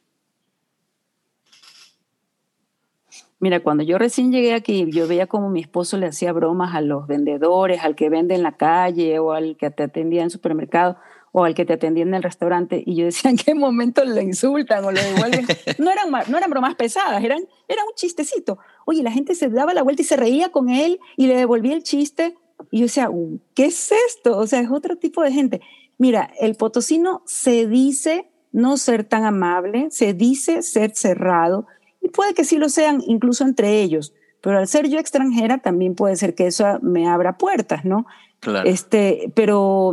Mira, 3.41 3.61
cuando 3.61 3.85
yo 3.85 3.99
recién 3.99 4.33
llegué 4.33 4.53
aquí, 4.53 4.91
yo 4.91 5.07
veía 5.07 5.29
como 5.29 5.49
mi 5.49 5.61
esposo 5.61 5.97
le 5.97 6.07
hacía 6.07 6.33
bromas 6.33 6.75
a 6.75 6.81
los 6.81 7.07
vendedores, 7.07 7.85
al 7.85 7.95
que 7.95 8.11
vende 8.11 8.35
en 8.35 8.43
la 8.43 8.57
calle 8.57 9.19
o 9.21 9.33
al 9.33 9.57
que 9.57 9.71
te 9.71 9.85
atendía 9.85 10.23
en 10.23 10.31
supermercado 10.31 10.97
o 11.31 11.45
al 11.45 11.55
que 11.55 11.65
te 11.65 11.75
atendía 11.75 12.03
en 12.03 12.15
el 12.15 12.23
restaurante 12.23 12.83
y 12.85 12.97
yo 12.97 13.05
decía, 13.05 13.31
¿en 13.31 13.37
qué 13.37 13.55
momento 13.55 14.05
le 14.05 14.23
insultan 14.23 14.85
o 14.85 14.91
le 14.91 15.03
devuelven? 15.03 15.47
No 15.79 15.91
eran, 15.93 16.11
no 16.11 16.37
eran 16.37 16.51
bromas 16.51 16.75
pesadas, 16.75 17.23
eran, 17.23 17.41
era 17.69 17.85
un 17.85 17.95
chistecito. 17.95 18.59
Oye, 18.85 19.03
la 19.03 19.13
gente 19.13 19.35
se 19.35 19.49
daba 19.49 19.75
la 19.75 19.83
vuelta 19.83 20.03
y 20.03 20.05
se 20.05 20.17
reía 20.17 20.49
con 20.49 20.71
él 20.71 20.99
y 21.17 21.29
le 21.29 21.37
devolvía 21.37 21.75
el 21.75 21.85
chiste 21.85 22.37
y 22.73 22.79
yo 22.79 22.85
decía, 22.85 23.09
uh, 23.11 23.39
¿qué 23.55 23.67
es 23.67 23.93
esto? 24.09 24.37
O 24.37 24.47
sea, 24.47 24.61
es 24.61 24.71
otro 24.71 24.97
tipo 24.97 25.23
de 25.23 25.31
gente. 25.31 25.61
Mira, 25.97 26.33
el 26.41 26.57
potosino 26.57 27.23
se 27.27 27.69
dice 27.69 28.31
no 28.51 28.77
ser 28.77 29.05
tan 29.05 29.25
amable, 29.25 29.89
se 29.91 30.15
dice 30.15 30.63
ser 30.63 30.95
cerrado, 30.95 31.67
y 32.01 32.09
puede 32.09 32.35
que 32.35 32.45
sí 32.45 32.57
lo 32.57 32.69
sean 32.69 33.03
incluso 33.07 33.45
entre 33.45 33.83
ellos, 33.83 34.15
pero 34.41 34.59
al 34.59 34.69
ser 34.69 34.89
yo 34.89 34.99
extranjera 34.99 35.59
también 35.59 35.95
puede 35.95 36.17
ser 36.17 36.35
que 36.35 36.47
eso 36.47 36.79
me 36.81 37.09
abra 37.09 37.39
puertas, 37.39 37.85
¿no? 37.85 38.07
Claro. 38.41 38.69
Este, 38.69 39.33
pero 39.35 39.93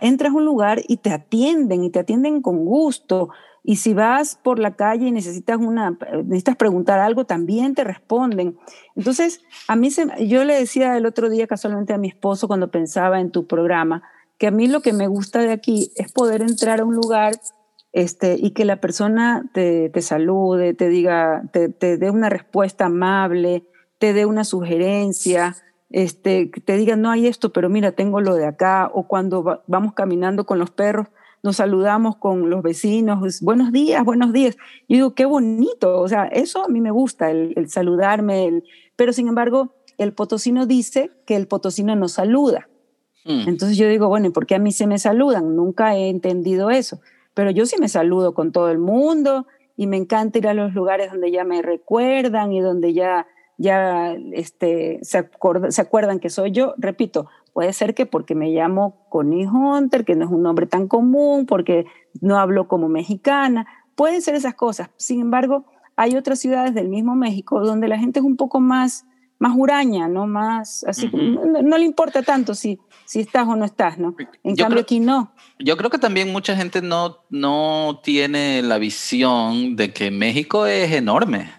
entras 0.00 0.32
a 0.32 0.36
un 0.36 0.44
lugar 0.44 0.80
y 0.88 0.96
te 0.96 1.10
atienden 1.10 1.84
y 1.84 1.90
te 1.90 1.98
atienden 1.98 2.40
con 2.40 2.64
gusto. 2.64 3.28
Y 3.62 3.76
si 3.76 3.94
vas 3.94 4.38
por 4.42 4.58
la 4.58 4.74
calle 4.74 5.06
y 5.06 5.12
necesitas, 5.12 5.58
una, 5.58 5.98
necesitas 6.24 6.56
preguntar 6.56 6.98
algo, 6.98 7.24
también 7.24 7.74
te 7.74 7.84
responden. 7.84 8.58
Entonces, 8.94 9.42
a 9.68 9.76
mí 9.76 9.90
se, 9.90 10.06
yo 10.26 10.44
le 10.44 10.54
decía 10.54 10.96
el 10.96 11.06
otro 11.06 11.28
día 11.30 11.46
casualmente 11.46 11.92
a 11.92 11.98
mi 11.98 12.08
esposo 12.08 12.46
cuando 12.46 12.70
pensaba 12.70 13.20
en 13.20 13.30
tu 13.30 13.46
programa, 13.46 14.02
que 14.38 14.46
a 14.46 14.50
mí 14.50 14.66
lo 14.66 14.80
que 14.80 14.92
me 14.92 15.06
gusta 15.06 15.40
de 15.40 15.52
aquí 15.52 15.92
es 15.96 16.12
poder 16.12 16.42
entrar 16.42 16.80
a 16.80 16.84
un 16.84 16.94
lugar 16.94 17.34
este, 17.94 18.36
y 18.40 18.50
que 18.50 18.64
la 18.64 18.80
persona 18.80 19.48
te, 19.54 19.88
te 19.88 20.02
salude, 20.02 20.74
te 20.74 20.88
diga, 20.88 21.44
te, 21.52 21.68
te, 21.68 21.96
dé 21.96 22.10
una 22.10 22.28
respuesta 22.28 22.86
amable, 22.86 23.66
te 23.98 24.12
dé 24.12 24.26
una 24.26 24.42
sugerencia, 24.42 25.54
este, 25.90 26.50
te 26.64 26.76
diga, 26.76 26.96
no 26.96 27.12
hay 27.12 27.28
esto, 27.28 27.52
pero 27.52 27.68
mira, 27.68 27.92
tengo 27.92 28.20
lo 28.20 28.34
de 28.34 28.46
acá, 28.46 28.90
o 28.92 29.06
cuando 29.06 29.62
vamos 29.68 29.94
caminando 29.94 30.44
con 30.44 30.58
los 30.58 30.72
perros, 30.72 31.06
nos 31.44 31.56
saludamos 31.56 32.16
con 32.16 32.50
los 32.50 32.64
vecinos, 32.64 33.40
buenos 33.40 33.70
días, 33.70 34.04
buenos 34.04 34.32
días. 34.32 34.56
Yo 34.88 34.96
digo, 34.96 35.14
qué 35.14 35.24
bonito, 35.24 36.00
o 36.00 36.08
sea, 36.08 36.24
eso 36.24 36.64
a 36.64 36.68
mí 36.68 36.80
me 36.80 36.90
gusta, 36.90 37.30
el, 37.30 37.52
el 37.54 37.70
saludarme, 37.70 38.46
el, 38.46 38.64
pero 38.96 39.12
sin 39.12 39.28
embargo, 39.28 39.72
el 39.98 40.12
potosino 40.14 40.66
dice 40.66 41.12
que 41.26 41.36
el 41.36 41.46
potosino 41.46 41.94
no 41.94 42.08
saluda. 42.08 42.68
Mm. 43.24 43.48
Entonces 43.48 43.78
yo 43.78 43.86
digo, 43.86 44.08
bueno, 44.08 44.26
¿y 44.26 44.30
por 44.30 44.46
qué 44.46 44.56
a 44.56 44.58
mí 44.58 44.72
se 44.72 44.88
me 44.88 44.98
saludan? 44.98 45.54
Nunca 45.54 45.94
he 45.94 46.08
entendido 46.08 46.70
eso 46.70 46.98
pero 47.34 47.50
yo 47.50 47.66
sí 47.66 47.76
me 47.80 47.88
saludo 47.88 48.32
con 48.32 48.52
todo 48.52 48.70
el 48.70 48.78
mundo 48.78 49.46
y 49.76 49.86
me 49.86 49.96
encanta 49.96 50.38
ir 50.38 50.48
a 50.48 50.54
los 50.54 50.72
lugares 50.72 51.10
donde 51.10 51.30
ya 51.30 51.44
me 51.44 51.60
recuerdan 51.60 52.52
y 52.52 52.60
donde 52.60 52.94
ya, 52.94 53.26
ya 53.58 54.12
este, 54.32 55.00
se, 55.02 55.18
acuerdan 55.18 56.20
que 56.20 56.30
soy 56.30 56.52
yo. 56.52 56.74
Repito, 56.78 57.28
puede 57.52 57.72
ser 57.72 57.94
que 57.94 58.06
porque 58.06 58.34
me 58.34 58.50
llamo 58.50 59.06
Connie 59.08 59.46
Hunter, 59.46 60.04
que 60.04 60.14
no 60.14 60.24
es 60.24 60.30
un 60.30 60.42
nombre 60.42 60.66
tan 60.66 60.86
común, 60.86 61.46
porque 61.46 61.86
no 62.20 62.38
hablo 62.38 62.68
como 62.68 62.88
mexicana, 62.88 63.66
pueden 63.96 64.22
ser 64.22 64.36
esas 64.36 64.54
cosas. 64.54 64.90
Sin 64.96 65.20
embargo, 65.20 65.64
hay 65.96 66.16
otras 66.16 66.38
ciudades 66.38 66.74
del 66.74 66.88
mismo 66.88 67.16
México 67.16 67.60
donde 67.60 67.88
la 67.88 67.98
gente 67.98 68.20
es 68.20 68.24
un 68.24 68.36
poco 68.36 68.60
más 68.60 69.06
más 69.38 69.52
huraña, 69.56 70.08
¿no? 70.08 70.26
Más 70.26 70.84
así, 70.84 71.10
no, 71.12 71.78
le 71.78 71.84
importa 71.84 72.22
tanto 72.22 72.54
si, 72.54 72.78
si 73.04 73.20
estás 73.20 73.46
o 73.46 73.56
no 73.56 73.64
estás, 73.64 73.98
¿no? 73.98 74.16
En 74.42 74.56
cambio 74.56 74.80
aquí 74.80 75.00
no. 75.00 75.32
Yo 75.58 75.76
creo 75.76 75.90
que 75.90 75.98
también 75.98 76.32
mucha 76.32 76.56
gente 76.56 76.82
no, 76.82 77.18
no 77.30 78.00
tiene 78.02 78.62
la 78.62 78.78
visión 78.78 79.76
de 79.76 79.92
que 79.92 80.10
México 80.10 80.66
es 80.66 80.92
enorme. 80.92 81.50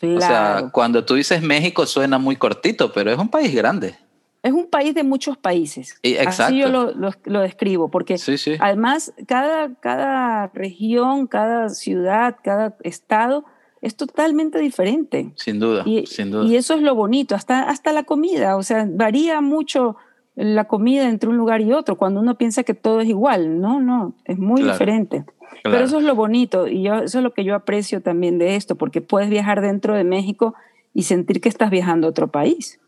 O 0.00 0.20
sea, 0.20 0.70
cuando 0.72 1.04
tú 1.04 1.14
dices 1.14 1.42
México 1.42 1.84
suena 1.86 2.18
muy 2.18 2.36
cortito, 2.36 2.92
pero 2.92 3.10
es 3.10 3.18
un 3.18 3.28
país 3.28 3.54
grande. 3.54 3.96
Es 4.42 4.52
un 4.52 4.68
país 4.68 4.94
de 4.94 5.02
muchos 5.02 5.36
países. 5.36 5.98
Exacto. 6.04 6.44
Así 6.44 6.58
yo 6.58 6.68
lo, 6.68 6.92
lo, 7.24 7.40
describo, 7.40 7.90
porque 7.90 8.16
además 8.60 9.12
cada, 9.26 9.74
cada 9.74 10.46
región, 10.54 11.26
cada 11.26 11.68
ciudad, 11.70 12.36
cada 12.42 12.76
estado 12.84 13.44
es 13.80 13.96
totalmente 13.96 14.58
diferente. 14.58 15.32
Sin 15.36 15.58
duda, 15.58 15.82
y, 15.86 16.06
sin 16.06 16.30
duda. 16.30 16.44
Y 16.44 16.56
eso 16.56 16.74
es 16.74 16.82
lo 16.82 16.94
bonito, 16.94 17.34
hasta, 17.34 17.68
hasta 17.68 17.92
la 17.92 18.04
comida, 18.04 18.56
o 18.56 18.62
sea, 18.62 18.86
varía 18.90 19.40
mucho 19.40 19.96
la 20.34 20.66
comida 20.66 21.08
entre 21.08 21.28
un 21.28 21.36
lugar 21.36 21.60
y 21.60 21.72
otro, 21.72 21.96
cuando 21.96 22.20
uno 22.20 22.38
piensa 22.38 22.62
que 22.62 22.74
todo 22.74 23.00
es 23.00 23.08
igual, 23.08 23.60
no, 23.60 23.80
no, 23.80 24.14
es 24.24 24.38
muy 24.38 24.62
diferente. 24.62 25.24
Pero 25.64 25.84
eso 25.84 25.98
es 25.98 26.04
lo 26.04 26.14
bonito 26.14 26.68
y 26.68 26.82
yo, 26.82 26.96
eso 26.96 27.18
es 27.18 27.24
lo 27.24 27.32
que 27.32 27.44
yo 27.44 27.54
aprecio 27.54 28.00
también 28.00 28.38
de 28.38 28.54
esto, 28.54 28.76
porque 28.76 29.00
puedes 29.00 29.28
viajar 29.30 29.60
dentro 29.60 29.94
de 29.94 30.04
México 30.04 30.54
y 30.94 31.02
sentir 31.02 31.40
que 31.40 31.48
estás 31.48 31.70
viajando 31.70 32.06
a 32.06 32.10
otro 32.10 32.28
país. 32.28 32.78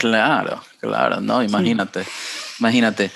Claro, 0.00 0.62
claro, 0.80 1.20
no, 1.20 1.42
imagínate, 1.42 2.06
imagínate. 2.58 3.10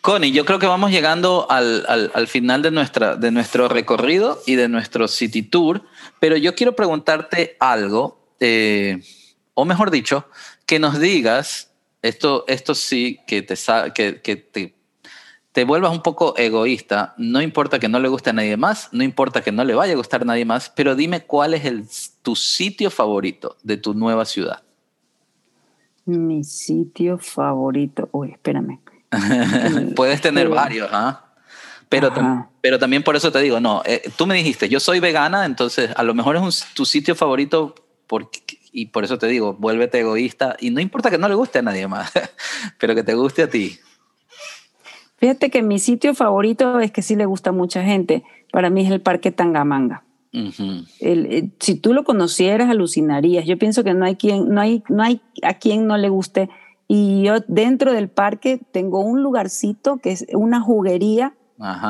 Connie, 0.00 0.30
yo 0.30 0.44
creo 0.44 0.60
que 0.60 0.68
vamos 0.68 0.92
llegando 0.92 1.48
al, 1.50 1.84
al, 1.88 2.12
al, 2.14 2.28
final 2.28 2.62
de, 2.62 2.70
nuestra, 2.70 3.16
de 3.16 3.32
nuestro 3.32 3.66
recorrido 3.66 4.40
y 4.46 4.54
de 4.54 4.68
nuestro 4.68 5.08
City 5.08 5.42
Tour, 5.42 5.82
pero 6.20 6.36
yo 6.36 6.54
quiero 6.54 6.76
preguntarte 6.76 7.56
algo, 7.58 8.36
eh, 8.38 9.02
o 9.54 9.64
mejor 9.64 9.90
dicho, 9.90 10.28
que 10.64 10.78
nos 10.78 11.00
digas, 11.00 11.72
esto, 12.02 12.44
esto 12.46 12.76
sí, 12.76 13.18
que 13.26 13.42
te, 13.42 13.56
que, 13.92 14.20
que 14.22 14.36
te, 14.36 14.76
te 15.50 15.64
vuelvas 15.64 15.90
un 15.90 16.02
poco 16.02 16.34
egoísta, 16.36 17.14
no 17.18 17.42
importa 17.42 17.80
que 17.80 17.88
no 17.88 17.98
le 17.98 18.06
guste 18.06 18.30
a 18.30 18.32
nadie 18.32 18.56
más, 18.56 18.90
no 18.92 19.02
importa 19.02 19.42
que 19.42 19.50
no 19.50 19.64
le 19.64 19.74
vaya 19.74 19.94
a 19.94 19.96
gustar 19.96 20.22
a 20.22 20.24
nadie 20.24 20.44
más, 20.44 20.70
pero 20.70 20.94
dime 20.94 21.22
cuál 21.24 21.54
es 21.54 21.64
el, 21.64 21.84
tu 22.22 22.36
sitio 22.36 22.92
favorito 22.92 23.56
de 23.64 23.76
tu 23.76 23.92
nueva 23.92 24.24
ciudad. 24.24 24.62
Mi 26.08 26.42
sitio 26.42 27.18
favorito. 27.18 28.08
Uy, 28.12 28.30
espérame. 28.30 28.80
Puedes 29.94 30.22
tener 30.22 30.48
varios, 30.48 30.88
¿ah? 30.90 31.26
Pero, 31.90 32.10
pero 32.62 32.78
también 32.78 33.02
por 33.02 33.14
eso 33.14 33.30
te 33.30 33.40
digo, 33.40 33.60
no, 33.60 33.82
eh, 33.84 34.02
tú 34.16 34.26
me 34.26 34.34
dijiste, 34.34 34.70
yo 34.70 34.80
soy 34.80 35.00
vegana, 35.00 35.44
entonces 35.44 35.90
a 35.94 36.02
lo 36.02 36.14
mejor 36.14 36.36
es 36.36 36.66
tu 36.72 36.86
sitio 36.86 37.14
favorito 37.14 37.74
porque, 38.06 38.40
y 38.72 38.86
por 38.86 39.04
eso 39.04 39.18
te 39.18 39.26
digo, 39.26 39.52
vuélvete 39.52 40.00
egoísta 40.00 40.56
y 40.60 40.70
no 40.70 40.80
importa 40.80 41.10
que 41.10 41.18
no 41.18 41.28
le 41.28 41.34
guste 41.34 41.58
a 41.58 41.62
nadie 41.62 41.86
más, 41.88 42.10
pero 42.78 42.94
que 42.94 43.02
te 43.02 43.14
guste 43.14 43.42
a 43.42 43.50
ti. 43.50 43.78
Fíjate 45.18 45.50
que 45.50 45.62
mi 45.62 45.78
sitio 45.78 46.14
favorito 46.14 46.80
es 46.80 46.90
que 46.90 47.02
sí 47.02 47.16
le 47.16 47.26
gusta 47.26 47.50
a 47.50 47.52
mucha 47.52 47.82
gente. 47.82 48.22
Para 48.50 48.70
mí 48.70 48.86
es 48.86 48.90
el 48.90 49.02
Parque 49.02 49.30
Tangamanga. 49.30 50.04
Eh, 50.32 51.50
si 51.58 51.74
tú 51.76 51.94
lo 51.94 52.04
conocieras, 52.04 52.68
alucinarías. 52.68 53.46
Yo 53.46 53.58
pienso 53.58 53.84
que 53.84 53.94
no 53.94 54.04
hay 54.04 54.16
quien, 54.16 54.48
no 54.48 54.60
hay, 54.60 54.82
no 54.88 55.02
hay 55.02 55.20
a 55.42 55.54
quien 55.54 55.86
no 55.86 55.96
le 55.96 56.08
guste. 56.08 56.50
Y 56.86 57.22
yo 57.22 57.40
dentro 57.48 57.92
del 57.92 58.08
parque 58.08 58.60
tengo 58.72 59.00
un 59.00 59.22
lugarcito 59.22 59.98
que 59.98 60.12
es 60.12 60.26
una 60.32 60.60
juguería 60.60 61.34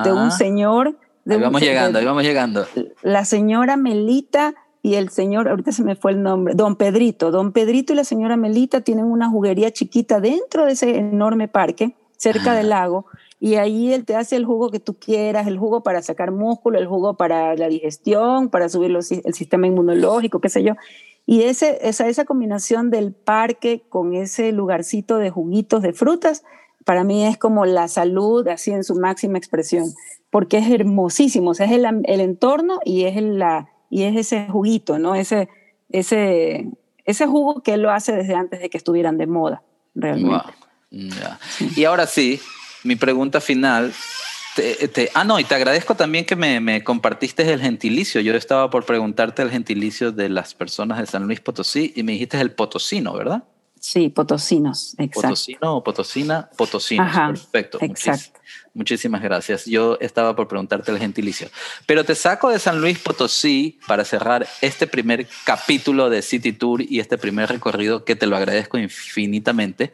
de 0.05 0.13
un 0.13 0.31
señor. 0.31 0.99
ahí 1.29 1.39
vamos 1.39 1.61
llegando, 1.61 1.99
ahí 1.99 2.05
vamos 2.05 2.23
llegando. 2.23 2.67
La 3.03 3.25
señora 3.25 3.77
Melita 3.77 4.55
y 4.83 4.95
el 4.95 5.11
señor, 5.11 5.49
ahorita 5.49 5.73
se 5.73 5.85
me 5.85 5.97
fue 5.97 6.13
el 6.13 6.23
nombre, 6.23 6.55
don 6.55 6.77
Pedrito. 6.77 7.31
Don 7.31 7.53
Pedrito 7.53 7.93
y 7.93 7.97
la 7.97 8.05
señora 8.05 8.37
Melita 8.37 8.81
tienen 8.81 9.05
una 9.05 9.29
juguería 9.29 9.71
chiquita 9.73 10.21
dentro 10.21 10.65
de 10.65 10.73
ese 10.73 10.97
enorme 10.97 11.49
parque, 11.49 11.95
cerca 12.17 12.55
del 12.55 12.71
lago 12.71 13.07
y 13.41 13.55
ahí 13.55 13.93
él 13.93 14.05
te 14.05 14.17
hace 14.17 14.37
el 14.37 14.45
jugo 14.45 14.71
que 14.71 14.81
tú 14.81 14.99
quieras, 14.99 15.47
el 15.47 15.59
jugo 15.59 15.83
para 15.83 16.03
sacar 16.03 16.33
músculo, 16.33 16.79
el 16.79 16.87
jugo 16.87 17.17
para 17.17 17.55
la 17.55 17.69
digestión, 17.69 18.49
para 18.49 18.69
subir 18.69 18.91
el 18.91 19.35
sistema 19.35 19.67
inmunológico, 19.67 20.41
qué 20.41 20.49
sé 20.49 20.65
yo. 20.65 20.75
Y 21.25 21.43
ese, 21.43 21.79
esa, 21.83 22.09
esa 22.09 22.25
combinación 22.25 22.91
del 22.91 23.13
parque 23.13 23.83
con 23.89 24.15
ese 24.15 24.51
lugarcito 24.51 25.19
de 25.19 25.31
juguitos 25.31 25.83
de 25.83 25.93
frutas, 25.93 26.43
para 26.85 27.05
mí 27.05 27.27
es 27.27 27.37
como 27.37 27.65
la 27.65 27.87
salud 27.87 28.49
así 28.49 28.73
en 28.73 28.83
su 28.83 28.97
máxima 28.97 29.39
expresión, 29.39 29.85
porque 30.31 30.59
es 30.59 30.71
hermosísimo, 30.71 31.51
o 31.51 31.55
sea, 31.55 31.67
es 31.67 31.73
el, 31.73 31.87
el 32.05 32.21
entorno 32.21 32.81
y 32.85 33.05
es, 33.05 33.17
el, 33.17 33.39
la, 33.39 33.69
y 33.91 34.05
es 34.05 34.17
ese 34.17 34.49
juguito, 34.49 34.99
¿no? 34.99 35.15
Ese, 35.15 35.49
ese, 35.91 36.71
ese 37.05 37.27
jugo 37.27 37.63
que 37.63 37.75
él 37.75 37.83
lo 37.83 37.91
hace 37.91 38.13
desde 38.13 38.35
antes 38.35 38.61
de 38.61 38.69
que 38.69 38.79
estuvieran 38.79 39.17
de 39.17 39.27
moda, 39.27 39.63
realmente. 39.95 40.47
Y 41.77 41.85
ahora 41.85 42.07
sí, 42.07 42.41
mi 42.85 42.97
pregunta 42.97 43.41
final. 43.41 43.93
ah, 45.15 45.25
no, 45.25 45.39
y 45.39 45.45
te 45.45 45.55
agradezco 45.55 45.95
también 45.95 46.25
que 46.25 46.37
me, 46.37 46.61
me, 46.61 46.83
compartiste 46.83 47.51
el 47.53 47.61
gentilicio. 47.61 48.21
Yo 48.21 48.35
estaba 48.35 48.71
por 48.71 48.85
preguntarte 48.85 49.43
el 49.43 49.51
gentilicio 49.51 50.13
de 50.13 50.29
las 50.29 50.55
personas 50.55 50.99
de 50.99 51.07
San 51.07 51.25
Luis 51.25 51.41
Potosí 51.41 51.93
y 51.95 52.03
me 52.03 52.13
dijiste 52.13 52.41
el 52.41 52.53
potosino, 52.53 53.13
¿verdad? 53.15 53.45
Sí, 53.81 54.09
potosinos, 54.09 54.95
exacto. 54.99 55.29
Potosino 55.29 55.77
o 55.77 55.85
potosina, 55.85 56.51
potosinos. 56.57 57.41
Perfecto. 57.41 57.79
Exacto. 57.81 58.38
Muchísimas, 58.75 59.23
gracias. 59.23 59.67
Yo 59.67 59.99
estaba 60.01 60.37
por 60.37 60.49
preguntarte 60.49 60.91
el 60.91 60.99
gentilicio. 60.99 61.49
Pero 61.87 62.05
te 62.05 62.15
saco 62.15 62.51
de 62.51 62.59
San 62.59 62.81
Luis 62.81 62.99
Potosí 62.99 63.79
para 63.87 64.05
cerrar 64.05 64.47
este 64.61 64.87
primer 64.87 65.27
capítulo 65.45 66.11
de 66.11 66.23
City 66.23 66.53
Tour 66.53 66.83
y 66.83 67.01
este 67.01 67.19
primer 67.19 67.49
recorrido 67.49 68.05
que 68.05 68.17
te 68.17 68.27
lo 68.27 68.37
agradezco 68.37 68.79
infinitamente 68.79 69.93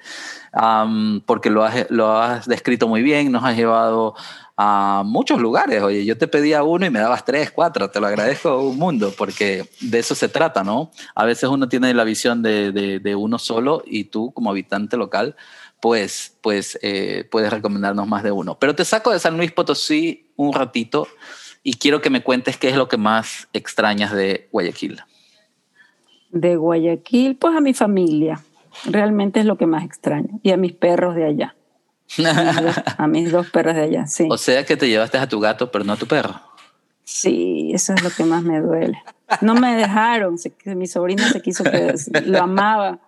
porque 1.27 1.51
lo 1.51 1.65
has, 1.65 1.91
lo 1.91 2.17
has 2.17 2.47
descrito 2.47 2.87
muy 2.89 3.03
bien, 3.03 3.33
nos 3.33 3.45
has 3.45 3.57
llevado 3.57 4.15
a 4.57 5.03
muchos 5.05 5.41
lugares. 5.41 5.83
Oye, 5.83 6.05
yo 6.05 6.17
te 6.17 6.29
pedía 6.29 6.63
uno 6.63 6.87
y 6.87 6.91
me 6.91 7.01
dabas 7.01 7.25
tres, 7.25 7.51
cuatro. 7.51 7.91
Te 7.91 8.01
lo 8.01 8.07
agradezco 8.07 8.61
un 8.61 8.79
mundo 8.79 9.13
porque 9.17 9.69
de 9.81 9.99
eso 9.99 10.15
se 10.15 10.29
trata, 10.29 10.63
¿no? 10.63 10.93
A 11.17 11.25
veces 11.25 11.49
uno 11.49 11.69
tiene 11.69 11.93
la 11.93 12.05
visión 12.05 12.41
de, 12.43 12.71
de, 12.73 13.15
uno 13.17 13.39
solo 13.39 13.83
y 13.85 14.05
tú 14.05 14.33
como 14.33 14.51
habitante 14.51 14.97
local, 14.97 15.35
pues, 15.85 16.35
pues 16.41 16.79
eh, 16.81 17.29
puedes 17.31 17.53
recomendarnos 17.53 18.09
más 18.09 18.23
de 18.23 18.33
uno. 18.33 18.59
Pero 18.59 18.75
te 18.75 18.87
saco 18.87 19.11
de 19.11 19.19
San 19.19 19.37
Luis 19.37 19.53
Potosí 19.53 20.33
un 20.35 20.55
ratito 20.55 21.07
y 21.63 21.75
quiero 21.75 22.01
que 22.01 22.09
me 22.09 22.23
cuentes 22.23 22.57
qué 22.57 22.71
es 22.71 22.77
lo 22.77 22.89
que 22.89 22.97
más 22.97 23.49
extrañas 23.53 24.11
de 24.11 24.49
Guayaquil. 24.51 25.03
De 26.31 26.57
Guayaquil, 26.57 27.37
pues 27.37 27.55
a 27.55 27.61
mi 27.61 27.75
familia. 27.75 28.41
Realmente 28.87 29.41
es 29.41 29.45
lo 29.45 29.59
que 29.59 29.67
más 29.67 29.85
extraño. 29.85 30.41
Y 30.43 30.53
a 30.53 30.57
mis 30.57 30.73
perros 30.73 31.17
de 31.17 31.27
allá. 31.27 31.55
a 32.97 33.07
mis 33.07 33.31
dos 33.31 33.51
perros 33.53 33.75
de 33.75 33.83
allá, 33.83 34.07
sí. 34.07 34.27
O 34.31 34.39
sea 34.39 34.65
que 34.65 34.79
te 34.79 34.89
llevaste 34.89 35.19
a 35.19 35.29
tu 35.29 35.39
gato, 35.39 35.71
pero 35.71 35.85
no 35.85 35.93
a 35.93 35.97
tu 35.99 36.07
perro. 36.07 36.41
Sí, 37.05 37.73
eso 37.75 37.93
es 37.93 38.03
lo 38.03 38.09
que 38.09 38.25
más 38.25 38.43
me 38.43 38.59
duele. 38.63 39.03
No 39.43 39.55
me 39.55 39.77
dejaron, 39.77 40.37
mi 40.65 40.87
sobrino 40.87 41.29
se 41.29 41.43
quiso 41.43 41.63
que 41.63 41.93
lo 42.25 42.43
amaba. 42.43 43.01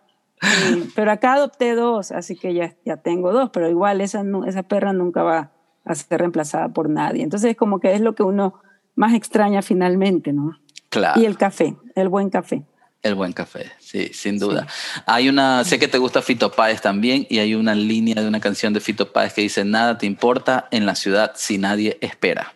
Pero 0.94 1.10
acá 1.10 1.34
adopté 1.34 1.74
dos, 1.74 2.12
así 2.12 2.36
que 2.36 2.54
ya, 2.54 2.74
ya 2.84 2.96
tengo 2.96 3.32
dos, 3.32 3.50
pero 3.52 3.68
igual 3.68 4.00
esa, 4.00 4.22
esa 4.46 4.62
perra 4.62 4.92
nunca 4.92 5.22
va 5.22 5.52
a 5.84 5.94
ser 5.94 6.20
reemplazada 6.20 6.68
por 6.68 6.90
nadie. 6.90 7.22
Entonces 7.22 7.50
es 7.50 7.56
como 7.56 7.80
que 7.80 7.94
es 7.94 8.00
lo 8.00 8.14
que 8.14 8.22
uno 8.22 8.60
más 8.94 9.14
extraña 9.14 9.62
finalmente, 9.62 10.32
¿no? 10.32 10.58
Claro. 10.88 11.20
Y 11.20 11.24
el 11.24 11.36
café, 11.36 11.76
el 11.94 12.08
buen 12.08 12.30
café. 12.30 12.64
El 13.02 13.14
buen 13.14 13.32
café, 13.32 13.70
sí, 13.78 14.10
sin 14.12 14.38
duda. 14.38 14.66
Hay 15.06 15.28
una, 15.28 15.62
sé 15.64 15.78
que 15.78 15.86
te 15.86 15.98
gusta 15.98 16.22
Fito 16.22 16.50
Páez 16.50 16.80
también 16.80 17.26
y 17.30 17.38
hay 17.38 17.54
una 17.54 17.74
línea 17.74 18.20
de 18.20 18.26
una 18.26 18.40
canción 18.40 18.72
de 18.72 18.80
Fito 18.80 19.12
Páez 19.12 19.32
que 19.32 19.42
dice, 19.42 19.64
nada 19.64 19.96
te 19.96 20.06
importa 20.06 20.66
en 20.72 20.86
la 20.86 20.96
ciudad 20.96 21.32
si 21.36 21.58
nadie 21.58 21.98
espera. 22.00 22.54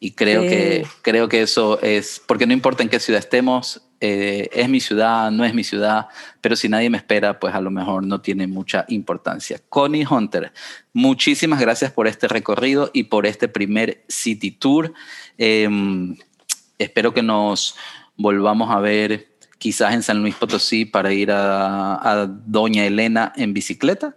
Y 0.00 0.12
creo, 0.12 0.42
que, 0.42 0.86
creo 1.02 1.28
que 1.28 1.42
eso 1.42 1.80
es, 1.82 2.20
porque 2.26 2.46
no 2.46 2.52
importa 2.52 2.82
en 2.82 2.88
qué 2.88 3.00
ciudad 3.00 3.18
estemos, 3.18 3.82
eh, 4.00 4.48
es 4.52 4.68
mi 4.68 4.80
ciudad, 4.80 5.30
no 5.30 5.44
es 5.44 5.54
mi 5.54 5.64
ciudad, 5.64 6.08
pero 6.40 6.56
si 6.56 6.68
nadie 6.68 6.90
me 6.90 6.98
espera, 6.98 7.38
pues 7.38 7.54
a 7.54 7.60
lo 7.60 7.70
mejor 7.70 8.04
no 8.04 8.20
tiene 8.20 8.46
mucha 8.46 8.84
importancia. 8.88 9.60
Connie 9.68 10.06
Hunter, 10.08 10.52
muchísimas 10.92 11.60
gracias 11.60 11.92
por 11.92 12.06
este 12.06 12.28
recorrido 12.28 12.90
y 12.92 13.04
por 13.04 13.26
este 13.26 13.48
primer 13.48 14.04
City 14.08 14.50
Tour. 14.50 14.92
Em, 15.38 16.16
espero 16.78 17.14
que 17.14 17.22
nos 17.22 17.76
volvamos 18.16 18.70
a 18.70 18.80
ver 18.80 19.28
quizás 19.58 19.94
en 19.94 20.02
San 20.02 20.20
Luis 20.20 20.34
Potosí 20.34 20.84
para 20.84 21.12
ir 21.12 21.30
a, 21.32 22.28
Doña 22.46 22.84
Elena 22.84 23.32
en 23.36 23.54
bicicleta. 23.54 24.16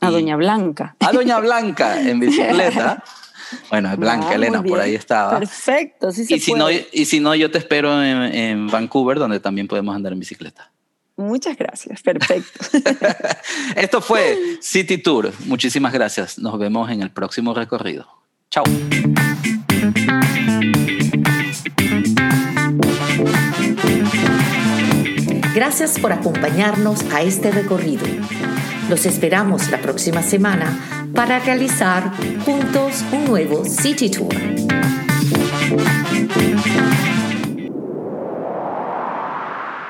A 0.00 0.10
Doña 0.10 0.36
Blanca. 0.36 0.96
A 1.00 1.12
Doña 1.12 1.38
Blanca 1.40 2.00
en 2.00 2.20
bicicleta. 2.20 3.02
Bueno, 3.70 3.90
es 3.90 3.96
Blanca 3.96 4.28
ah, 4.30 4.34
Elena, 4.34 4.62
por 4.62 4.80
ahí 4.80 4.94
estaba. 4.94 5.38
Perfecto, 5.38 6.12
sí 6.12 6.24
se 6.24 6.36
y 6.36 6.40
si 6.40 6.52
No, 6.54 6.70
y 6.70 7.04
si 7.04 7.20
no, 7.20 7.34
yo 7.34 7.50
te 7.50 7.58
espero 7.58 8.02
en, 8.02 8.68
Vancouver, 8.68 9.18
donde 9.18 9.40
también 9.40 9.68
podemos 9.68 9.94
andar 9.94 10.12
en 10.12 10.20
bicicleta. 10.20 10.70
Muchas 11.16 11.56
gracias, 11.56 12.02
perfecto. 12.02 12.60
Esto 13.76 14.00
fue 14.00 14.38
City 14.60 14.98
Tour. 14.98 15.32
Muchísimas 15.46 15.92
gracias. 15.92 16.38
Nos 16.38 16.58
vemos 16.58 16.90
en 16.90 17.02
el 17.02 17.10
próximo 17.10 17.54
recorrido. 17.54 18.06
Chao. 18.50 18.64
Gracias 25.74 25.98
por 25.98 26.12
acompañarnos 26.12 27.00
a 27.14 27.22
este 27.22 27.50
recorrido. 27.50 28.04
Los 28.90 29.06
esperamos 29.06 29.70
la 29.70 29.80
próxima 29.80 30.22
semana 30.22 31.08
para 31.14 31.38
realizar 31.38 32.12
juntos 32.44 33.02
un 33.10 33.24
nuevo 33.24 33.64
City 33.64 34.10
Tour. 34.10 34.34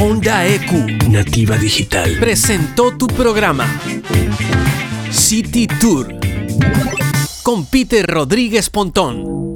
Onda 0.00 0.44
EQ, 0.44 1.08
nativa 1.08 1.56
digital, 1.56 2.16
presentó 2.18 2.96
tu 2.96 3.06
programa 3.06 3.64
City 5.10 5.68
Tour 5.68 6.16
con 7.44 7.64
Peter 7.66 8.04
Rodríguez 8.04 8.70
Pontón. 8.70 9.53